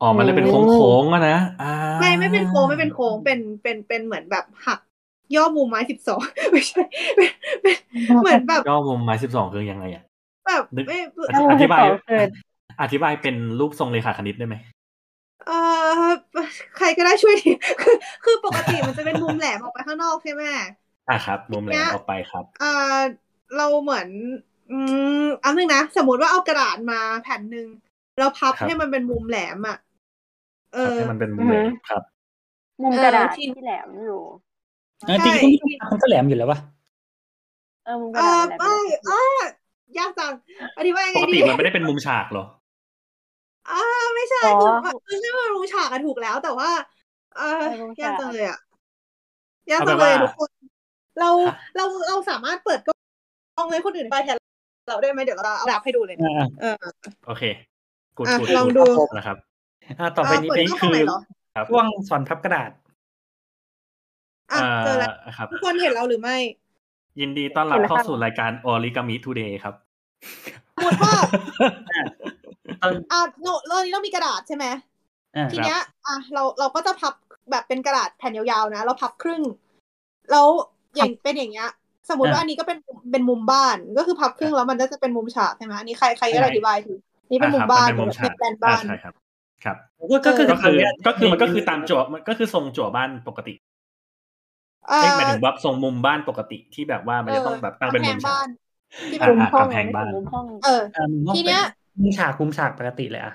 [0.00, 4.80] อ๋อมันเลยเป็นโค้งๆอะนะอ่าไม่ไม่เป็นโค้งไม่เป็นโค้งเป็นเป็นเป็นเหมือนแบบหัก
[5.34, 6.20] ย่อมุมไม้สิบสอง
[6.52, 6.82] ไม่ใช่
[7.16, 7.30] เป็น
[7.62, 7.76] เป็น
[8.20, 10.04] เหมือนแบบย่อมุมไม้สิบสองคือยังไงอะ
[10.46, 10.96] แบบนึกไม่
[11.28, 12.28] อธิอธิบายเออเกิด
[12.82, 14.56] อธิบายเป็นรูปทรงเลขาคณิตได้ไหม
[15.44, 16.10] เออ
[16.76, 17.50] ใครก็ได้ช่วยที
[17.80, 20.42] คือคือปกติมันจะเป็นมุมแหลมออกไปข้างนอกใช่ไหม
[21.08, 22.66] อะครับ มุมแหลเนี่มยออกไปครับ เออ
[23.56, 24.08] เราเหมือน
[24.70, 24.74] อื
[25.22, 27.68] มเอันนึงนะสมมติว่าเอากระดาษมาแผ่นหนึ่ง
[28.18, 29.76] แล้วพับครับให้มันเป็นมุมแหลมอะ
[30.72, 32.02] เอครับอให้มันเป็นมุมแหลมครับ
[32.82, 34.49] มุมกระดาษเออที่ที่แหลมอยู่เออ
[35.08, 36.58] จริงๆมันก็แหลมอยู่แล้ววะ
[37.84, 38.74] เออมุมกเอระดาอษแหลมไม่
[39.06, 39.12] เอ
[39.96, 40.32] อยากจัง
[40.78, 42.44] อธิบายยังปไงกดีติมันไม่ได้เป็นมุมฉากเหรอ
[43.70, 43.80] อ่า
[44.14, 46.70] ไม่ใช่อ๋อคือไม่ใช่ว่ารู้ฉากอะถูกแล้วแต่ว่า
[47.36, 48.58] เออไม่รู้ฉากยากจังเลยอะ
[49.70, 50.50] ยากจังเลยทุกคน
[51.20, 51.30] เรา
[51.76, 54.36] เราเราสามารถเปิดกล้องเลยคนอื่นไปแทน
[54.88, 56.74] เราได้ไหมเดี๋ยวเราเอาดับให้ดูเลยนะอ่าเออ
[57.26, 57.42] โอเค
[58.16, 58.82] กูดอะกูดลองดู
[59.16, 59.36] นะครับ
[60.00, 61.18] อ่าต่อไปนี้เปิดเป็นกล้องคืทำไมอเหรอ
[61.56, 62.70] ครับช่วงสอนพับกระดาษ
[64.52, 66.36] อะเจอแล้วอ่าครับทุกคนเห็นเราหรือไม่
[67.20, 69.74] ยินดีต้อนรับเห็นแล้วเข้าค่ะสู่รายการ Origami Today ครับ
[70.74, 71.14] สมมติว่า
[72.82, 74.66] ตอนอะเราเรานี้เรามีกระดาษใช่ไหม
[75.36, 77.14] อ่าทีเนี้ย อะเราเราก็จะพับ
[77.50, 79.42] แบบเป็นกระดาษแผ่นยาวๆนะ เราพับครึ่ง
[80.30, 80.46] แล้ว
[80.96, 81.70] อย่างเป็นอย่างเงี้ย
[82.10, 82.78] สมมติว่าอันนี้ก็เป็น
[83.12, 86.94] เป็นมุมบ้านก็คือพับครึ่งแล้วมันก็จะเป็นมุมฉากใช่ไหมอันนี้ใครใครก็ได้อธิบายที
[87.30, 89.14] นี่เป็นมุมอะครับบ้านเป็นมุมฉากเป็นแปลนบ้านอะใช่ครับ
[89.64, 89.76] ครับ
[90.10, 93.69] ก็ก็คือก็คือทำเนี่ยก็คือมันก็คือตามจั่วมันก็คือทรงจั่วบ้านปกติอ่า
[94.98, 98.48] เอ้ยหมายถึงว่าทรงมุมบ้านปกติที่แบบว่ามันจะต้องแบบตั้งเป็นมุมกำแพฉากบ้าน
[99.10, 101.62] ที่อะเป็นมุมห้องกำแพงบ้านมุมห้องเอออ่ามุมห้องทีเนี้ย
[101.94, 103.34] ป็มุมฉากมุมฉากปกติเลยอะ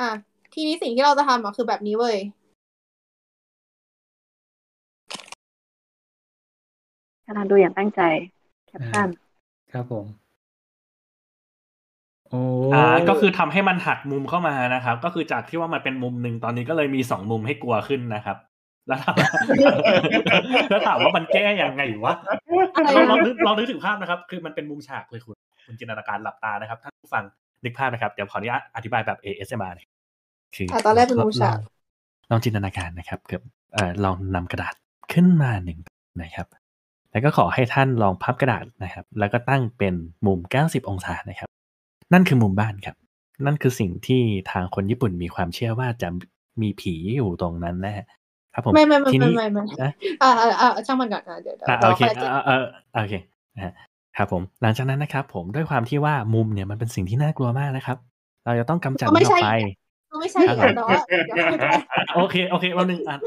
[0.00, 0.10] อะ
[0.54, 2.16] ทีนี้สิ่งที่เราจะทำอะคือแบบนี้เว้ย
[7.26, 8.00] กำลังดูอย่างตั้งใจ
[8.68, 9.08] แคปชั่น
[9.72, 10.06] ครับผม
[12.30, 12.42] โอ้
[12.74, 18.36] อ่าก็คือทำให้มันหักมุมเข้ามานะครับ ก็คือจากที่ว่ามันเป็นมุมหนึ่งตอนนี้ก็เลยมีสองมุมให้กลัวขึ้นนะครับ
[18.88, 19.16] แล้วถาม
[20.70, 22.14] แล้วถามว่ามันแก้ยังไงวะ
[22.74, 27.24] อะไรลองลองนะนึกลองนึกถึงภาพนะครับ คือมันเป็นมุมฉากเลยคุณคุณจินตนาการหลับตานะครับท่านผู้ฟัง
[27.64, 29.86] นึกภาพนะครับเดี๋ยวขออนุญาตอธิบายแบบ ASMR เลย
[30.56, 34.74] คืออะตอนแรกเป็นมุมฉากลองลองจินตนาการนะครับเกือบเอ่อลองนำกระดาษ
[35.12, 35.78] ขึ้นมาหนึ่ง
[36.22, 36.46] นะครับ
[37.10, 39.94] แล้วก็ขอให้ท่านลองพับกระดาษนะครับ แล้วก็ตั้งเป็น
[40.26, 41.48] มุม 90 องศานะครับ
[42.12, 42.96] นั่นคือมุมบ้านครับ
[43.46, 46.08] นั่นคือสิ่งที่ทางคนญี่ปุ่นมีความเชื่อว่าจะ
[46.62, 48.06] มีผีอยู่ตรงนั้นนะฮะ
[48.54, 49.92] ครับผมไม่ไม่ไม่ทีไม่นี้ไม่ไม่นะ
[50.22, 53.14] อ่าอ่าอ่าช่างมันก่อนนะเดี๋ยวเดี๋ยวอะเราโอเคค่อยจะอะเออโอเค
[53.56, 53.72] นะฮะ
[54.16, 57.96] ครับผมหลังจากนั้นนะครับ ผมด้วยความที่ว่ามุมเนี่ยมันเป็นสิ่งที่น่ากลัวมากนะครับ
[58.44, 59.50] เราจะต้องกำจัดก็มันไม่ออใช่กไป
[60.10, 61.70] ก็ไม่ใช่อีกแล้วเนาะเดี๋ยวค่อยจะ
[62.16, 63.18] โอเคโอเควันหนึ่งอะ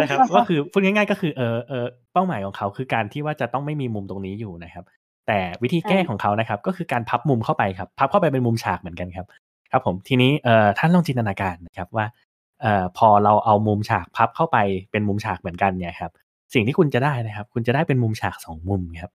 [0.00, 4.84] นะครับก็คือพูดง่ายๆก็คือเออเออเป้าหมายของเขาคือการที่ว่าจะต้องไม่มีมุมตรงนี้อยู่นะครับ
[5.28, 9.26] แต่วิธีแก้ของเขานะครับ ก็คือการพับมุมเข้าไปครับ พับเข้าไปเป็นมุมฉากเหมือนกันครับ
[9.72, 14.56] ครับผมทีนี้เอ่อท่านลองจินตนาการนะครับว่าเอ่อพอเราเอามุมฉากพับเข้าไป
[14.90, 16.12] เป็นมุมฉากเหมือนกันเนี่ยครับ
[16.54, 19.10] สิ่งที่คุณจะได้นะครับ คุณจะได้เป็นมุมฉากสองมุมครับ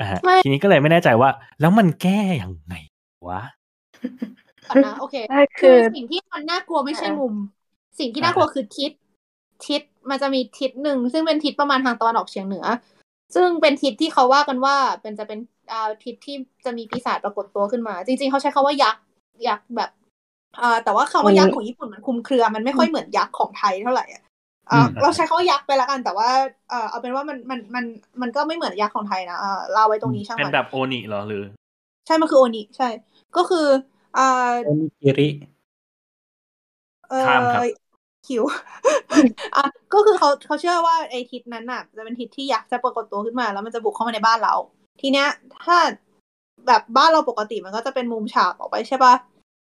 [0.00, 2.74] อ่าฮะไม่ทีนี้ก็เลยไม่แน่ใจว่า แล้วมันแก้ยังไง
[3.28, 3.42] วะ
[4.68, 7.34] ก่อนนะโอเคเออคืคืออสิ่งที่มันน่ากลัวไม่ใช่อ่ามุมุม
[7.98, 8.92] สิ่งที่น่ากลัวคือทิศ
[9.66, 12.66] ทิศมันจะมีทิศหนึ่งซึ่งเป็นทิศประมาณทางตะวันออกเฉียงเหนือ
[13.34, 15.38] ซึ่งเป็นทิศที่เขาว่ากันว่าเป็นจะเป็น
[15.72, 19.02] อ่าทิศที่จะมีปีศาจปรากฏตัวขึ้นมา จริง ๆ เขาใช้คาว่ายักษ์
[19.48, 19.90] ยักษ์แบบ
[20.60, 24.22] อ่าแต่ว่าคำว่ายักษ์ของญี่ปุ่นมันคลุมเครือ มันไม่ค่อยเหมือนยักษ์ของไทยเท่าไหร่อะ
[24.70, 26.28] อ่าอืมเราใช้คาว่ายักษ์ไปแล้วกัน แต่ว่า
[26.70, 27.84] เออเอาเป็นว่ามันมันมัน
[28.20, 31.42] มันก็ไม่เหมือนยักษ์ของไทยนะเออเราไว้ตรงนี้ช่างเป็นมันแบบโอนิเหรอหรือ
[32.06, 32.88] ใช่มันคือโอนิใช่
[33.36, 33.66] ก็คือ
[34.18, 35.28] อ่าโอนิกิริ
[37.08, 37.62] เออข้ามครับ
[38.26, 38.42] คิว
[39.56, 44.54] อะก็คือเขาเขาเชื่อว่าไอ้ทิศนั้นน่ะ จะเป็นทิศที่ยักษ์จะปรากฏตัวขึ้นมา แล้วมันจะบุกเข้ามาในบ้านเรา
[45.00, 45.28] ทีเนี้ย
[45.64, 45.78] ถ้า
[46.66, 49.14] แบบบ้านเราปกติมันก็จะเป็นมุมฉากออกไปใช่ปะ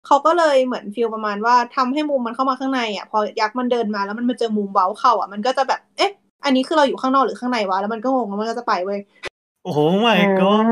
[0.07, 6.13] เขาก็เลยเหมือนฟีลประมาณว่าทำให้มุมมันเข้ามาข้างในอะพอยักษ์มันเดินมาแล้วมันมาเจอมุมเว้าเข้าอะมันก็จะแบบเอ๊ะ
[6.45, 9.01] อันนี้คือเราอยู่ข้างนอกหรือข้างในวะแล้วมันก็งงแล้วมันก็จะไปเว้ย
[9.65, 10.65] โอ้โห my god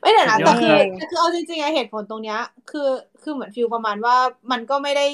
[0.00, 2.38] ไม่เดี๋ยวนะสุดยแต่อดคือแต่คือเอาจริงๆไอเหตุผลตรงเนี้ย
[2.70, 2.88] คือ
[3.22, 4.16] คือเหมือนฟิลประมาณว่า
[4.52, 5.06] มันก็ไม่ได้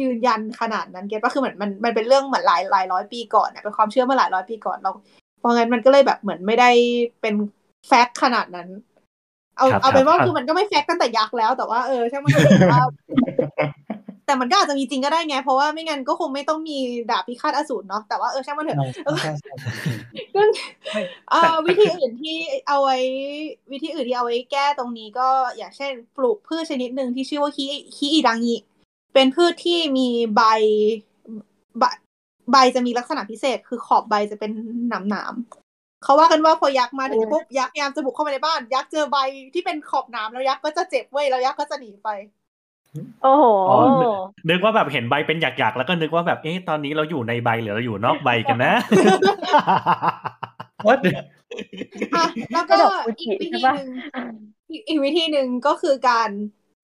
[0.00, 4.90] ยืนยันขนาดนั้นเก็ตปะคือเหมือนมันมันเป็นเรื่องเหมือนหลายหลายร้อยปีก่อนเนี่ยเป็นความเชื่อเมื่อหลายร้อยปีก่อนเรา
[5.38, 6.70] เพราะงั้นมันก็เลยแบบเหมือนไม่ได้
[7.20, 7.34] เป็น
[7.86, 8.68] แฟกต์ขนาดนั้น
[9.56, 12.82] เอาครับเอาเป็นว่าครับคือมันก็ไม่แฟกต์ตั้งแต่ยักษ์แล้ว แต่ว่าเออใช่างมันเถอะแต่ว่า
[14.26, 16.78] แต่มันก็อาจจะมีจริงก็ได้ไง เพราะว่าไม่งั้นก็คงไม่ต้องมี
[17.10, 18.78] ดาบพิฆาตอสูรเนาะแต่ว่าเออช่างมันเถอะ
[19.22, 19.72] ใช่ใช่ใช่
[20.34, 20.48] ซึ่ง
[20.92, 22.36] ไม่เอ่อแต่วิธีอื่นที่
[22.68, 22.98] เอาไว้
[23.72, 27.64] วิธีอื่นที่เอาไว้แก้ตรงนี้ก็อย่างเช่น ปลูกพืชชนิดหนึ่งที่ชื่อว่าคี
[27.96, 28.56] คีอิดังงิ
[29.14, 30.42] เป็นพืชที่มีใบ
[31.78, 31.84] ใบ
[32.52, 34.50] ใบจะมีลักษณะพิเศษ คือขอบใบจะเป็น
[34.88, 35.65] หนามหนามๆ
[36.02, 39.16] เขาว่ากันว่าพอยักษ์มาถึงปุ๊บยักษ์พยายามจะบุกเข้ามาในบ้าน ยักษ์เจอใบ
[39.54, 42.08] ที่เป็นขอบหนามแล้วยักษ์ก็จะเจ็บเว้ยแล้วยักษ์ก็จะหนีไป
[43.22, 43.78] โอ้โหอ๋อ
[44.48, 48.72] นึกว่าแบบเห็นใบเป็นหยักๆแล้วก็นึกว่าแบบเอ๊ะตอนนี้เราอยู่ในใบหรือเราอยู่นอกใบกันนะ
[50.86, 50.98] What?
[52.14, 53.90] อะแล้วก็กระดกฟูจิอีกวิใช่ธีปะหนึ่ง
[54.70, 56.28] อีกอีกวิธีหนึ่งก็คือการ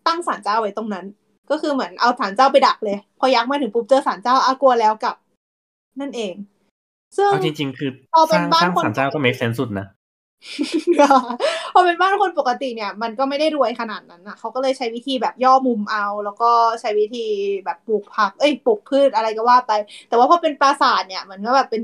[0.06, 1.06] ตั้งศาลเจ้าไว้ตรงนั้น
[1.50, 5.16] ก็คือเหมือนเอาศาลเจ้าไปดักเลย พอยักษ์มาถึงปุ๊บเจอศาลเจ้าอากลัวแล้วกลับ
[6.00, 6.34] นั่นเอง
[7.16, 9.86] ซึ่งเอาจริงๆ คือเอาเป็สนร้างบ้านสร้างคนศาลเจ้าก็ make sense สุดนะ
[11.72, 16.50] พอเป็นบ้านคนปกติเนี่ย มันก็ไม่ได้รวยขนาดนั้นอะเขาก็เลยใช้วิธีแบบย่อมุมเอา แล้วก็
[16.80, 17.26] ใช้วิธี
[17.64, 19.72] แบบปลูกผัก เอ้ยปลูกพืชอะไรก็ว่าไป
[20.08, 21.82] แต่ว่าพอเป็นปราสาทเนี่ยมันก็แบบเป็น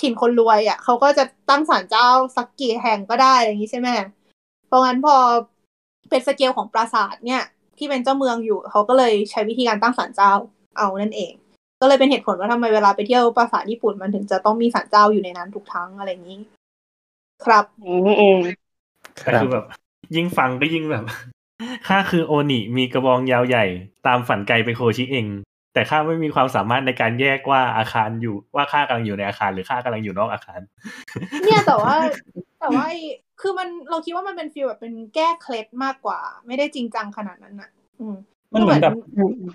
[0.00, 3.88] ถิ่นคนรวยอะเขาก็จะตั้งศาลเจ้าสักกี่แห่งก็ได้อย่างนี้ใช่ไหม
[4.66, 5.16] เพราะงั้นพอ
[6.10, 7.42] เป็นสเกลของปราสาทเนี่ย
[7.78, 10.32] ที่เป็นเจ้าเมืองอยู่เขาก็เลยใช้วิธีการตั้งศาลเจ้า
[10.78, 11.32] เอานั่นเอง
[11.84, 16.38] ก็เลยเป็นเหตุผลว่าทำไมเวลาไปเที่ยวปราสาทญี่ปุ่นมันถึงจะต้องมีศาลเจ้าอยู่ในนั้นทุกครั้งอะไรอย่างนี้
[17.44, 18.38] ครับนี่นี่เอง
[19.20, 19.64] คแต่รับคือแบบ
[20.16, 21.04] ยิ่งฟังก็ยิ่งแบบ
[21.88, 23.64] ข้าคือโอนิมีกระบองยาวใหญ่
[24.06, 25.26] ตามฝันไกลไปโคชิเอง
[25.74, 30.60] แต่ข้าไม่มีความสามารถในการแยกว่าอาคารอยู่ว่าข้ากำลังอยู่ในอาคารหรือข้ากำลังอยู่นอกอาคาร
[31.44, 31.94] เนี่ยแต่ว่า
[32.60, 33.00] แต่ว่าไอ้
[33.40, 37.70] คือมันเราคิดว่ามันเป็นฟีลแบบเป็นแก้เคล็ดมากกว่า ไม่ได้จริงจังขนาดนั้นน่ะ
[38.00, 38.16] อืม
[38.54, 39.52] มันเหมือนแบบอืมม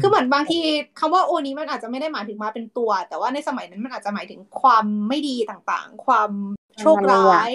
[0.00, 0.58] คือเหมือนบางที
[0.98, 6.30] คำว่าโอนี้มันอาจจะไม่ได้หมายถึงมาเป็นตัว แต่ว่าในสมัยนั้นมันอาจจะหมายถึงความไม่ดีต่างๆ ความ
[6.80, 7.50] โชคร้าย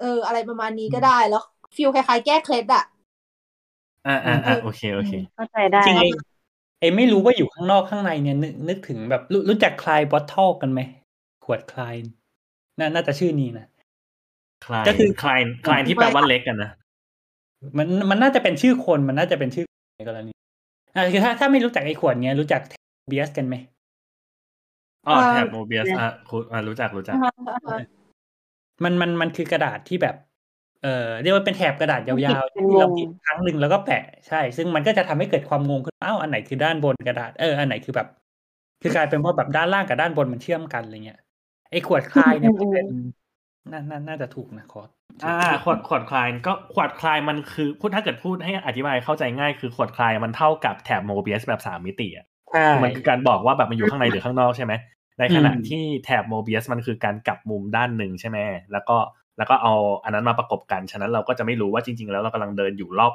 [0.00, 1.42] เออ อะไรประมาณนี้ก็ได้แล้ว
[1.76, 2.84] ฟีลคล้ายๆ แก้เคล็ดอะ
[4.06, 6.08] อ่าอ่าอ่าโอเคโอเคเข้าใจได้จริงๆไอ้
[6.80, 10.80] ไอ้ไม่รู้ว่าอยู่ข้างนอกข้างในเนี่ยนึกนึกถึงแบบรู้รู้จักคลายบอทเทลกันไหม
[11.44, 11.94] ขวดคลาย
[12.78, 13.66] น่าน่าจะชื่อนี้นะ
[14.66, 16.70] คลายก็คือคลายคลายที่แปลว่าเล็กกันนะ
[17.78, 19.66] มันมันน่าจะเป็นชื่อคนมันน่าจะเป็นชื่อ
[19.96, 20.32] ในกรณี
[20.98, 22.60] อ่าคือถ้าถ้าไม่รู้จักไอ้ขวดเนี้ยรู้จัก
[23.08, 23.54] เบียสกันไหม
[25.06, 27.16] อ๋อเอ่อแถบโมเบียสอะคุณอะรู้จักรู้จัก
[28.84, 30.16] มันมันมันคือกระดาษที่แบบ
[30.82, 38.08] เอ่อเรียกว่าเป็นแถบกระดาษยาวๆเป็นที่เราวงพิมพ์ครั้งหนึ่งแล้วก็แปะใช่ ซึ่งมันก็จะทำให้เกิดความงงขึ้นอ้าวอันไหนคือด้านบนกระดาษเอออันไหนคือแบบ
[38.82, 41.20] คือกลายเป็นว่าแบบด้านล่างกับด้านบนมันเชื่อมกันอะไรเงี้ย
[41.70, 42.86] ไอ้ขวดคลายเนี่ยมันเป็น
[43.70, 44.88] น่าน่าน่าจะถูกนะคอร์ส
[45.24, 54.72] อ่าขวดขวดคลายก็ขวดคลายมันคือพูดถ้าเกิดพูดให้อธิบายเข้าใจง่ายคือขวดคลายมันเท่ากับแถบโมเบียสแบบสามมิติอะใช่มันคือการบอกว่าแบบมันอยู่ข้างในหรือข้างนอกใช่ไหม
[55.18, 58.38] ในขณะอืมที่แถบโมเบียสมันคือการกลับมุมด้านหนึ่งใช่ไหม
[58.72, 58.96] แล้วก็
[59.38, 63.12] แล้วก็เอาอันนั้นมาประกบกันฉะนั้นเราก็จะไม่รู้ว่าจริง ๆ แล้วเรากำลังเดินอยู่รอบ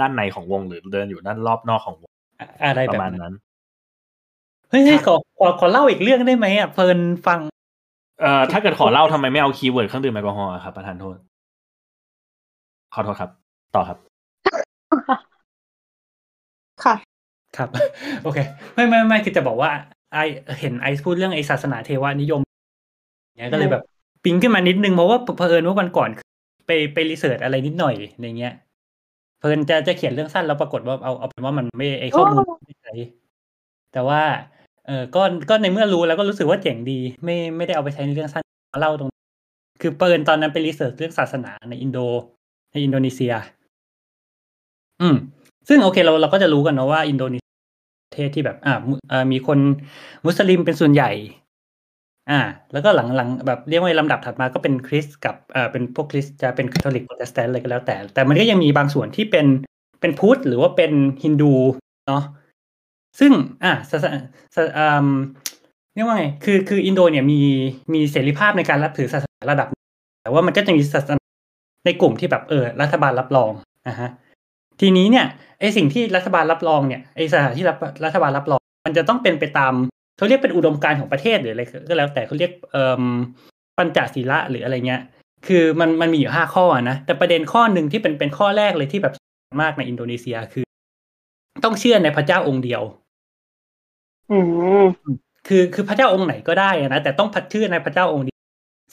[0.00, 3.34] ด้านในของวงหรือเดินอยู่ด้านรอบนอกของวงอะอะไรแบบระมาณนั้นนั้น
[4.70, 7.40] เฮ้ยเฮ้ยขอขอขอเล่าอีกเรื่องได้ไหมอะเพลินฟัง
[8.20, 11.16] เอ่อถ้าเกิดขอเล่าทำไมไม่เอา keyword เครื่องดื่มแอลกอฮอล์อะครับประทานโทษ
[12.96, 13.30] ขอโทษครับ
[13.74, 13.98] ต่อครับ
[16.84, 16.94] ค่ะ
[17.56, 17.68] ครับ
[18.22, 18.38] โอเค
[18.74, 19.70] ไม่ไม่ไม่คือจะบอกว่า
[20.12, 20.18] ไอ
[20.60, 22.40] เห็นไอซ์พูดเรื่องไอศาสนาเทวนิยม
[23.38, 23.82] เนี้ยก็เลยแบบ
[24.24, 26.08] ปิ๊งขึ้นมานิดนึงเพราะว่าเผอิญว่าวันก่อน
[26.66, 28.54] ไปไป research อะไรนิดหน่อยในเงี้ย
[29.38, 32.92] เพลินจะจะเขียนเรื่องสั้นแล้วปรากฏว่าเอาเอาเป็นว่ามันไม่ไอข้อมูลไม่ใช่
[33.92, 34.22] แต่ว่า
[34.86, 39.22] เออก็ก็ในเมื่อรู้แล้วก็รู้สึกว่าเจ๋งดี ไม่ไม่ได้เอาไปใช้ในเรื่องสั้นมาเล่าตรงนี้
[39.80, 41.98] คือเพลินตอนนั้นไป research เรื่องศาสนาในอินโด
[42.76, 43.32] ในอินโดนีเซีย
[45.00, 45.16] อืม
[45.68, 47.52] ซึ่งโอเคเราเราก็จะรู้กันเนอะว่าอินโดนีเซีย
[48.08, 49.58] ประเทศที่แบบอ่ามีคน
[50.24, 51.10] มุสลิมเป็นส่วนใหญ่
[52.30, 52.40] อ่า
[52.72, 59.46] แล้วก็หลังหลังแบบเรียกว่าลำดับถัดมาก็เป็นคริสต์กับเอ่อเป็นพวกคริสต์จะเป็นคาทอลิกโปรเตสแตนต์อะไรก็แล้วแต่ แต่มันก็ยังมีบางส่วนที่เป็น
[60.00, 61.54] เป็นพุทธหรือว่าเป็นฮินดู
[62.08, 62.22] เนาะ
[63.20, 63.32] ซึ่ง
[63.64, 64.18] อ่าศาสนา
[64.54, 65.06] ศาอ่า
[65.94, 67.40] เรียกว่าไง คือ คือ อินโดเนี่ยมี
[67.94, 69.68] มีเสรีภาพในการรับถือศาสนาระดับ
[70.22, 71.25] แต่ว่ามันก็จะมีศาสนา
[71.86, 73.52] ในกลุ่มที่แบบเออรัฐบาลรับรอง
[73.88, 74.10] นะฮะ
[74.80, 75.26] ทีนี้เนี่ย
[75.60, 79.74] ไอสิ่งที่รัฐบาลรับรองเนี่ยไอสถานที่รับรัฐบาลรับรอง มันจะต้องเป็นไปตาม
[80.18, 83.02] เขาเรียกเป็นอุดมการณ์ของประเทศหรืออะไรก็แล้วแต่เขาเรียกเอ่อ
[83.78, 85.02] ปัญจศีละหรืออะไรเงี้ย
[85.46, 89.14] คือมันมันมีอยู่ห้าข้ออะนะแต่ประเด็นข้อหนึ่งที่เป็นเป็นข้อแรกเลยที่แบบ
[89.62, 90.64] มากในอินโดนีเซียคือ
[91.64, 92.82] ต้องเชื่อในพระเจ้าองค์เดียว
[94.30, 94.38] อื
[94.82, 94.84] ม
[95.46, 98.38] คือคือพระเจ้าองค์ไหนก็ได้อะนะแต่ต้องพัดชื่อในพระเจ้าองค์เดียว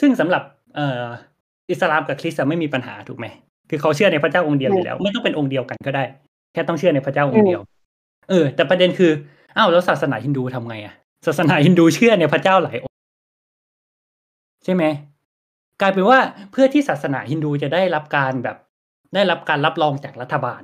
[0.01, 0.43] ซึ่งสำหรับ
[0.75, 1.03] เอ่อ
[1.71, 3.25] อิสลามกับคริสต์อะไม่มีปัญหาถูกไหม
[3.69, 6.03] คือเขาเชื่อในพระเจ้าองค์เดียวอยู่แล้ว ไม่ต้องเป็นองค์เดียวกันก็ได้
[6.53, 7.61] แค่ต้องเชื่อในพระเจ้าองค์เดียว
[8.29, 9.11] เออ แต่ประเด็นคือ
[9.57, 10.93] อ้าวแล้วศาสนาฮินดูทำไงอะ
[11.27, 12.97] ศาสนาฮินดูเชื่อในพระเจ้าหลายองค์
[14.63, 14.83] ใช่ไหม
[15.81, 16.19] กลายเป็นว่า
[16.51, 18.57] เพื่อที่ศาสนาฮินดูจะได้รับการแบบ
[19.15, 20.61] ได้รับการรับรองจากรัฐบาล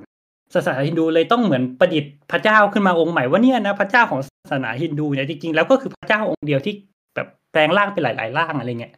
[0.56, 6.74] ศาสนาฮินดูเลยต้องเหมือนประดิษฐ์พระเจ้าขึ้นมาองค์ใหม่ว่าเนี่ยนะพระเจ้าของศาสนาฮินดูเนี่ยจริงๆแล้วก็คือพระเจ้าองค์เดียวที่
[7.16, 8.94] แบบแปลงร่างเป็นหลาย ๆ ร่างอะไรเงี้ย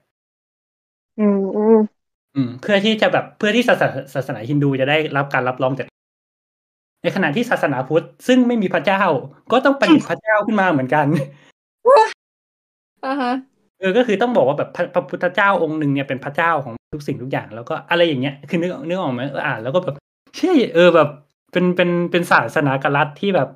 [1.19, 1.27] อื
[1.77, 1.79] ม
[2.35, 5.87] อืมอืมเพื่อที่จะแบบเพื่อที่ศาสนาศาสนาฮินดูจะได้รับการรับรองจาก
[7.03, 9.03] ในขณะที่ศาสนาพุทธซึ่งไม่มีพระเจ้า
[9.51, 11.05] ก็ต้องประดิษฐ์พระเจ้าขึ้นมาเหมือนกัน
[13.05, 13.33] อ่าฮะ
[13.79, 19.95] เออก็คือต้องบอกว่าแบบพระพระพุทธเจ้าองค์หนึ่งเนี่ยเป็นพระเจ้าของทุกสิ่งทุกอย่าง แล้วก็อะไรอย่างเงี้ยคือนึกนึกออกไหมเอออ่านแล้วก็แบบ
[20.35, 21.09] เชื่อเออแบบ
[21.51, 23.49] เป็นเป็นเป็นศาสนากรัฐที่แบบ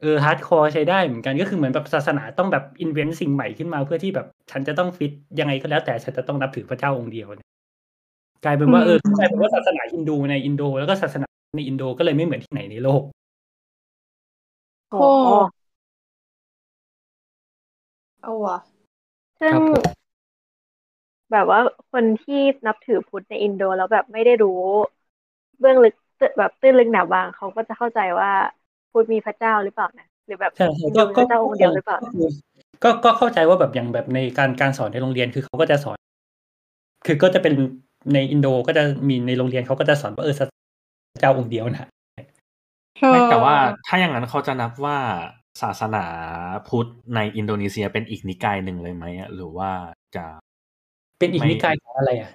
[0.00, 7.48] เออ hardcore ใช้ได้เหมือนกันก็คือเหมือนแบบศาสนาต้องแบบ invent สิ่งใหม่ขึ้นมาเพื่อที่แบบ ฉันจะต้องฟิตยังไงก็แล้วแต่ฉันจะต้องนับถือพระเจ้าองค์เดียวเนี่ย
[8.44, 11.26] กลายเป็นว่าเออกลายเป็นว่าศาสนาฮินดูในอินโด แล้วก็ศาสนา
[11.56, 13.02] ในอินโดก็เลยไม่เหมือนที่ไหนในโลก
[14.90, 15.36] โอ้โอ้
[18.22, 18.58] เอาว่ะ
[19.40, 19.84] ซึ่งครับผม
[21.32, 21.60] แบบว่า
[21.92, 24.60] คนที่นับถือพุทธในอินโดแล้วแบบไม่ได้รู้
[25.60, 25.94] เบื้องลึก
[26.38, 28.30] แบบตื้นลึกหนาบางเขาก็จะเข้าใจว่า
[28.92, 32.28] พุทธมีพระเจ้าหรือเปล่านะหรือแบบใช่ใช่ฮินก็ดูมีก็พระเจ้าองค์เดียวหรือเปล่าก็คือ
[32.82, 35.96] ก็ก็เข้าใจว่าแบบอย่างแบบในการการสอนในโรงเรียนคือเขาก็จะสอน
[37.06, 37.52] คือก็จะเป็น
[38.14, 41.86] ในอินโดก็จะมีในโรงเรียนเขาก็จะสอนว่าเออศาสนาเจ้าองค์เดียวนะ
[43.10, 43.54] ไม่แต่ว่า
[43.86, 44.98] ถ้าอย่างนั้นเขาจะนับว่า
[45.62, 46.04] ศาสนา
[46.68, 49.70] พุทธในอินโดนีเซียเป็นอีกนิกายหนึ่งเลยไหมอะหรือว่า
[50.16, 50.24] จะ
[51.18, 52.30] เป็นอีกไม่นิกายของอะไรอะ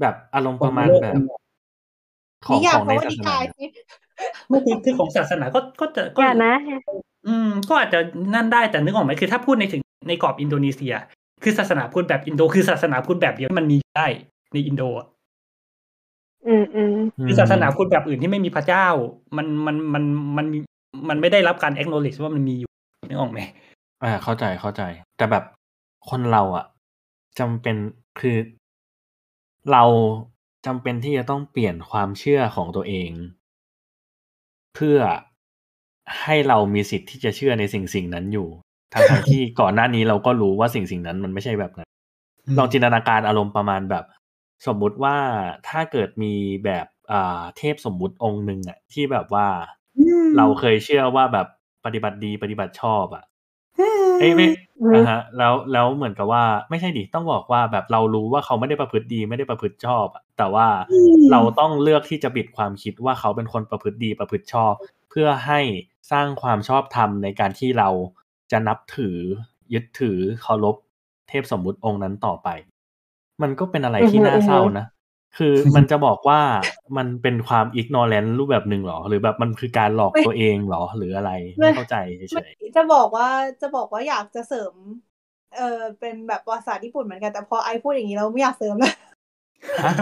[0.00, 1.14] แบบอารมณ์ประมาณแบบ
[2.46, 3.64] ของนิยาขมองเพในราะว่าศานิสนากายสิ
[4.48, 6.54] ไม่คือคือของศาสนาก็ก็จะก็อย่านะ
[7.28, 8.00] อืม ก็อาจจะ
[8.34, 10.94] นั่นได้แต่นึกออกไหมคือถ้าพูดในถึงในกรอบอินโดนีเซีย
[11.42, 14.06] คือศาสนาพุทธแบบอินโดคือศาสนาพุทธแบบเดียวที่มันมีได้
[14.52, 15.06] ในอินโดอะ
[16.46, 16.96] อืมอืม
[17.28, 18.86] คือศาสนาพุทธแบบอื่นที่ไม่มีพระเจ้า
[19.36, 20.04] มันมันมัน
[20.36, 20.58] มันมี
[21.08, 22.70] มันไม่ได้รับการ acknowledge ว่ามันมีอยู่
[23.08, 23.40] นึกออกไหม
[24.02, 24.82] อ่าเข้าใจเข้าใจ
[25.16, 25.44] แต่แบบ
[26.10, 26.66] คนเราอะ
[27.38, 27.76] จำเป็น
[28.20, 28.36] คือ
[29.72, 29.84] เรา
[30.66, 33.10] จำเป็นที่จะต้องเปลี่ยนความเชื่อของตัวเอง
[34.74, 34.98] เพื่อ
[36.22, 38.48] ให้เรามีสิทธิ์ที่จะเชื่อในสิ่งสิ่งนั้นอยู่
[38.92, 41.88] ทั้งทที่ก่อนหน้านี้เราก็รู้ว่าสิ่งสิ่งนั้นมันไม่ใช่แบบนั้น
[42.58, 44.04] ลองจินตนาการอารมณ์ประมาณแบบ
[44.66, 45.16] สมมุติว่า
[45.68, 49.46] ถ้าเกิดมีแบบอ่าเทพสมมุติองค์หนึ่งอะที่แบบว่า
[50.36, 51.46] เราเคยเชื่อว่าแบบ
[51.84, 53.24] ปฏิบัติดีปฏิบัติชอบอะ
[54.20, 54.46] เอ้ยไม่
[54.82, 60.68] อืมอ่าฮะ แล้วแล้วเหมือนกับว่าไม่ใช่ดิต้องบอกว่าแบบเรารู้ว่าเขาไม่ได้ประพฤติดีไม่ได้ประพฤติชอบอะแต่ว่า
[61.32, 64.72] เราต้องเลือกที่จะบิดความคิดว่าเขาเป็นคนประพฤติดีประพฤติชอบ
[65.10, 65.60] เพื่อให้
[66.12, 67.88] สร้างความชอบธรรมในการที่เรา
[68.52, 69.16] จะนับถือ
[69.74, 70.76] ยึดถือเคารพ
[71.28, 72.48] เทพสมมุติองค์นั้นต่อไป
[73.42, 74.86] มันก็เป็นอะไรที่อือฮึน่าเศร้าอือฮึนะ
[75.38, 76.40] คือมันจะบอกว่า
[76.96, 83.28] มันเป็นความอิกนอแลนรูปแบบหนึ่งหรอ หรือแบบมันคือการหลอกตัวเองหรอ หรืออะไรไม่เข้าใจเฉไม่ยจะบอกว่า
[83.62, 84.72] จะบอกว่าอยากจะเสริม
[85.56, 89.92] เออเป็นแบบภาษาญี่ปุ่นเหมือนกันแต่พอไอพูดอย่างนี้เราไม่อยากเสริมแล้วๆฮะ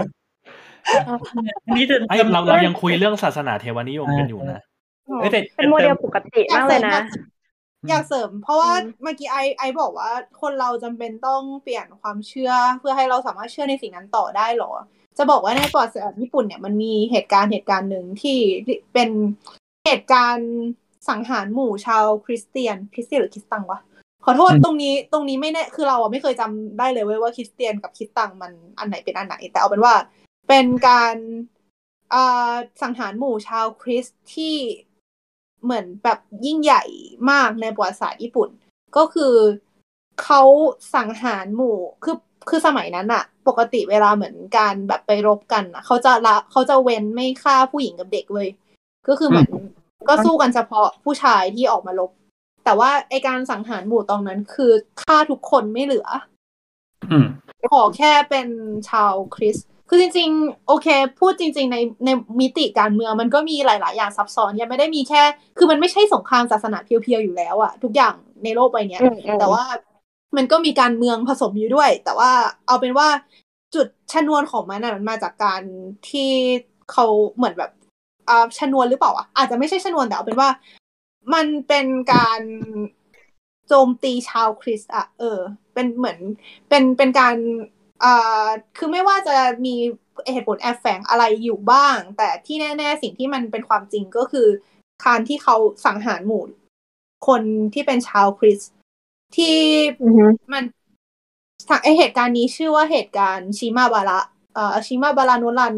[1.67, 4.63] อันนี้จะไอยเราเรายังคุยเรื่องศาสนาเทวนิยมกันอยู่นะ
[5.21, 6.99] เอ้ยแต่เป็นโมเดลปกติมากเลยนะ
[7.89, 14.73] อยากเสริม เพราะว่าอืมเมื่อกี้ไอไอบอกว่าคนเราจำเป็นต้องเปลี่ยนความเชื่อ เพื่อให้เราสามารถเชื่อในสิ่งนั้นต่อได้เหรอ
[15.19, 18.39] จะบอกว่าในประวัติศาสตร์ญี่ปุ่นเนี่ยมันมีเหตุการณ์เหตุการณ์หนึ่งที่
[18.93, 19.11] เป็น
[19.87, 20.51] เหตุการณ์
[21.09, 23.81] สังหารหมู่ชาวคริสเตียน คริสเตียนหรือคริสตังวะ
[24.25, 29.95] ขอโทษตรงนี้ตรงนี้ไม่แน่คือเราอะไม่เคยจำได้เลยเว้ยว่าคริสเตียนกับคริสตังมันอันไหนเป็นอันไหน แต่เอาเป็นว่า
[30.49, 31.17] เป็นการ
[32.15, 32.53] อ่า
[32.83, 34.57] สังหารหมู่ชาวคริสต์ที่
[35.65, 36.83] เหมือนแบบยิ่งใหญ่
[37.31, 38.49] มากในประวัติศาสตร์ญี่ปุ่น
[38.97, 39.35] ก็คือ
[40.23, 40.43] เขา
[40.95, 42.17] สังหารหมู่คือ
[42.49, 48.49] คือสมัยนั้นอะปกติเวลาเหมือนการแบบไปรบกันอะเขาจะละเขาจะเว้นไม่ฆ่าผู้หญิงกับเด็กเลย
[49.09, 49.51] ก็คือเหมือน
[50.09, 52.11] ก็สู้กันเฉพาะผู้ชายที่ออกมารบ
[52.65, 54.73] แต่ว่าไอการสังหารหมู่ตอนนั้นคือ
[55.03, 56.09] ฆ่าทุกคนไม่เหลือ
[57.11, 57.27] อืม
[57.73, 58.49] ขอแค่เป็น
[58.91, 60.87] ชาวคริสต์ คือจริง ๆ โอเค
[61.21, 62.09] พูดจริง ๆ ในใน
[62.41, 65.23] มิติการเมืองมันก็มีหลาย ๆ อย่างซับซ้อนยังไม่ได้มีแค่
[65.59, 68.15] คือมันไม่ใช่สงครามศาสนาเพียวๆอยู่แล้วอะทุกอย่าง
[68.45, 69.65] ในโลกใบเนี้ยอืมอืมแต่ว่า
[70.37, 72.31] มันก็มีการเมืองผสมอยู่ด้วย แต่ว่า
[72.67, 73.09] เอาเป็นว่า
[73.75, 75.63] จุดชนวนของมันน่ะมันมาจากการ
[76.11, 76.31] ที่
[76.93, 77.07] เขา
[77.37, 77.71] เหมือนแบบ
[78.29, 80.49] อ่าชนวนหรือเปล่าอะอาจจะไม่ใช่ชนวนแต่เอาเป็นว่า
[81.35, 82.41] มันเป็นการ
[83.69, 85.39] โจมตีชาวคริสต์อะเออ
[85.75, 86.19] เป็นเหมือน
[86.69, 87.80] เป็นเป็นการอ่า
[88.77, 89.75] คือไม่ว่าจะมี
[90.33, 94.49] เหตุผลแอบแฝงอะไรอยู่บ้าง แต่ที่แน่ ๆ สิ่งที่มันเป็นความจริงก็คือ
[95.07, 95.57] การที่เขา
[95.87, 96.43] สังหารหมู่
[97.27, 97.43] คน
[97.75, 98.73] ที่เป็นชาวคริสต์
[99.37, 99.59] ที่
[100.03, 100.65] อือฮึมัน
[101.83, 104.21] ไอเหตุการณ์นี้ชื่อว่าเหตุการณ์ชิมาบาระ
[104.55, 105.75] เอ่อชิมาบาราโนรัน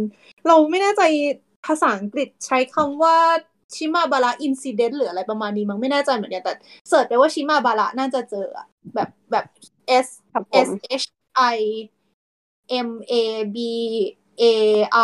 [0.47, 1.03] เราไม่แน่ใจ
[1.67, 3.17] ภาษาอังกฤษใช้คำว่า
[3.75, 6.55] ชิมาบาระอินซิเดนต์หรืออะไรประมาณนี้มั้งไม่แน่ใจเหมือนกันแต่
[6.89, 9.45] เสิร์ชไปว่าชิมาบาระน่าจะเจออะแบบแบบ
[10.05, 10.71] S ครับผม S
[11.03, 11.07] H
[11.55, 11.59] I
[12.89, 13.15] M A
[13.55, 13.59] B
[14.43, 14.45] A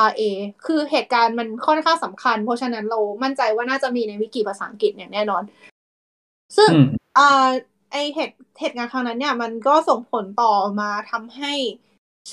[0.06, 0.22] R A
[0.66, 5.42] คือเหตุการณ์มันค่อนข้างสำคัญ เพราะฉะนั้นเรามั่นใจว่าน่าจะมีในวิกิภาษาอังกฤษอย่างแน่นอน
[6.56, 6.86] ซึ่งอืม
[7.18, 7.48] อ่า
[7.92, 11.52] ไอเหตุเหตุการณ์ครั้งนั้นเนี่ย มันก็ส่งผลต่อมาทำให้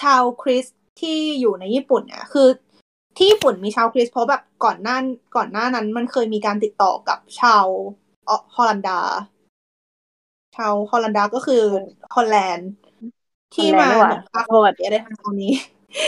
[0.02, 2.48] ชาวคริสต์ที่อยู่ในญี่ปุ่นเนี่ยคือ
[3.18, 4.98] ที่ญี่ปุ่นมีชาวคริสต์เพราะแบบก่อนหน้า
[5.36, 7.66] ก่อนหน้านั้นมันเคยมีการติดต่อกับชาว
[8.26, 9.00] เอ่อฮอลันดา
[10.56, 11.64] ชาวฮอลันดาก็คือ
[12.16, 12.70] ฮอลแลนด์
[13.56, 15.54] ที่มาฮอลแลนด์ด้วยเหมือนค้าขายอะไรทำตรงนี้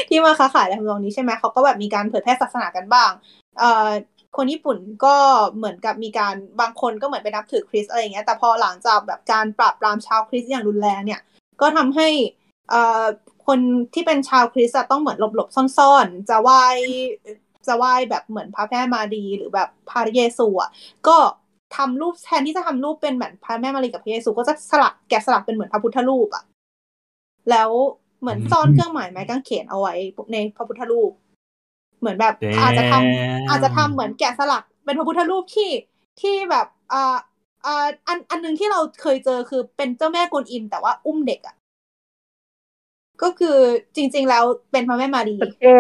[0.10, 3.12] ที่มาค้าขายอะไรทำตรงนี้ใช่ไหมเขาก็แบบมีการเผยแพร่ศาสนากันบ้าง
[3.60, 3.90] เอ่อ
[4.38, 5.16] คนญี่ปุ่นก็
[5.56, 11.22] เหมือนกับมีการบางคนก็เหมือนไปนับถือคริสต์อะไรอย่างเงี้ยแต่พอหลังจากแบบการปราบปรามชาวคริสต์อย่างรุนแรงเนี่ย
[11.62, 12.08] ก็ทำให้
[12.70, 13.04] เอ่อ
[13.48, 13.60] คน
[13.94, 16.64] ที่เป็นชาวคริสต์อะต้องเหมือนหลบๆซ่อนๆ จะไหว้
[17.68, 20.70] จะไหว้แบบเหมือนพระแม่มารีหรือแบบพระเยซูอะ
[21.08, 21.18] ก็
[21.78, 26.44] ทำรูปแทนที่จะทำรูปเป็นเหมือนพระแม่มารีกับพระเยซูก็จะสลักแกะสลักเป็นเหมือนพระพุทธรูปอะ
[27.52, 27.70] แล้ว
[28.20, 29.94] เหมือนซ่อนเครื่องหมายไม้กางเขนเอาไว้
[30.32, 31.12] ในพระพุทธรูป
[32.00, 35.70] เหมือนแบบอาจจะทำอาจจะทำเหมือนแกะสลัก เป็นพระพุทธรูปที่
[36.22, 37.16] ที่แบบอ่า
[37.66, 41.56] อ่าอันอันหนึงที่เราเคยเจอคือเป็นเจ้าแม่กวนอิม แต่ว่าอุ้มเด็กอะ่ะ
[43.22, 43.58] ก็คือ
[43.96, 45.78] จริง ๆ แล้วเป็นพระแม่มารีประเท่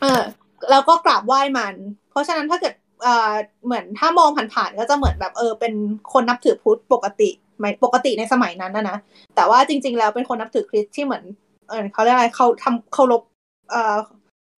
[0.00, 0.22] เออ
[0.70, 1.74] แล้วก็กราบไหว้มัน
[2.10, 3.32] เพราะฉะนั้นถ้าเกิดเอ่อ
[3.64, 5.74] เหมือนถ้ามองผ่านๆก็จะเหมือนแบบเออ เป็น
[6.12, 7.47] คนนับถือพุทธปกติหมาย
[7.84, 8.96] ปกติในสมัยนั้นนะนะ
[9.36, 11.24] แต่ว่าจริง ๆ แล้วเป็นคนนับถือคริสต์ที่เหมือน
[11.68, 13.22] เออเขาเรียกอะไรเขาทำเคารพ
[13.70, 13.96] เอ่อ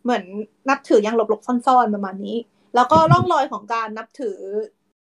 [0.04, 0.24] เหมือน
[0.68, 2.36] นับถือยังหลบๆซ่อนๆประมาณนี้
[2.74, 4.38] แล้วก็ร่องรอยของการนับถือ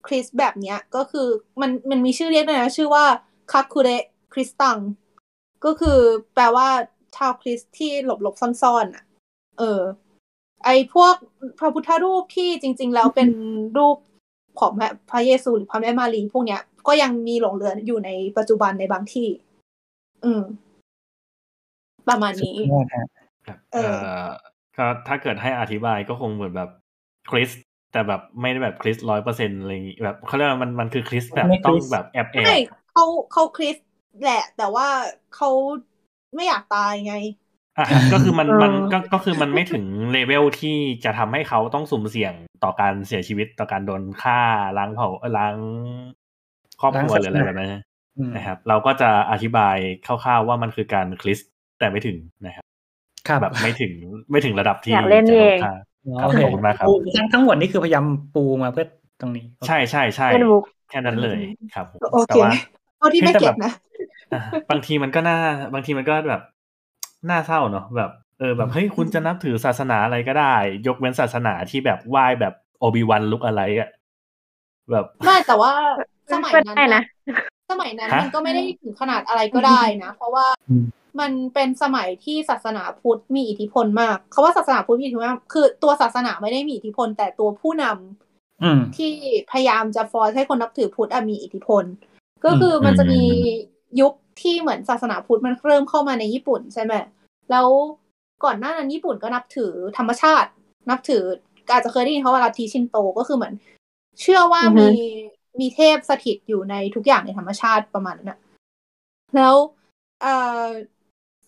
[0.07, 1.27] คริสต์แบบเนี้ยก็คือ
[1.61, 3.05] มันมันมีชื่อเรียกด้วยนะชื่อว่า
[3.51, 3.89] คาคูเร
[4.33, 4.77] คริสตัง
[5.65, 5.99] ก็คือ
[6.33, 6.67] แปลว่า
[7.15, 9.03] ชาวคริสต์ที่หลบหลบๆซ่อนๆอะ
[9.59, 9.81] เออ
[10.65, 11.15] ไอพวก
[11.59, 13.29] พระพุทธรูปที่จริง ๆ แล้วเป็น
[13.77, 13.97] รูป
[14.59, 19.27] ของพระพระเยซูหรือพระแม่มารีพวกเนี้ย ก็ยังมีหลงเหลืออยู่ในปัจจุบันในบางที่
[20.25, 20.43] อืม
[22.09, 23.05] ประมาณนี้ยอดฮะ
[23.47, 24.25] ครับเอเอ่ออ
[24.77, 26.69] ก็ถ้าเกิดให้อธิบายก็คงเหมือนแบบ
[27.29, 27.49] คริส
[27.91, 32.59] แต่แบบไม่ได้แบบคริสร้อยเปอร์เซ็นอะไรอย่างงี้แบบเขาเรียกว่ามันมันคือคริสแบบไม่คริสต้องแบบแอบแอบไม่
[32.91, 33.87] เขาเขาคริสต์
[34.23, 34.87] แหละ แต่ว่า
[35.35, 35.49] เขา
[36.35, 37.15] ไม่อยากตายไง
[37.77, 42.33] อะก็คือมันเออมันก็ก็คือมันไม่ถึงเลเวลที่จะทำให้เขาต้องสุ่มเสี่ยง
[42.63, 44.39] ต่อการเสียชีวิตต่อการโดนฆ่า
[44.77, 45.55] ล้างเผาเอ่อล้าง
[46.81, 47.75] ครอบครัวหรืออะไรแบบนั้น
[48.17, 49.75] อืมนะครับ เราก็จะอธิบาย
[50.05, 51.39] คร่าวๆว่ามันคือการคริส
[51.79, 52.65] แต่ไม่ถึงนะครับ
[53.27, 53.91] ครับแบบไม่ถึง
[54.31, 55.73] ไม่ถึงระดับที่อยากเล่นจะโดเองฆ่า
[56.07, 58.05] อ๋อครับโอเคขอบคุณมากครับปูทั้งทั้งหมดนี่คือพยายาม
[58.35, 58.85] ปูมาเพื่อ
[59.21, 61.39] ตรงนี้ ใช่ใช่ใช่เล่นมุกแค่นั้นเลย
[61.73, 62.51] ครับผมโอเคแต่ว่า
[62.99, 63.71] เอาที่ไม่เฮ้ยแต่เก็แบบบนะ
[64.33, 64.41] อะ
[64.71, 65.37] บางทีมันก็น่า
[65.73, 66.41] บางทีมันก็แบบ
[67.29, 70.55] น่าเศร้าเนาะแบบเออแบบเฮ้ยคุณจะนับถือศาสนาอะไรก็ได้
[70.87, 73.89] ยกเว้นศาสนาที่แบบไหว้แบบโอบิวันลุกอะไรอะ
[74.91, 75.73] แบบไม่แต่ว่า
[76.33, 80.85] สมัยก็นั้นได้นะน่ะสมัยนั้นฮะมันก็ไม่ได้ถึงขนาดอะไรก็ได้นะ เพราะว่าอืม
[81.19, 89.11] มันเป็นสมัยที่ศาสนาพุทธมีอิทธิพลมากเขาว่าศาสนาพุทธมีอิทธิพลมากคือตัวศาสนาไม่ได้มีอิทธิพล แต่ตัวผู้นำอืมที่
[89.51, 91.83] พยายามจะฟอร์สให้คนนับถือพุทธอะมีอิทธิพล
[92.45, 96.93] ก็คืออมมันจะมีอืมยุคที่เหมือนศาสนาพุทธมันเริ่มเข้ามาในญี่ปุ่นใช่ไหม
[97.51, 97.67] แล้ว
[98.43, 100.49] ก่อนหน้านั้นญี่ปุ่นก็นับถือธรรมชาติ
[100.89, 101.23] นับถือ
[101.71, 103.53] อาจจะเคยได้ยินเขาว่าลัทธิชินโตก็คือเหมือน
[104.21, 104.89] เชื่อว่าอือฮึมี
[105.59, 108.39] มีเทพสถิตอยู่ในทุกอย่างในธรรมชาติประมาณนั้น
[109.35, 109.55] แล้ว
[110.21, 110.65] เอ่อ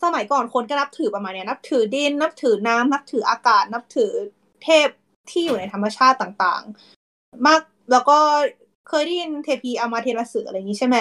[0.03, 4.11] สมัยก่อนคนก็นับถือประมาณนี้นับถือดิน นับถือน้ำนับถืออากาศ นับถือ
[4.63, 4.87] เทพ
[5.29, 7.61] ที่อยู่ในธรรมชาติต่างๆ มาก
[7.91, 8.17] แล้วก็
[8.87, 10.97] เคยได้ยินเทพีอามาเทราสึออะไรอย่างนี้ใช่ไหม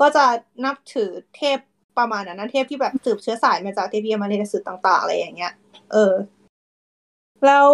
[0.00, 0.24] ก็จะ
[0.64, 1.58] นับถือเทพ
[1.98, 5.52] ประมาณนั้นเทพที่แบบสืบเชื้อสายมาจากเทพีอามาเทราสึต่าง ๆ อะไรอย่างเงี้ย
[5.92, 6.14] เออ
[7.46, 7.70] แล้ว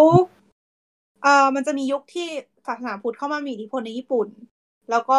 [1.22, 2.28] เอ่อมันจะมียุคที่
[2.68, 4.28] ศาสนาพุทธเข้ามามีอิทธิพลในญี่ปุ่น
[4.90, 5.18] แล้วก็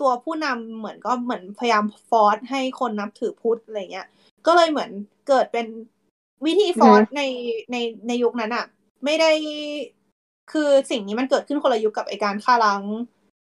[0.00, 4.06] ตัวผู้นำเหมือนก็เหมือนพยายามฟอร์สให้คนนับถือพุทธอะไรเงี้ย
[4.46, 4.90] ก็เลยเหมือน
[5.28, 5.66] เกิดเป็น
[6.46, 7.22] วิธีฟอร์สใน
[7.72, 7.76] ใน
[8.08, 8.66] ในยุคนั้นอะ
[9.04, 9.30] ไม่ได้
[10.52, 12.82] คือสิ่งนี้มันเกิดขึ้นคนละยุคกับไอการฆ่าล้าง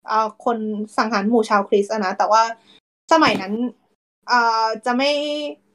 [0.08, 0.58] เอ่อคน
[0.98, 2.44] สังหารหมู่ชาวคริสต์อะนะ แต่ว่า
[3.14, 3.54] สมัยนั้น
[4.28, 5.12] เอ่อจะไม่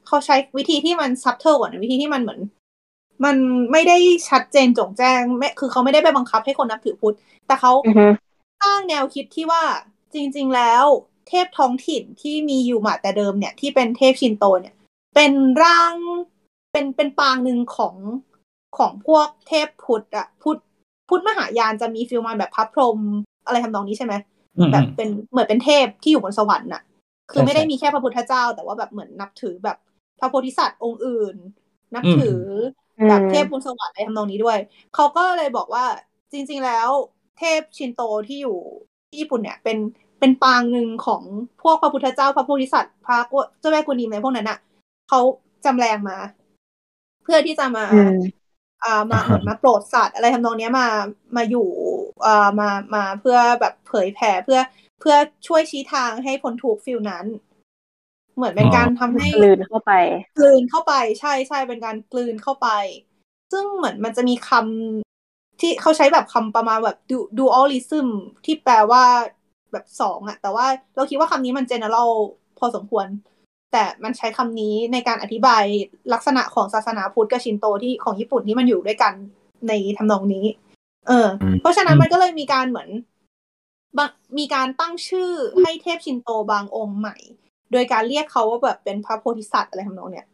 [0.07, 2.39] เขาใช้วิธีที่มัน subtle กว่านะวิธีที่มันเหมือน
[3.23, 3.35] มัน
[3.71, 3.97] ไม่ได้
[4.29, 7.15] ชัดเจนโจ่งแจ้งไม่คือเขาไม่ได้ไปบังคับให้คนนับถือพุทธ
[7.47, 8.07] แต่เขาอือฮึ
[8.61, 9.63] สร้างแนวคิดที่ว่า
[10.13, 10.85] จริง ๆ แล้ว
[11.27, 14.75] เทพท้องถิ่นที่มีอยู่มาแต่เดิมเนี่ย ที่เป็นเทพชินโตเนี่ย
[15.15, 15.31] เป็น
[15.63, 15.93] ร่าง
[16.71, 17.95] เป็นเป็นปางหนึ่งของ
[18.77, 20.59] ของพวกเทพพุทธอะพุทธ
[21.09, 22.99] พุทธมหายานจะมีฟิลมาแบบพระพรหม
[23.45, 24.13] อะไรทำนองนี้ใช่ไหม
[24.57, 26.81] อืมแบบเป็นเหมือนเป็นเทพที่อยู่บนสวรรค์น่ะ
[27.31, 29.77] คือใช่ไม่ได้ใช่มีแค่พระพุทธเจ้า แต่ว่าแบบเหมือนนับถือแบบ
[30.19, 31.35] พระโพธิสัตว์องค์อื่น
[31.95, 32.39] นับอืมถือ
[32.99, 34.57] อมแบบเทพบนสวรรค์อะไรทำนองนี้ด้วย
[34.95, 35.85] เขาก็เลยบอกว่า
[36.31, 36.89] จริง ๆ แล้ว
[37.37, 38.57] เทพชินโตที่อยู่
[39.07, 39.77] ที่ญี่ปุ่นเนี่ยเป็น
[40.19, 41.23] เป็นปางหนึ่งของ
[41.61, 44.59] พวกพระพุทธเจ้าพระโพธิสัตว์พระกวเจ้าแม่กวนอิมอะไรพวกนั้นอะ
[45.09, 45.19] เขา
[45.65, 46.17] จำแรงมา
[47.23, 48.17] เพื่อที่จะมาอืม
[48.83, 50.87] อ่ามาเหมือนมาโปรดสัตว์อะไรทำนองเนี้ยมา
[51.35, 51.67] มาอยู่
[52.25, 54.59] อ่ามามาเพื่อแบบเผยแผ่เพื่อ
[54.99, 55.15] เพื่อ
[55.47, 57.25] ช่วยชี้ทางให้พ้นทุกข์ฟิลนั้น
[58.35, 59.93] เหมือนเป็นการทำให้กลืนเข้าไป
[60.37, 62.69] กลืนเข้าไป ใช่ใช่เป็นการกลืนเข้าไป
[63.51, 68.07] ซึ่งเหมือนมันจะมีคำที่เขาใช้แบบคำประมาณแบบ du- dualism
[68.45, 69.03] ที่แปลว่า
[69.71, 72.11] แบบสองอะแต่ว่าเราคิดว่าคำนี้มัน general
[72.59, 73.07] พอสมควร
[73.73, 75.63] แต่มันใช้คำนี้ในการอธิบาย
[76.13, 79.13] ลักษณะของศาสนาพุทธกับชินโตที่ของญี่ปุ่นที่มันอยู่ด้วยกัน
[79.67, 80.45] ในทำนองนี้
[81.07, 82.89] เอออืมเพราะฉะนั้นมันก็เลยมีการเหมือน
[83.97, 85.31] บางมีการตั้งชื่อ
[85.61, 87.17] ให้เทพชินโตบางองค์ใหม่
[87.71, 90.27] โดยการเรียกเขาว่าแบบเป็นพระโพธิสัตว์อะไรทำนองเนี้ย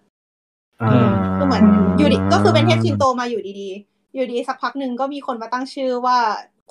[0.81, 1.63] อ่าก็เหมือน
[1.97, 6.17] อยู่ดีก็คือเป็นเทพชินโตมาอยู่ดีๆ อยู่ดีสักพักหนึ่งก็มีคนมาตั้งชื่อว่า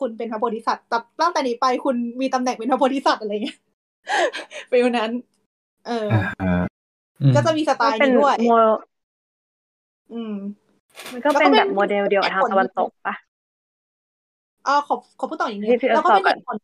[0.00, 3.58] คุณเป็นพระโพธิสัตว์แต่ตั้งแต่นี้ไปคุณมีตำแหน่งเป็นพระโพธิสัตว์อะไรเงี้ย
[4.70, 5.10] ฟิลนั้น
[5.86, 6.62] เอออ่า
[7.20, 8.52] อืมก็จะมีสไตก็ล์เป็นนี้ด้วยโม
[10.12, 10.34] อืม
[11.12, 13.14] มันก็เป็นแบบโมเดลเดียวกับทางตะวันตกปะ
[14.66, 16.56] อ๋อขอขอพูดต่ออีกนิดพี่พี่แล้วก็เอาเป็นต่อเหก่อนตุผล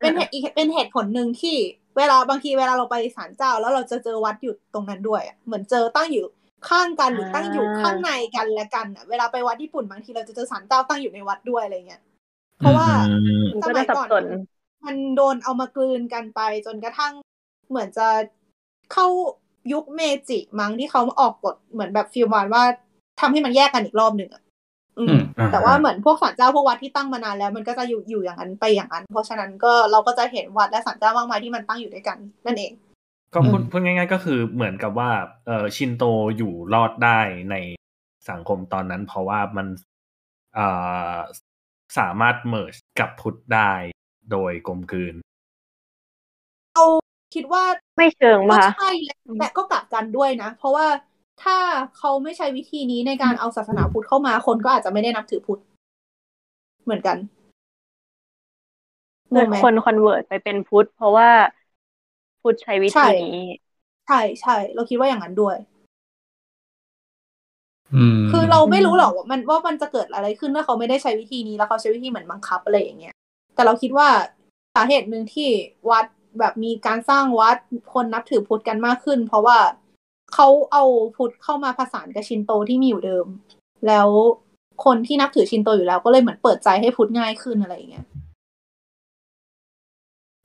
[0.00, 1.56] เป็นเหตุอีกเป็นเหตุผลหนึ่งที่
[1.96, 6.26] เวลาบางทีเวลาเราไปศาลเจ้า แล้วเราจะเจอวัดอยู่ตรงนั้นด้วยอะเหมือนเจอตั้งอยู่
[6.68, 12.02] ข้างกันหรือตั้งอยู่อ่าข้างในกันและกันอะเวลาไปวัดญี่ปุ่นบางทีเราจะเจอศาลเจ้าตั้งอยู่ในวัดด้วยอะไรเงี้ย
[12.58, 14.24] เพราะว่าอืมมันก็จะสับสน
[14.84, 17.12] มันโดนเอามากลืนกันไป จนกระทั่ง
[17.70, 18.08] เหมือนจะ
[18.92, 19.06] เข้า
[19.72, 22.64] ยุคเมจิมั้งที่เขาออกกฎเหมือนแบบฟิลมานว่า
[23.20, 24.42] ทำให้มันแยกกันอีกรอบหนึ่งอะ
[24.98, 32.72] อืมอืมอ่าแต่ว่าเหมือนพวกศาลเจ้าพวกวัดที่ตั้งมานานแล้ว มันก็จะอยู่อยู่อย่างนั้นไปอย่างนั้น เพราะฉะนั้นก็เราก็จะเห็นวัดและศาลเจ้ามากมายที่มันตั้งอยู่ด้วยกัน นั่นเอง
[33.34, 35.10] ก็พูดอืมพูดง่าย ๆ ก็คือเหมือนกับว่า
[35.46, 36.04] เออชินโต
[36.36, 37.56] อยู่รอดได้ใน
[38.30, 39.66] สังคมตอนนั้น เพราะว่ามัน
[40.54, 40.66] เอ่
[41.12, 41.14] อ
[41.98, 43.72] สามารถเมิร์กับพุทธได้
[44.30, 45.14] โดยกลมกลืน
[46.74, 46.86] เอา
[47.34, 47.62] คิดว่า
[47.96, 50.86] ไม่เชิงก็มาใช่และแต่ก็กลับกันด้วยนะ เพราะว่า
[51.42, 51.58] ถ้า
[51.98, 55.60] เขาไม่ใช้วิธีนี้ในการเอาศาสนาพุทธเข้ามา คนก็อาจจะไม่ได้นับถือพุทธ
[56.84, 57.16] เหมือนกัน
[59.34, 61.30] งเกิดงไหมคนคอนเวิร์ตไปเป็นพุทธเพราะว่า
[62.42, 63.38] พุทธใช้วิใช่ธีนี้
[64.06, 65.56] ใช่ใช่เราคิดว่าอย่างนั้นด้วย
[67.94, 73.14] อืมคือเราไม่รู้หรอกว่ามันว่ามันจะเกิดอะไรขึ้นถ้าเขาไม่ได้ใช้วิธีนี้แล้วเขาใช้วิธีเหมือนบังคับอะไรอย่างเงี้ย
[73.54, 74.08] แต่เราคิดว่า
[74.74, 75.48] สาเหตุหนึ่งที่
[75.90, 76.06] วัด
[76.38, 77.56] แบบมีการสร้างวัด
[77.94, 79.58] คนนับถือพุทธกันมากขึ้น เพราะว่า
[80.34, 80.84] เขาเอา
[81.16, 83.26] พุทธเข้ามาผสานกับชินโตที่มีอยู่เดิม
[83.86, 84.08] แล้ว
[84.84, 88.06] คนที่นับถือชินโตอยู่แล้วก็เลยเหมือนเปิดใจให้พุทธง่ายขึ้นอะไรอย่างเงี้ย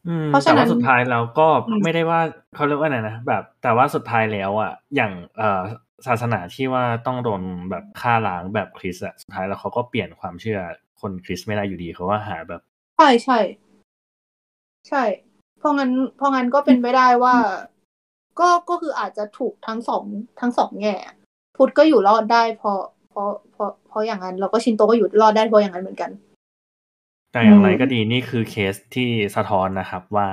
[0.08, 2.20] อืมเพราะฉะแต่นั้ว่านสุดท้ายเราก็อืมไม่ได้ว่า
[2.56, 5.62] เขาเรียกว่าไงนะแบบ แต่ว่าสุดท้ายแล้วอะ อย่างเอ่อ
[6.08, 10.60] ศาสนาที่ว่าต้องโดนแบบฆ่าล้างแบบคริสต์อะสุดท้ายแล้วเขาก็เปลี่ยนความเชื่อ
[11.02, 12.62] คนคริสต์ไม่ได้อยู่ดีเขาว่าหาแบบ
[12.98, 13.40] ใช่ใช่
[14.90, 15.04] ใช่
[15.60, 17.36] เพราะงั้นเพราะงั้นก็เป็นไปได้ว่า
[18.40, 20.04] ก็ก็คืออาจจะถูกทั้งสอง
[20.40, 20.96] ทั้งสองแง่
[21.58, 22.80] พุทธก็อยู่รอดได้เพราะ
[23.10, 26.12] เพราะเพราะเพราะอย่างนั้นแล้วก็ชินโตก็อยู่รอดได้เพราะอย่างนั้นเหมือนกัน
[27.32, 30.28] แต่อย่างไรอืมก็ดีนี่คือเคสที่สะท้อนนะครับว่า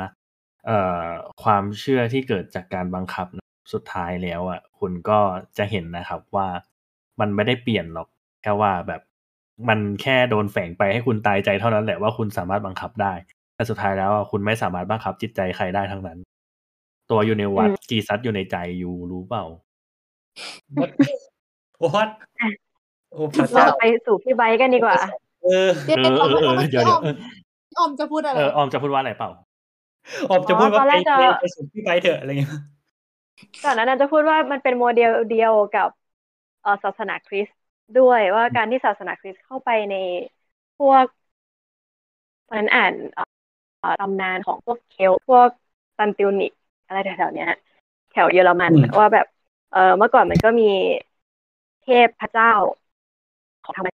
[0.67, 1.05] เอ่อ
[1.43, 5.19] ความเชื่อที่เกิดจากการบังคับนะสุดท้ายแล้วอะคุณก็
[5.59, 6.49] จะเห็นนะครับว่า
[7.21, 8.09] มันไม่ได้เปลี่ยนหรอก
[8.43, 9.03] แค่ว่าแบบ
[9.69, 13.15] มันแค่โดนแฝงไปให้คุณตายใจเท่านั้นแหละว่าคุณสามารถบังคับได้
[13.55, 16.19] แต่สุดท้ายแล้วอะคุณไม่สามารถบังคับจิตใจใครได้ทั้งนั้น
[17.11, 19.45] ตัวอยู่ในวัดอืมจีซัสอยู่ในใจอยู่รู้เปล่า
[21.79, 22.09] โอ้วัด
[23.11, 24.99] โอ้พระเราเจ้าไปสู่พี่ไบค์กันดีกว่า
[25.43, 27.17] เออเดี๋ยวเออเออเออเมื่อเดี๋กี้ยวอเดี๋ยวอม
[27.79, 29.31] ออมจะพูดอะไรเออออมจะพูดว่าอะไรเปล่า
[30.29, 32.53] ออมจะพูดว่าอ๋อตอนไปแรกจะไปไปสู่พี่ไปเถอะอะไรเงี้ย
[33.63, 35.89] ก่อนหนานั้นจะพูดว่ามันเป็นโมเดลเดียวกับ
[36.61, 37.57] เอ่อศาสนาคริสต์
[37.97, 39.95] ด้วยว่าการที่ศาสนาคริสต์เข้าไปใน
[40.79, 41.07] พวก
[42.49, 43.25] ตอนนั้นอ่านเอ่อ
[43.81, 45.51] เอ่อตำนานของพวกเคลต์พวก
[45.99, 46.53] ซันติวนิก
[46.87, 47.51] อะไรแถวๆเนี้ย
[48.13, 49.27] แถวเยอรมันว่าแบบ
[49.73, 50.71] เออเมื่อก่อนมันก็มี
[51.83, 52.53] เทพพระเจ้า
[53.65, 53.89] ของธรรม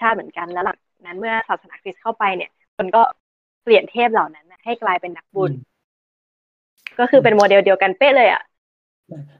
[0.00, 3.02] ชาติเหมือนกัน แล้วหลังนั้นเมื่อศาสนาคริสต์เข้าไปเนี่ย คนก็
[3.62, 5.52] เปลี่ยนเทพเหล่านั้นน่ะให้กลายเป็นนักบุญ
[6.98, 8.42] ก็คือเป็นโมเดลเดียวกันเป๊ะเลยอะ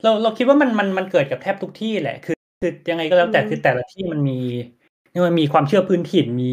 [0.02, 4.38] เราเราคิดว่ามันมันมันเกิดกับแทบทุกที่แหละ คือคือยังไงก็แล้วแต่อืมคือแต่ละที่มันมี
[5.26, 6.52] มันมีความเชื่อพื้นถิ่นมี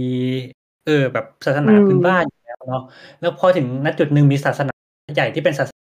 [0.85, 2.83] เออแบบศาสนาอืมพื้นบ้านอยู่แล้วเนาะ
[3.21, 4.73] แล้วพอถึงณจุดหนึ่งมีศาสนา
[5.15, 5.86] ใหญ่ที่เป็นศาสนา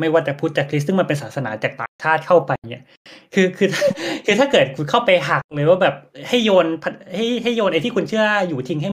[0.00, 2.84] ไม่ว่าจะพุทธจะคริสต์ซึ่งมันเป็นศาสนาจากต่างชาติเข้าไปเนี่ย
[3.34, 3.68] คือคือ
[4.24, 5.94] คือถ้าเกิดคุณเข้าไปหักเลยว่าแบบ
[6.28, 8.90] ให้โยนพัดให้ให้โยนไอ้ที่คุณเชื่ออยู่ทิ้งให้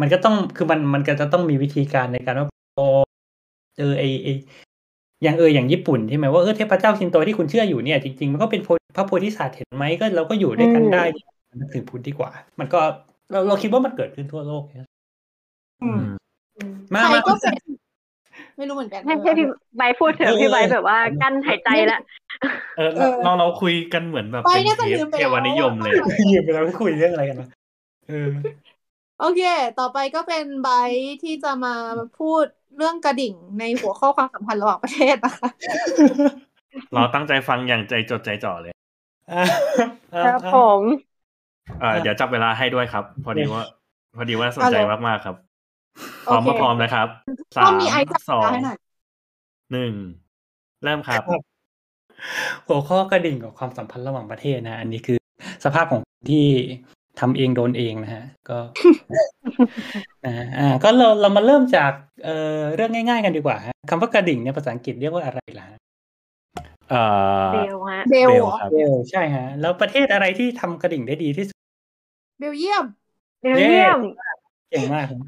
[0.00, 2.46] มันก็ต้องคือมันมันก็จะต้องมีวิธีการในการว่า
[2.76, 2.80] โอ
[3.78, 4.28] เออไอไอ
[5.22, 11.04] อย่างเอออย่างญี่ปุ่นใช่ไหมว่าเออเทพเจ้าชินโตที่คุณเชื่ออยู่เนี่ยจริงๆมันก็เป็นโพพระโพธิสัตว์เห็นไหมก็เราก็อยู่ด้วยกันได้
[11.60, 12.30] นึกถึงพุทธดีกว่า
[12.60, 12.80] มันก็
[13.30, 14.88] เราเราคิดว่ามันเกิดขึ้นทั่วโลกเนี่ย
[15.82, 16.02] อืม
[16.94, 17.54] มาใครมาก็เป็น
[18.60, 19.46] ไม่รู้เหมือนกันให้ให้พี่
[19.76, 21.98] ใบร์ทพูดเถอะพี่ใบร์ทแบบว่ากั้นหายใจละ
[22.76, 25.94] เออเราเราเราคุยกันเหมือนแบบไปเป็นน่าจะเทลืปมไปเทแล้ววานิยมเลย
[26.30, 27.48] ยืมไปแล้วไม่คุยเรื่องอะไรกันวะ
[28.08, 28.30] เออ
[29.16, 29.40] โอเค
[29.76, 31.70] ต่อไปก็เป็นไบร์ทที่จะมา
[32.14, 32.46] พูด
[32.76, 35.48] เรื่องกระดิ่งในหัวข้อความสัมพันธ์ระหว่างประเทศนะคะ
[36.94, 38.72] เราตั้งใจฟังอย่างใจจดใจจ่อเลย
[39.30, 39.42] อะ
[40.12, 40.82] อะครับอะผม
[41.80, 43.62] เออเดี๋ยวจับเวลาให้ด้วยครับ พอดีว่า
[44.16, 45.36] พอดีว่าสนใจเอาเลยมากๆครับ
[46.26, 47.06] พร้อมโอเคมาพร้อมนะครับ
[47.56, 48.78] สาก็มมีไอจับสองเวลาให้หน่อย
[49.72, 49.92] หนึ่ง
[50.84, 51.22] เริ่มครับ
[52.66, 55.18] หัวข้อกระดิ่งกับความสัมพันธ์ระหว่างประเทศนะ อันนี้คือ
[55.64, 56.46] สภาพของคนที่
[57.20, 58.58] ทำเองโดนเองนะฮะ ก็
[60.24, 61.92] นะฮะอ่า ก็เราเรามาเริ่มจาก
[62.24, 65.78] เอ่อเรื่องง่าย ๆ กันดีกว่าฮะคำว่ากระดิ่งเนี่ยภาษาอังกฤษเรียกว่าอะไรล่ะฮะ
[66.90, 67.02] เอ่
[67.46, 71.58] อเบลฮะเบลเบเหลรอครับเบลใช่ฮะ แล้วประเทศอะไรที่ทำกระดิ่งได้ดีที่สุด
[72.38, 72.84] เบลเยียม
[73.42, 74.00] เบลเยียม
[74.70, 75.18] เก่งมากครับ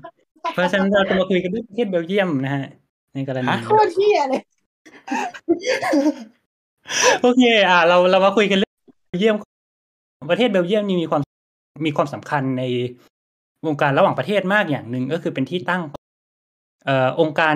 [0.52, 2.66] เพราะฉะนั้นเราจะมาคุยกันเรื่องประเทศเบลเยียมนะฮะ
[3.14, 4.43] ในกรณีฮะโคตรเที่ยเลย
[7.23, 8.77] โอเค อ่า เราเรามาคุยกันเรื่อง
[9.09, 9.36] เบลเยียม
[10.31, 11.23] ประเทศเบลเยียมนี่มีความ
[11.86, 12.62] มีความสำคัญใน
[13.66, 15.82] วงการระหว่างประเทศมากอย่างหนึ่งก็คือเป็นที่ตั้ง
[16.85, 17.55] เอ่อองค์การ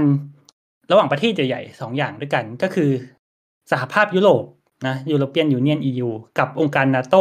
[0.90, 2.90] ระหว่างประเทศใหญ่ๆสองอย่างด้วยกัน ก็คือ
[3.70, 4.44] สหภาพยุโรป
[4.86, 6.08] นะยูโรเปียนยูเนียน EU
[6.38, 7.16] กับองค์การนาโต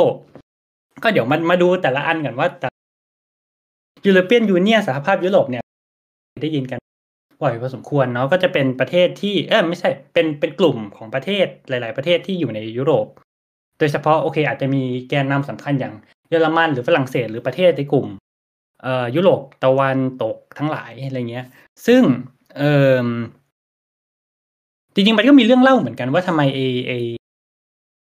[1.04, 2.68] ก็เดี๋ยวมันมาดูแต่ละอันกันว่าแต่
[4.06, 5.64] European Union สหภาพยุโรปเนี่ย
[6.41, 6.80] ได้ยินกัน
[7.41, 13.07] บ่อยพอสมควรเนาะก็จะเป็นประเทศที่เออไม่ใช่เป็นเป็นกลุ่มของประเทศหลาย ๆ ประเทศที่อยู่ในยุโรป
[13.80, 15.94] โดยเฉพาะโอเค อาจจะมีแกนนำสำคัญอย่าง
[16.30, 18.07] เยอรมันหรือฝรั่งเศสหรือประเทศในกลุ่ม
[18.82, 21.45] เอ่อยุโรปตะวันตกทั้งหลายอะไรเงี้ย
[21.88, 22.02] ซึ่ง
[22.57, 22.64] เอ
[23.03, 23.07] อ
[24.94, 26.94] จริงๆมันก็มีเรื่องเล่าเหมือนกันว่าทำไมเอเอ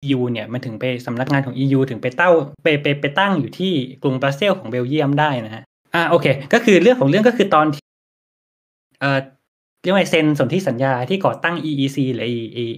[0.05, 2.31] EU เนี่ยมันถึงไปสำนักงานของ EU ถึงไปเต้า
[2.63, 3.73] ไปไปไปตั้งอยู่ที่
[4.03, 5.63] กรุงบรัสเซลของเบลเยียมได้นะฮะ
[5.95, 7.83] อ่าโอเค ก็คือเรื่องของเรื่องก็คือตอนที่
[8.99, 9.19] เอ่อ
[9.81, 12.29] เรียกว่าเซ็นสนธิสัญญาที่ก่อตั้ง EEC หรือไอ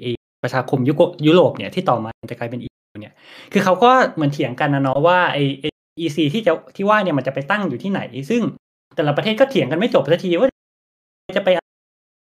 [0.02, 0.06] ไอ
[0.44, 3.14] ประชาคมยุโรยุโรปเนี่ยที่ต่อมาจะกลายเป็น EU เนี่ย
[3.54, 5.66] คือเขาก็เหมือนเถียงกันนะเนาะว่าไอไอ
[6.00, 8.42] EC ที่จะที่ว่าเนี่ยมันจะไปตั้งอยู่ที่ไหน ซึ่ง
[8.96, 10.50] แต่ละประเทศก็เถียงกันไม่จบสักทีว่า
[11.38, 11.50] จะไป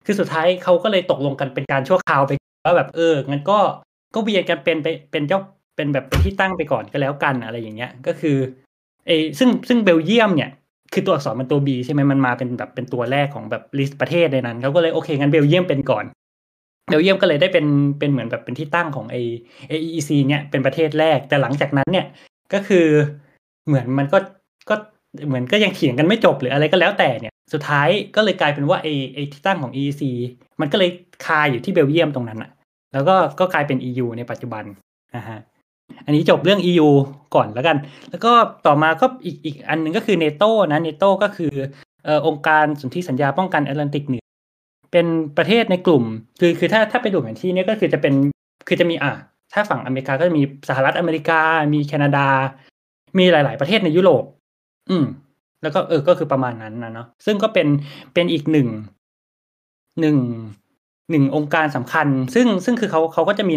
[0.06, 2.32] คือสุดท้ายเขาก็เลยตกลงกันเป็นการชั่วคราวไป
[2.66, 3.60] ว่าแบบเอองั้นก็
[4.14, 5.40] ก็เวียนกันเป็นไปเป็นเจ้า
[5.76, 8.38] เป็นแบบเป็นที่ตั้งไปก่อนก็แล้วกันอะไรอย่างเงี้ย ก็คือ
[9.08, 10.50] เอซึ่งซึ่งเบลเยียมเนี่ย
[10.94, 16.06] คือตัวอักษรมันตัว B ใช่ไหมมันมาเป็นแบบเป็นตัวแรกของแบบ list ประเทศในนั้นเขาก็เลยโอเคงั้นเบลเยียมเป็นก่อน
[16.90, 17.66] เบลเยียมก็เลยได้เป็น
[18.00, 19.16] เป็นเหมือนแบบเป็นที่ตั้งของไอ
[19.72, 22.06] AEC เนี่ยเป็นประเทศแรก แต่หลังจากนั้นเนี่ย
[22.54, 22.88] ก็คือ
[23.68, 24.18] เหมือนมันก็
[24.70, 24.76] ก็
[25.28, 30.04] เหมือนก็ยังเถียงกันไม่จบหรืออะไรก็แล้วแต่เนี่ย สุดท้ายก็เลยกลายเป็นว่าไอไอที่ตั้งของ EEC
[30.62, 30.90] มันก็เลย
[31.26, 32.52] คาอยู่ที่เบลเยียมตรงนั้นอะ
[32.94, 34.64] แล้วก็ก็กลายเป็น EU ในปัจจุบัน
[35.16, 35.40] นะฮะ
[36.06, 36.90] อันนี้จบเรื่อง EU
[37.36, 37.78] ก่อนแล้วกัน
[38.10, 38.32] แล้วก็
[38.66, 41.54] ต่อมาก็อีกอีกอันหนึ่งก็คือเนโตนะเนโตก็คือ
[42.06, 44.26] เอ่อองค์การสนธิสัญญาป้องกันแอตแลนติกเหนือ
[44.92, 45.06] เป็น
[45.38, 46.04] ประเทศในกลุ่ม
[46.40, 48.14] คือคือถ้าถ้าไปดูแผนที่เนี้ก็คือจะเป็น
[48.68, 49.12] คือจะมีอะ
[49.54, 51.40] ถ้าฝั่งอเมริกาก็จะมีสหรัฐอเมริกา
[51.74, 52.28] มีแคนาดา
[53.18, 54.24] มีหลาย ๆ ประเทศในยุโรป
[54.90, 55.06] อืม
[55.64, 57.68] แล้วก็เออก็คือประมาณนั้นนะเนาะซึ่งก็เป็น
[58.14, 58.68] เป็นอีกหนึ่ง
[60.00, 60.18] หนึ่ง
[61.12, 63.56] หนึ่งองค์การสำคัญ ซึ่งซึ่งคือเขาเขาก็จะมี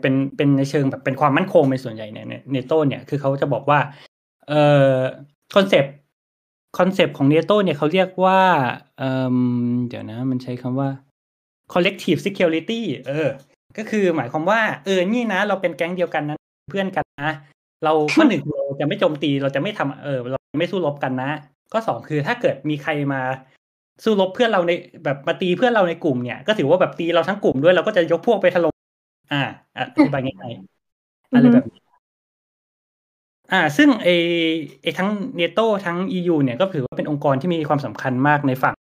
[0.00, 3.78] เป็นเป็นในเชิงแบบเป็นความมั่นคงเป็นส่วนใหญ่เนี่ยเนโตเนี่ยคือเขาจะบอกว่า
[4.48, 4.62] เอ่
[4.92, 4.96] อ
[5.54, 8.40] concept concept ของเนโตเนี่ยเขาเรียกว่า
[8.98, 9.36] เอ่อ
[9.88, 10.88] เดี๋ยวนะ มันใช้คำว่า
[11.72, 13.30] collective security เออ
[13.78, 16.38] ก็คือหมายความว่า เออนี่นะ เราเป็นแก๊งเดียวกันนะ
[16.70, 17.30] เพื่อนกันนะ
[17.84, 21.30] เราข้อหนึ่งเราจะไม่โจมตีเราจะไม่ทำเออ เราไม่สู้รบกันนะ
[21.72, 23.20] ข้อสองคือถ้าเกิดมีใครมา
[24.04, 24.72] สู้รบเพื่อนเราใน
[25.04, 28.74] แบบมาตีเพื่อนเราในกลุ่มเนี่ย ก็ถือว่าแบบตีเราทั้งกลุ่มด้วยเราก็จะยกพวกไปถล่ม
[29.32, 29.42] อ่า
[29.76, 31.80] อธิบายง่ายๆอะไรแบบนี้
[33.52, 34.08] อ่า ซึ่งไอ
[34.82, 38.74] ไอทั้งเนโตทั้ง EU เนี่ยก็ถือว่าเป็นองค์กรที่มีความสำคัญมากในฝั่ง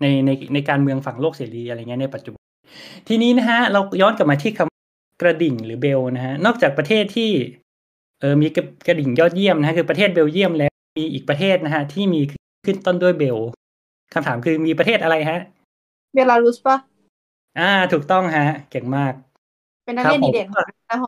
[0.00, 2.42] ในในในการเมืองฝั่งโลกเสรีอะไรเงี้ยในปัจจุบัน
[3.08, 7.30] ทีนี้นะฮะ เราย้อนกลับมาที่คำกระดิ่งหรือเบลนะฮะ นอกจากประเทศที่
[8.20, 8.48] เออมี
[8.86, 12.20] กระดิ่งยอดเยี่ยมนะฮะคือประเทศเบลเยียมแล้วมีอีกประเทศนะฮะ ที่มี
[12.64, 13.38] ขึ้นต้นด้วยเบล
[14.14, 15.40] คำถามคือมีประเทศอะไรฮะ
[16.14, 16.76] เบลารุสปะ
[17.58, 19.12] อ่า ถูกต้องฮะ เก่งมาก
[19.84, 20.98] เป็นนักเรียนดีเด่นของนะ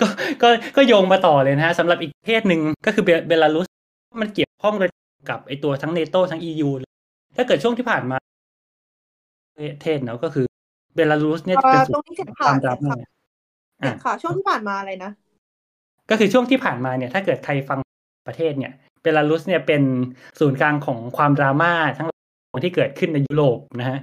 [0.00, 0.06] ก็
[0.42, 3.66] ก็ก็โยงมาต่อเลยนะฮะสำหรับอีกประเทศหนึ่งก็คือเบลารุส
[4.22, 4.90] มันเกี่ยวข้องโดย
[5.30, 6.68] กับไอตัวทั้งเนโตทั้ง EU
[7.36, 8.16] ถ้าเกิดช่วงที่ผ่านมา
[9.56, 10.46] ประเทศเนาะก็คือ
[10.94, 13.08] เบลารุสเนี่ยจะเป็นตรงนี้เห็นคข่าววามรับเห็นเนี่ย
[13.82, 15.10] ข่าวค่ะช่วงที่ผ่านมาอะไรนะ
[16.10, 17.78] ก็คือช่วงที่ผ่านมาเนี่ย ถ้าเกิดใครฟัง
[18.28, 18.72] ประเทศเนี่ย
[19.02, 19.82] เบลารุสเนี่ยเป็น
[20.40, 22.08] ศูนย์กลางของความดราม่าทั้งห
[22.52, 23.98] มดที่เกิดขึ้นในยุโรปนะฮะ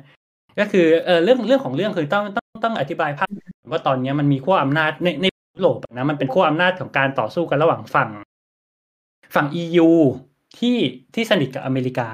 [0.60, 3.30] ก็คือเออเรื่องเรื่องของเรื่องคือต้องต้องต้องอธิบายภาพ
[3.72, 5.26] ว่าตอนนี้มันมีขั้วอำนาจในใน
[5.56, 8.10] ยุโรปนะมันเป็นขั้วอำนาจของการต่อสู้กันระหว่างฝั่ง
[9.36, 9.90] ฝั่ง EU
[10.60, 10.78] ที่
[11.14, 12.08] ที่สนิทกับอเมริกา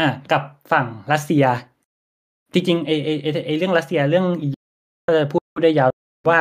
[0.00, 0.42] อะกับ
[0.72, 1.44] ฝั่งรัสเซีย
[2.52, 3.08] จริงๆไอไอ
[3.46, 4.60] ไอเรื่องรัสเซียเรื่อง EU
[5.06, 5.90] ก็จะพูดได้ยาว
[6.30, 6.40] ว่า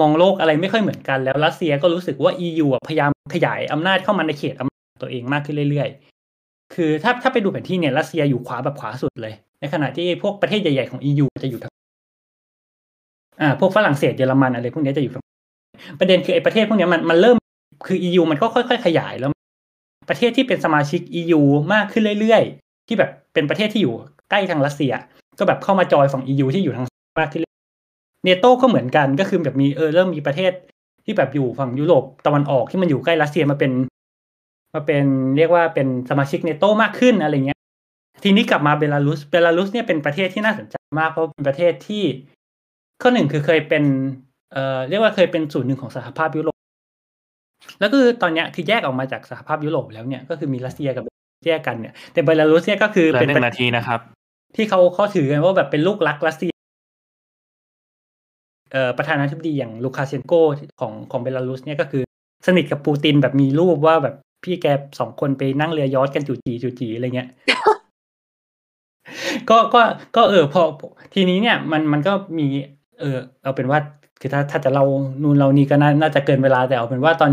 [0.00, 11.72] มองโลกอะไรไม่ค่อยเหมือนกันแล้วรัสเซียก็รู้สึกว่า EU อะพยายามขยายอำนาจเข้ามาในเขตอำนาจตัวเองมากขึ้นเรื่อยๆ คือถ้าถ้าไปดูแผนที่เนี่ยรัสเซียอยู่ขวาแบบขวาสุดเลย ในขณะที่พวกประเทศใหญ่ๆของ EU จะอยู่ทาง
[13.40, 15.24] อ่าพวกฝรั่งเศสเยอรมันอะไรพวกนี้จะอยู่ทาง
[16.00, 17.36] ประเด็นคือไอ้ประเทศพวกนี้มันมันเริ่ม
[17.86, 19.30] คือ EU มันก็ค่อยๆ ขยายแล้ว
[20.08, 21.40] ประเทศที่เป็นสมาชิก EU
[21.74, 23.94] มากขึ้นเรื่อยๆ ที่แบบเป็นประเทศที่อยู่
[24.30, 24.92] ใกล้ทางรัสเซีย
[25.38, 26.86] ก็แบบเข้ามาจอยฝั่ง EU ที่อยู่ทาง
[27.20, 27.42] มากขึ้น
[28.24, 30.52] เนโต้ก็เหมือนกันก็คือแบบมีเออเริ่มมีประเทศ
[31.04, 33.72] ที่แบบอยู่ฝั่งยุโรปตะวันออกที่มันอยู่ใกล้รัสเซียมาเป็น
[34.74, 35.04] มาเป็น
[35.36, 37.57] เรียกว่าเป็นสมาชิกเนโตมากขึ้นอะไรเงี้ย
[38.22, 42.04] ทีนี้กลับมาเบลารุส เบลารุสเนี่ยเป็นประเทศที่น่าสนใจมากเพราะเป็นประเทศที่
[43.02, 43.84] ข้อหนึ่งคือเคยเป็น
[44.52, 46.58] เอ่อ เรียกว่าเคยเป็นส่วนหนึ่งของสหภาพยุโรป
[47.80, 51.04] แล้วคือตอนเนี้ยคือแยกออกมาจากสหภาพยุโรปแล้วเนี่ยก็คือมีรัสเซียกับ
[51.46, 54.00] แยกกันเนี่ย แต่เบลารุสเนี่ยก็คือเหลือเป็นหนึ่งในที่นะครับ
[54.56, 56.52] ที่เขาเขาถือกันว่าแบบเป็นลูกรักรัสเซีย
[58.72, 60.32] เอ่อ ประธานาธิบดีอย่างลูคาเชนโก
[60.80, 62.02] ของของเบลารุสเนี่ยก็คือ
[62.46, 64.14] สนิทกับปูตินแบบมีรูปว่าแบบ
[64.44, 64.66] พี่แก
[64.98, 67.28] สองคนไปนั่งเรือยอชต์กันจู่จีจู่จีอะไรเงี้ย
[69.50, 69.82] ก็ก็
[70.16, 70.62] ก็เออพอ
[71.14, 72.46] ทีนี้เนี่ยมันมันก็มี
[73.00, 73.78] เออเอาเป็นว่า
[74.20, 74.84] คือถ้าถ้าจะเรา
[75.22, 77.30] นูนเรานี่ก็น่าน่าจะเกินเวลาแต่เอาเป็นว่าตอน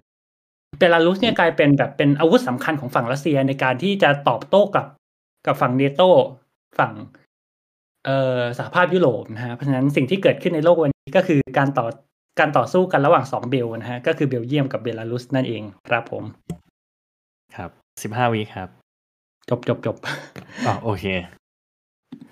[0.79, 4.85] เบลารุสเนี่ยกลายเป็นแบบเป็นอาวุธสำคัญของฝั่งรัสเซียในการที่จะตอบโต้กับ
[5.47, 6.01] กับฝั่งเนโต
[6.79, 6.93] ฝั่ง
[8.05, 11.87] เอ่อสหภาพยุโรปนะฮะเพราะฉะนั้นสิ่งที่เกิดขึ้นในโลกวันนี้ก็คือการต่อ
[12.39, 16.23] การต่อสู้กันระหว่างสองเบลนะฮะก็คือเบลเยียมกับเบลารุสนั่นเองครับผม
[17.55, 17.69] ครับ
[18.03, 18.69] สิบห้าวิครับ
[19.49, 19.95] จบจบจบ
[20.67, 21.05] อ๋อโอเค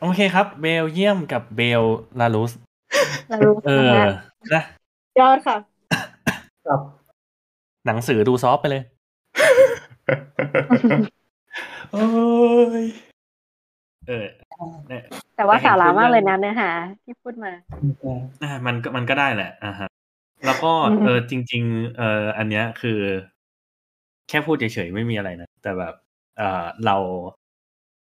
[0.02, 1.82] โอเคครับ เบลเยียมกับเบล
[2.20, 2.52] ลารุส
[3.30, 4.08] เรารู้เอนะอฮะ
[4.54, 4.64] นะ
[5.20, 5.58] ยอดค่ะ
[6.68, 6.82] ครับ
[7.86, 8.84] หนังสือดูซอฟต์ไปเลย
[11.92, 12.04] โอ้
[12.84, 12.86] ย
[14.08, 14.26] เออ
[14.88, 15.04] เนี่ย
[15.36, 16.70] แต่ว่าแต่เห็นสาระมากพูดเลยเรื่นะองเนื้อหา
[17.04, 17.52] ที่พูดมา
[18.44, 19.88] อ่ามันก็มันก็ได้แหละอ่าฮะ
[20.46, 23.00] แล้วก็อือฮึเออจริง ๆ เอออันเนี้ยคือ
[24.30, 25.94] แค่พูดเฉยๆไม่มีอะไรนะแต่แบบ
[26.38, 26.98] เออเรา
[27.28, 27.43] นะ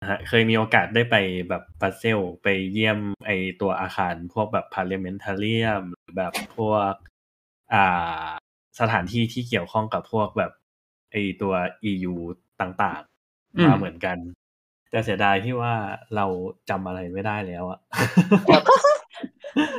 [0.08, 1.16] ฮะเคยมีโอกาสได้ไป
[1.48, 6.94] แบบบรัสเซลไปเยี่ยมไอตัวอาคารพวกแบบพาร์เลเมนทาเรียมหรือแบบพวก
[7.72, 8.28] อ่า
[8.80, 10.52] สถานที่ที่เกี่ยวข้องกับพวกแบบ
[11.12, 11.54] ไอตัว
[11.90, 12.14] EU
[12.60, 13.02] ต่าง
[13.56, 14.16] อืๆมมาเหมือนกัน
[14.90, 15.74] แต่เสียดายที่ว่า
[16.16, 16.26] เรา
[16.70, 17.80] จำอะไรไม่ได้แล้วอะ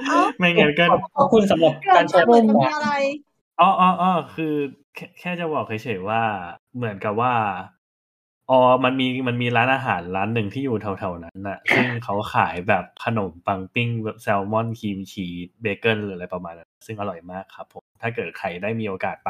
[0.08, 0.84] เอ้าไม่งั้นก็
[1.18, 2.90] ขอบคุณสำหรับเกิการดแชมาร์เหมือนข้จะอมีมูลอะไร
[3.62, 4.54] อ๋ออ๋ออ๋อคือ
[4.96, 6.22] แค่แค่จะบอกเฉยๆว่า
[6.76, 7.34] เหมือนกับว่า
[8.52, 19.30] อ๋อ มันมีมันมีร้านอาหารร้านหนึ่งที่อยู่แถวๆนั้นน่ะ ซึ่งเขาขายแบบขนมปังปิ้งแบบแซลมอนครีมชีสเบเกิลหรืออะไรประมาณนั้น ซึ่งอร่อยมากครับผมถ้าเกิดใครได้มีโอกาสไป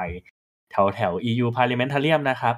[0.72, 2.56] แถวแถว EU Parliamentarium นะครับ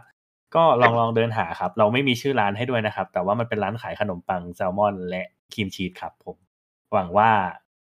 [0.56, 5.24] ก็ลองลองเดินหาครับ เราไม่มีชื่อร้านให้ด้วยนะครับ แต่ว่ามันเป็นร้านขายขนมปังแซลมอนและ
[5.54, 6.38] ครีมชีสครับผม
[6.94, 7.30] หวังว่า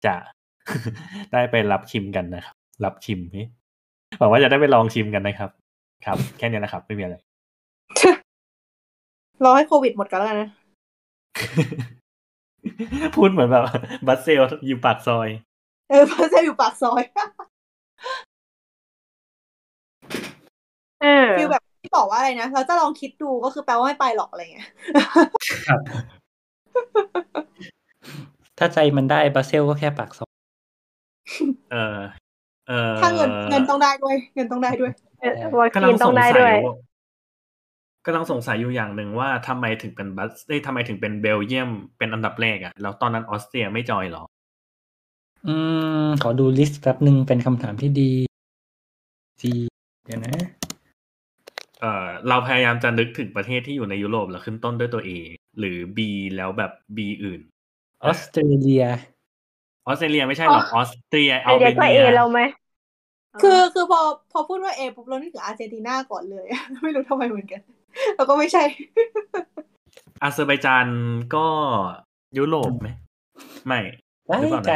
[0.06, 0.14] จะ
[1.32, 3.46] ได้ไปรับชิมกันนะครับ รับชิมเฮ้ย
[4.18, 5.50] หวังว่าจะได้ไปลองชิมกันนะครับ
[6.06, 7.16] ครับ แค่นี้นะครับ ไม่มีอะไร
[9.44, 10.50] รอให้โควิดหมดกันแล้วกันนะ
[13.16, 13.64] พูดเหมือนแบบ
[14.06, 15.28] บัสเซลอยู่ปากซอย
[15.90, 17.02] เออเพราะจะอยู่ปากซอย
[21.02, 24.68] เออฟีลแบบที่บอกว่าอะไรนะ เราจะลองคิดดูก็คือแปลว่าไม่ไปหรอกอะไรเงี้ย
[25.68, 25.80] ครับ
[28.58, 30.32] ถ้าใจมันได้บราเซลก็แค่ปากซอย
[31.72, 31.98] เออ
[32.68, 36.89] เออถ้าเงินเงินต้องได้ด้วย เงินต้องได้ด้วยเออวัคกำลัซีงนต้สองงได้สัด้วยยว่า
[38.06, 44.24] กำลังสงสัยอยู่อย่างหนึ่งว่าทำไมถึงเป็นบัสเอ้ยทำไมถึงเป็นเบลเยียมเป็นอันดับแรกอะแล้วตอนนั้นออสเตรียไม่จอยเหรอ
[45.46, 45.54] อื
[46.04, 48.10] ม ขอดูลิสต์แป๊บหนึ่งเป็นคำถามที่ดี
[49.40, 49.52] จี
[50.06, 50.36] เดี๋ยวนะ
[51.80, 55.10] เออเราพยายามจะนึกถึงประเทศที่อยู่ในยุโรปแล้วขึ้นต้นด้วยตัว A
[55.58, 55.98] หรือ B
[56.36, 57.40] แล้วแบบ B อื่น
[58.04, 58.84] ออสเตรเลีย
[59.86, 62.40] ออสเตรเลียไม่ใช่หรอกออสเตรียเอเอาเดีเบยก็เนีเอยเราไหม
[63.42, 64.00] คือคือพอ
[64.32, 66.46] พอพูดว่าเอปุ๊บเรานึกถึงอาร์เจนตินาก่อนเลย
[66.82, 67.60] ไม่รู้ทำไมเหมือนกัน
[68.16, 68.64] แล้วก็ไม่ใช่
[70.22, 70.86] อาเซอร์ไบจาน
[71.34, 71.46] ก็
[72.38, 72.88] ยุโรปไหม
[73.66, 73.80] ไม่
[74.28, 74.74] ได้หรือเปล่านะใจ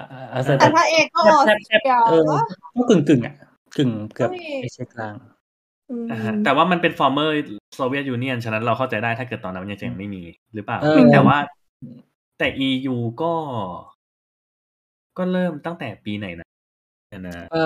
[0.00, 2.42] อ่าอาเซอร์ไบแต่ถ้าเอก็ออสแทบแทบเตรียเออวะ
[2.76, 3.34] ก็กึ่งกึ่งๆอะ
[3.76, 5.14] กึ่งเกือบเฮ้ยเอเชียกลาง
[5.90, 7.30] อืมอ่าฮะแต่ว่ามันเป็น former
[7.78, 10.22] Soviet Union ฉะนั้นเราเข้าใจได้ถ้าเกิดตอนนั้นมันยังไม่มี
[10.54, 11.38] หรือเปล่าเออแต่ว่า
[12.38, 13.32] แต่ EU ก็
[15.18, 16.48] ก็เริ่มตั้งแต่ปีไหนนะ
[17.08, 17.56] เดี๋ยวนะเอ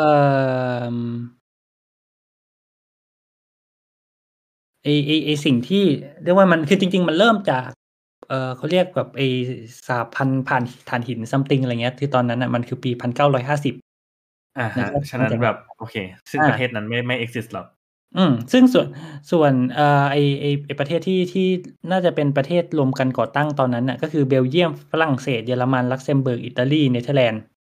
[0.82, 0.94] อ
[4.84, 5.84] ไอไอไอสิ่งที่
[6.22, 7.68] เรียกว่ามันคือจริง ๆ มันเริ่มจาก
[8.28, 9.22] เออเขาเรียกแบบไอ
[9.88, 13.74] สหพันธ์ผ่านถ่านหิน something อะไรเงี้ยที่ตอนนั้นอะมันคือปีพันเก้าร้อยห้าสิบ
[14.58, 15.96] อ่านะฮะครับฉะนั้นแบบโอเค
[16.30, 17.66] ซึ่งอ่าประเทศนั้นไม่ไม่ exist หรอก
[18.16, 18.86] อืมซึ่งส่วน
[19.32, 21.46] ส่วนเอ่อไอไอไอประเทศที่ที่
[21.90, 27.59] น่าจะเป็นประเทศรวมกันก่อตั้งตอนนั้นน่ะก็คือเบลเยียมฝรั่งเศสเยอรมันลักเซมเบิร์กอิตาลีเนเธอร์แลนด์อ่า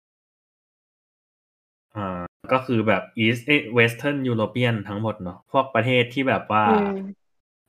[2.52, 6.96] ก็คือแบบ East เอ้ Western European ทั้งหมดเนาะพวกประเทศที่แบบว่าอืม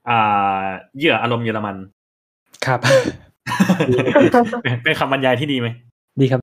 [0.08, 0.64] อ่า
[0.96, 1.76] เหยื่ออารมณ์เยอรมัน
[2.66, 2.80] ครับ
[4.62, 5.68] เป็นเป็นคำบรรยายที่ดีไหม
[6.20, 6.40] ดีครับ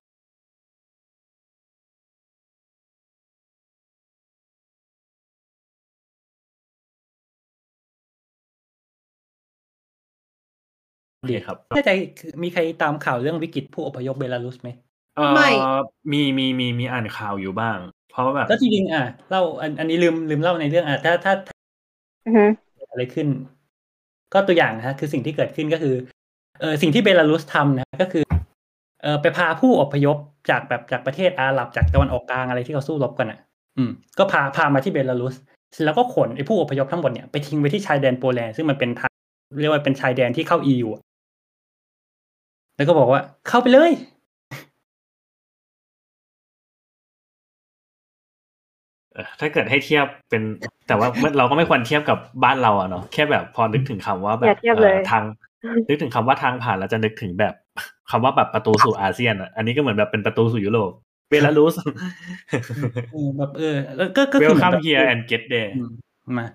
[11.20, 14.70] โอเคครับแน่ใจคือมีใครตามข่าวเรื่องวิกฤตผู้อพยพเบลารุสไหม
[15.18, 15.50] เอ่อไม่
[16.12, 17.78] มีมีมีมีอ่านข่าวอยู่บ้าง
[18.14, 21.34] เพราะว่าแบบก็จริงๆอะเล่าอันอันนี้ลืมลืมเล่าในเรื่องอะถ้าถ้า
[22.26, 22.46] อือฮึ
[22.76, 23.28] เกิดอะไรขึ้น
[24.34, 25.96] ก็ตัวอย่างนะฮะ คือสิ่งที่เกิดขึ้นก็คือ
[26.60, 28.24] เออสิ่งที่เบลารุสทำนะก็คือ
[29.04, 30.18] เออไปพาผู้อพยพ
[30.50, 33.40] จากแบบจากประเทศอาหรับจากตะวันออกกลางอะไรที่เขาสู้รบกันอะ
[33.78, 35.36] อืม ก็พาพามาที่เบลารุส
[35.72, 39.12] เสร็จแล้วก็ขนไอ้ผู้อพยพทั้งหมดเนี่ยไปทิ้งไว้ที่ชายแดนโปแลนด์ซึ่งมันเป็นทาง
[39.62, 41.02] เรียกว่าเป็นชายแดนที่เข้า EU อะ
[42.76, 43.92] แล้วก็บอกว่าเข้าไปเลย
[49.40, 50.44] ถ้าเกิดให้เทียบเป็น
[50.88, 51.08] แต่ว่า
[51.38, 55.24] เราก็ไม่ควรเทียบกับบ้านเราอะเนาะแค่แบบพอนึกถึงคำว่าแบอย่าบเทียบเลยอ่อทาง
[55.90, 57.54] นึกถึงคำว่าทางผ่านเราจะนึกถึงแบบ
[58.12, 60.92] คำว่าแบบประตูสู่อาเซียนอะอันนี้ก็เหมือนแบบเป็นประตูสู่ยุโรป
[61.30, 61.76] เบลารุส
[63.12, 65.90] เออแบบเออแล้วก็ก็คือ Welcome เหมือนแบบ here and get there อืม
[66.38, 66.48] มา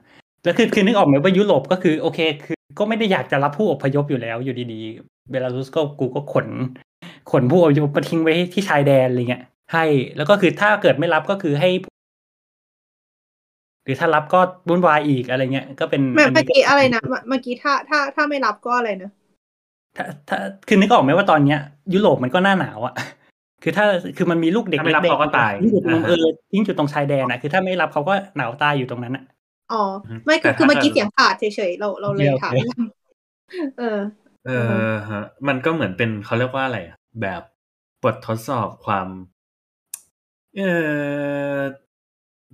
[0.44, 6.46] แล้วคือคือนึกออกไหมว่ายุโรปก็คือโอเค คือก็ไม่ได้อยากจะรับผู้อพยพอยู่แล้ว อยู่ดีๆเบลารุสก็กูก็ขน
[7.30, 9.84] ขนผู้อพยพมาทิ้งไว้ที่ชายแดนอะไรเงี้ยให้
[10.16, 11.97] แล้วก็คือถ้าเกิดไม่รับก็คือให้ห
[13.88, 19.10] รือถ้ารับก็วุ่นวายอีกอะไรเงี้ยก็เป็นเมื่อันอนี้ก็กี้อะไรนะเมื่อเมื่อกี้ถ้าถ้าถ้าไม่รับก็อะไรนะ
[19.96, 20.38] ถ้าถ้า
[20.68, 21.58] คือนึกออกไหมว่าตอนเนี้ย
[21.94, 22.94] ยุโรปมันก็หน้าหนาวอะ
[23.62, 23.86] คือถ้า
[24.16, 29.24] คือมันมีลูกเด็กถ้าไม่รับด็ๆเขาก็ตายทิ้งอยู่ตรงอ่าฮะเออทิ้งอยู่ตรงชายแดนอะคือถ้าไม่รับเขาก็หนาวตายอยู่ตรงนั้นอะ
[29.72, 32.52] อ๋ออืมไม่คือแต่คือถ้าเมื่อกี้เกิดเสียงขาดเฉยๆเราเราเลยโอเคถาม
[33.78, 33.98] เออ
[34.46, 34.50] เอ
[34.92, 37.42] อฮะมันก็เหมือนเป็นเขาเรียกว่าอะไรอะแบบ
[38.02, 39.06] บททดสอบความ
[40.56, 40.62] เอ
[41.56, 41.58] อ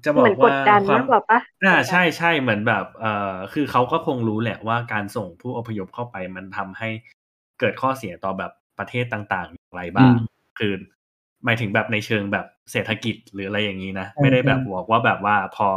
[0.04, 6.88] จะบอเหมือกนกว่าดดันความมากกว่าปะอ่าใช่ใช่เหมือนแบบเอ่อคือเขาก็คงรู้แหละว่าการส่งผู้อพยพเข้าไปมันทำให้
[7.60, 10.12] เกิดข้อเสียต่อแบบประเทศต่างๆอย่างไรบ้าง
[10.58, 10.72] คือ
[11.44, 15.68] หมายถึงแบบในเชิงแบบเศรษฐกิจหรืออะไรอย่างนี้นะไม่ได้แบบบอกว่าแบบว่าพอ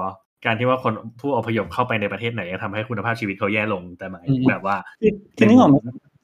[0.45, 5.77] การที่ว่าคนผู้อพยพเข้าไปในประเทศไหนจะทำให้คุณภาพชีวิตเขาแย่ลงแต่หมายถึงแบบว่าคือคือนึกออกไหม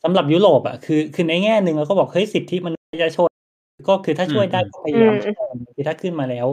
[0.03, 3.29] สำหรับยุโรปอะคือคือในแง่หนึ่งเราก็บอกเฮ้ยสิทธิมนุษยชน
[3.87, 5.35] ก็คือถ้าช่วยได้ก็พยายามช่วย
[5.75, 6.47] คือถ้าขึ้นมาแล้ว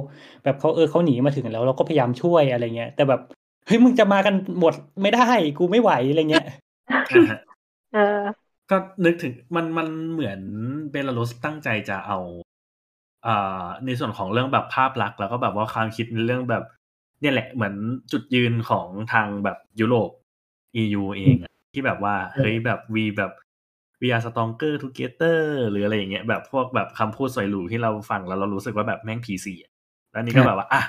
[0.44, 3.20] แบบเขาเออเขาหนีมาถึงแล้ว เราก็พยายามช่วยอะไรเงี้ย แต่แบบ
[3.66, 5.28] เฮ้ยมึงจะมากันหมดไม่ได้
[5.58, 6.46] กูไม่ไหวอะไรเงี้ย
[6.90, 7.38] อ่าฮะ
[7.94, 8.20] เออ
[8.70, 10.40] ก็นึกถึงมันมันเหมือน
[10.90, 12.18] เบลารุสตั้งใจจะเอา
[13.26, 16.64] อ่าในส่วนของเรื่องแบบภาพลักษณ์แล้วก็แบบว่าความคิดในเรื่องแบบ
[17.20, 17.74] เนี่ยแหละเหมือน
[18.12, 20.10] จุดยืนของทางแบบยุโรป
[20.76, 23.32] EU เองอะที่แบบว่าเฮ้ยแบบวีแบบ
[24.00, 25.40] we are stronger together
[25.70, 29.72] หรืออะไรอย่างเงี้ยแบบพวกแบบคำพูดสวยหรูที่เราฟังแล้วเรารู้สึกว่าแบบแม่งผีสีอะ
[30.12, 30.82] แล้วนี่ก็แบบว่าอะ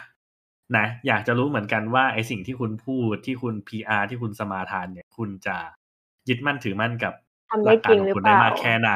[0.77, 5.57] นะอยากจะรู้เหมือนกันว่าไอสิ่งที่คุณพูดที่คุณ PR ที่คุณสมาทานเนี่ย คุณจะ
[6.29, 7.13] ยึดมั่นถือมั่นกับ
[7.51, 8.93] ทำหได้ลักจการริงของหรือคุณเปได้ล่ามากแค่ไหน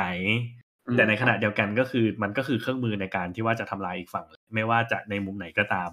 [0.87, 4.25] อืมแต่ในขณะเดียวกันก็คือมันก็คือเครื่องมือในการที่ว่าจะทำลายอีกฝั่ง
[4.55, 5.91] ไม่ว่าจะในมุมไหนก็ตาม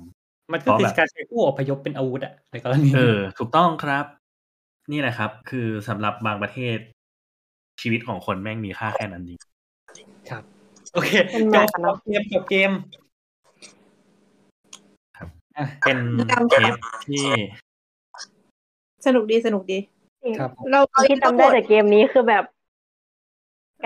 [0.53, 4.07] มันก็คือการใช้ผู้อพยพเป็นอาวุธอะในกรณีเออถูกต้องครับ
[4.93, 6.78] นี่แหละครับ คือสำหรับบางประเทศ
[7.81, 9.39] ชีวิตของคนแม่งมีค่าแค่นั้นจริง
[10.31, 10.43] ครับ
[10.94, 12.73] โอเคเป็นจมาบกอะเนอะเกมจบเกม
[15.16, 15.99] ครับอะเป็น
[16.31, 16.73] จำเทป
[17.09, 17.27] ที่
[19.07, 19.78] สนุกดีสนุกดี
[20.40, 22.44] ครับเราที่จำได้จากเกมนี้คือแบบ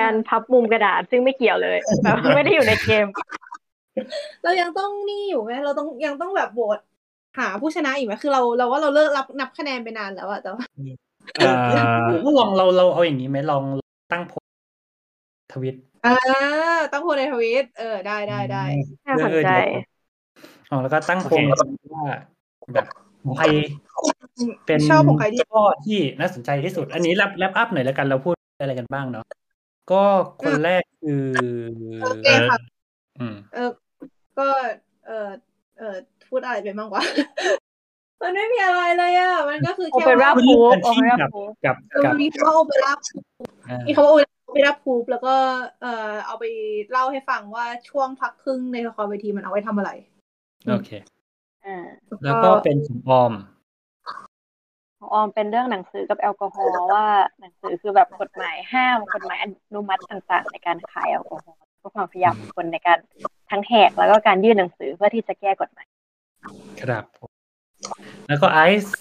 [0.00, 3.06] การพับมุมกระดาษซึ่งไม่เกี่ยวเลยแบบไม่ได้อยู่ในเกม
[4.44, 6.78] เรายังต้องนี่อยู่ไหมเราต้องยังต้องแบบโหวต
[7.38, 10.50] หาผู้ชนะอีกไหมคือเราเราว่าเราเลิกรับนับคะแนนไปนานแล้วอะแต่
[11.46, 13.62] ว่าเอ่อหรือว่าลองเราเราเอาอย่างนี้ไหมลอง
[14.12, 14.44] ตั้งโพส
[15.52, 15.76] ทวิต
[16.06, 16.14] อ่า
[16.92, 18.64] ต้องโพลในทวิตเออได้ได้ได้
[19.06, 19.50] น่าสนใจ
[20.70, 22.04] อ๋อแล้วก็ตั้งโพลว่า
[22.74, 22.86] แบบ
[23.24, 23.46] ของใคร
[24.66, 29.24] เป็นชอบของใครที่ข้อที่น่าสนใจที่สุด อันนี้แลปแลปอัพหน่อยแล้วกันเราพูดอะไรกันบ้างเนาะ
[29.90, 30.02] ก็
[30.42, 31.24] คนแรกคือ
[32.02, 32.58] โอเคค่ะ
[33.18, 33.70] อืมเออ
[34.38, 34.48] ก็
[35.06, 35.28] เออ
[35.78, 35.96] เออ
[36.28, 37.02] พูดอะไรไปบ้างวะ
[38.22, 42.92] มันไม่มีอะไรเลยอะ มันก็คือโอแค่เปร่าว่าพูเป็นโอที่เปร่ากับพูกับเออกับมีคำว่าโอเปร่า
[43.68, 44.16] อ่ามีคำว่าโอ
[44.52, 45.34] เปร่าพูบแล้วก็
[45.80, 46.44] เออเอาไป
[46.90, 49.90] เล่าให้ฟังว่าช่วงพักครึ่งในละครเวทีมันเอาไว้ทำอะไร
[50.68, 50.90] โอเค
[51.66, 51.84] อ่า
[52.24, 53.32] แล้วก็เป็นของออม
[54.98, 57.06] ของออมเป็นเรื่องหนังสือกับแอลกอฮอล์ว่า
[57.40, 62.98] หนังสือคือแบบกฎหมายห้ามกฎหมายอนุมัติต่างๆ ในการขายแอลกอฮอล์เพื่อความพยายามของคนในการ
[63.50, 65.86] ทั้งแหกแล้วก็การยื่นหนังสือเพื่อที่จะแก้กฎหมาย
[66.82, 67.35] ครับผม
[68.28, 68.94] แล้วก็ไอซ์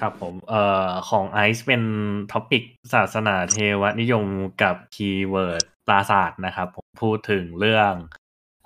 [0.00, 1.82] ครับผมเอ่อของไอซ์เป็น
[2.32, 2.62] ท็อปิก
[2.94, 4.26] ศาสนาเทวนิยม
[4.62, 7.92] กับคีย์เวิร์ดปราศาสตร์นะครับ ผมพูดถึงเรื่อง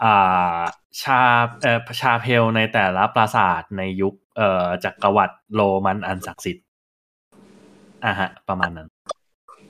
[0.04, 0.60] อ่า
[1.02, 1.20] ชา
[1.62, 6.64] เอ่อชาเพลในแต่ละปราสาทในยุคเอ่อจักรวรรดิโรมันอันศักดิ์สิทธิ์
[8.04, 8.88] อะฮะ ประมาณนั้น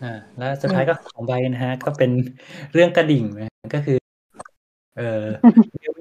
[0.02, 2.10] อ่าแล้วสุดท้ายก็ของใบนะฮะ ก็เป็น
[2.74, 3.98] เรื่องกระดิ่งนะก็คือ
[4.98, 5.22] เออ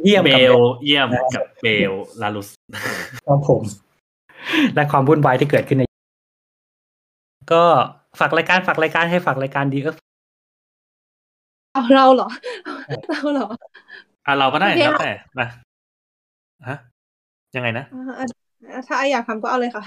[0.03, 0.55] เยี่ยมเบกับล
[0.85, 1.91] เยี่ยมกับเบล
[2.21, 2.49] ลาลุส
[3.27, 3.61] ครับผม
[4.75, 5.83] และความวุ่นวายที่เกิดขึ้นใน
[7.53, 7.63] ก็
[8.19, 9.95] ฝากรายการฝากรายการให้ฝากรายการดีเออ
[11.73, 12.29] เอาเราเหรอ
[13.09, 13.47] เราเหรอ
[14.25, 15.47] อะเราก็ได้โอเคแล้วแต่นะ
[16.67, 16.77] ฮะ
[17.55, 19.83] ยังไงนะอ่าอ่าถ้าไออยากทำก็เอาเลยค่ะ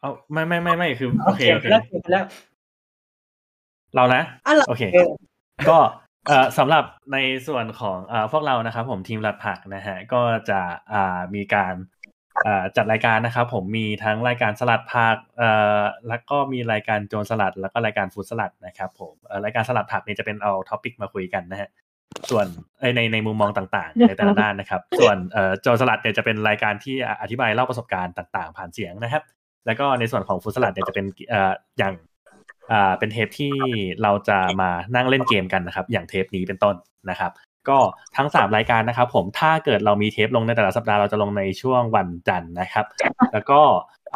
[0.00, 2.24] เอาไม่ไม่ไม่ไม่คือโอโอเคเคโอเคแล้วเสร็จแล้ว
[3.94, 4.82] เรานะอะเหรอโอเค
[5.68, 5.88] ก็เอ่อ
[6.58, 7.18] สำหรับใน
[7.48, 10.60] ส่วนของเอ่อพวกเรานะครับ ผมทีมหลัดผักนะฮะก็จะ
[10.92, 11.74] อ่ามีการ
[12.46, 21.68] อ่าจัดรายการนะครับ ผมมีทั้งรายการสลัดผักเอ่อแล้วก็มีรายการโจรสลัด แล้วก็รายการฟู้ดสลัดนะครับ ผมเอ่อรายการสลัดผักเนี่ยจะเป็นเอาท็อปิกมาคุยกันนะฮะ
[22.30, 22.46] ส่วน
[22.78, 29.22] เอ้ยในในมุมมองต่างๆ ในแต่ละด้านนะครับ ส่วนเอ่อโจรสลัดเนี่ยจะเป็นรายการที่อธิบายเล่าประสบการณ์ต่าง ๆ ผ่านเสียงนะครับ
[29.66, 31.94] แล้วก็ในส่วนของฟู้ดสลัดเนี่ยจะเป็นเอ่ออย่าง
[32.72, 33.52] อ่าเป็นเทปที่
[34.02, 36.74] เราจะมานั่งเล่นเกมกันนะครับ อย่างเทปนี้เป็นต้น
[37.10, 37.32] นะครับ
[37.68, 37.78] ก็
[38.16, 42.86] ทั้งสามรายการนะครับ ผมถ้าเกิดเรามีเทปลงในแต่ละสัปดาห์เราจะลงในช่วงวันจันทร์นะครับ
[43.32, 43.60] แล้วก็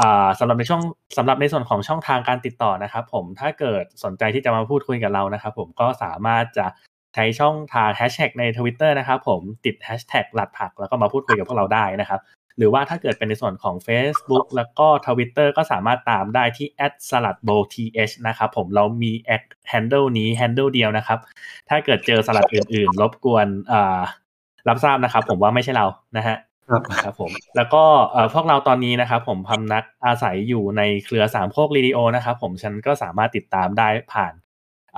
[0.00, 0.80] อ่าสำหรับในช่วง
[1.16, 6.66] สำหรับในส่วนของช่องทางการติดต่อนะครับ ผมถ้าเกิดสนใจที่จะมาพูดคุยกับเรานะครับ ผมก็สามารถจะ
[7.14, 12.20] ใช้ช่องทางแฮชแท็กใน Twitter นะครับ ผมติดแฮชแท็กหลัดผักแล้วก็มาพูดคุยกับพวกเราได้นะครับ
[12.58, 16.66] หรือว่าถ้าเกิดเป็นในส่วนของ Facebook แล้วก็ Twitter ก็สามารถตามได้ที่
[17.10, 17.76] @saladbowth
[18.28, 19.12] นะครับผมเรามี
[19.72, 21.18] handle นี้ handle เดียวนะครับ
[21.68, 24.00] ถ้าเกิดเจอสลัดอื่นๆ รบกวนอ่า
[24.68, 26.36] รับทราบนะครับ ผมว่าไม่ใช่เรานะฮะ
[26.70, 34.32] ครับครับผมแล้วก็เอ่อพวกเราตอนนี้นะครับ ผมพำนักอาศัยอยู่ในเครือสามโคกเรดิโอนะครับผมฉันก็สามารถติดตามได้ผ่าน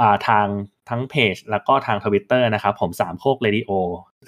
[0.01, 0.47] อ่าทาง
[0.89, 3.71] ทั้งเพจแล้วก็ทางทวิตเตอร์นะครับ ผมสามโคกเรดิโอ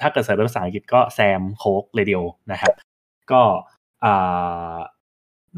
[0.00, 2.18] ถ้าเกิด search เป็นภาษาอังกฤษก็ Samkok Radio
[2.52, 2.72] นะครับ
[3.32, 3.42] ก็
[4.04, 4.78] อ่า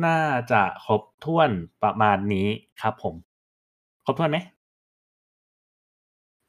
[0.04, 0.18] น่า
[0.52, 1.50] จะครบถ้วน
[1.82, 2.48] ประมาณนี้
[2.82, 3.14] ครับผม
[4.06, 4.38] ครบถ้วนไหม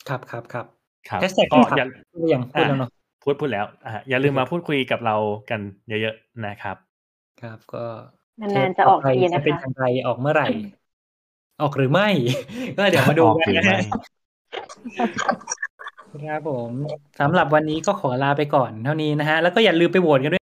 [0.07, 0.65] ครับครับครับ
[1.09, 2.89] ครับแฮชแท็กก็ก็อย่าพูดไปยังพูดแล้วเนาะ
[3.23, 5.15] พูดพูดแล้วอะอย่าลืมมาพูดคุยกับเรา
[5.49, 5.59] กัน
[5.89, 6.77] เยอะๆนะครับ
[7.41, 7.83] ครับ ก็
[8.41, 10.47] นานๆจะออกทีนะจเป็นคะอย่างไรออกเมื่อไหร่
[11.61, 12.07] ออกหรือไม่
[12.77, 13.87] ก็เดี๋ยวมาดูออกกันหรือนะไม่ฮะ
[16.27, 16.71] ครับผม
[17.19, 20.42] สำหรับวันนี้ก็ขอลาไปก่อนเท่านี้นะฮะ แล้วก็อย่าลืมไปโหวตกันด้วย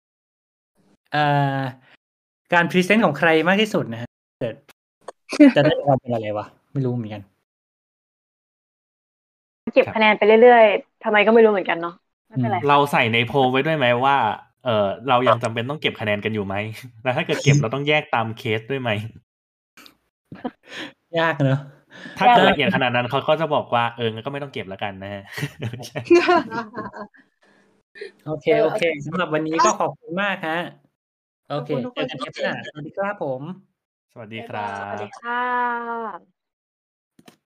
[2.53, 4.09] การพรีเซนต์ของใครมากที่สุดนะฮะ
[4.39, 4.55] เกิด
[5.55, 7.21] จะได้รางวัลเป็นอะไรวะ ไม่รู้เหมือนกัน
[9.73, 11.95] เก็บคะแนนไปเรื่อยๆทำไมก็ไม่รู้เหมือนกันเนาะ
[12.27, 14.17] ไม่เป็นไรเราใส่ในโพลไว้ด้วยไหมว่า
[14.65, 16.55] เออเรายังจำเป็นต้องเก็บคะแนนกันอยู่ไหม
[17.03, 18.89] แล้วถ้าเกิดเก็บเราต้องแยกตามเคสด้วยไหม
[21.19, 21.59] ยากเนอะ
[22.17, 25.23] ถ้าเกิดละเอียดขนาดนั้นเขาก็จะบอกว่าเอองั้นก็ไม่ต้องเก็บแล้วกันนะฮะ
[28.25, 30.59] โอเค โอเคสำหรับวันนี้ก็ขอบคุณมากฮะ
[31.51, 33.41] โอเคขอบคุณทุกคนเจอกันเทปหน้าสวัสดีครับผม
[34.11, 36.40] สวัสดีครัสวัสบดีค่ะ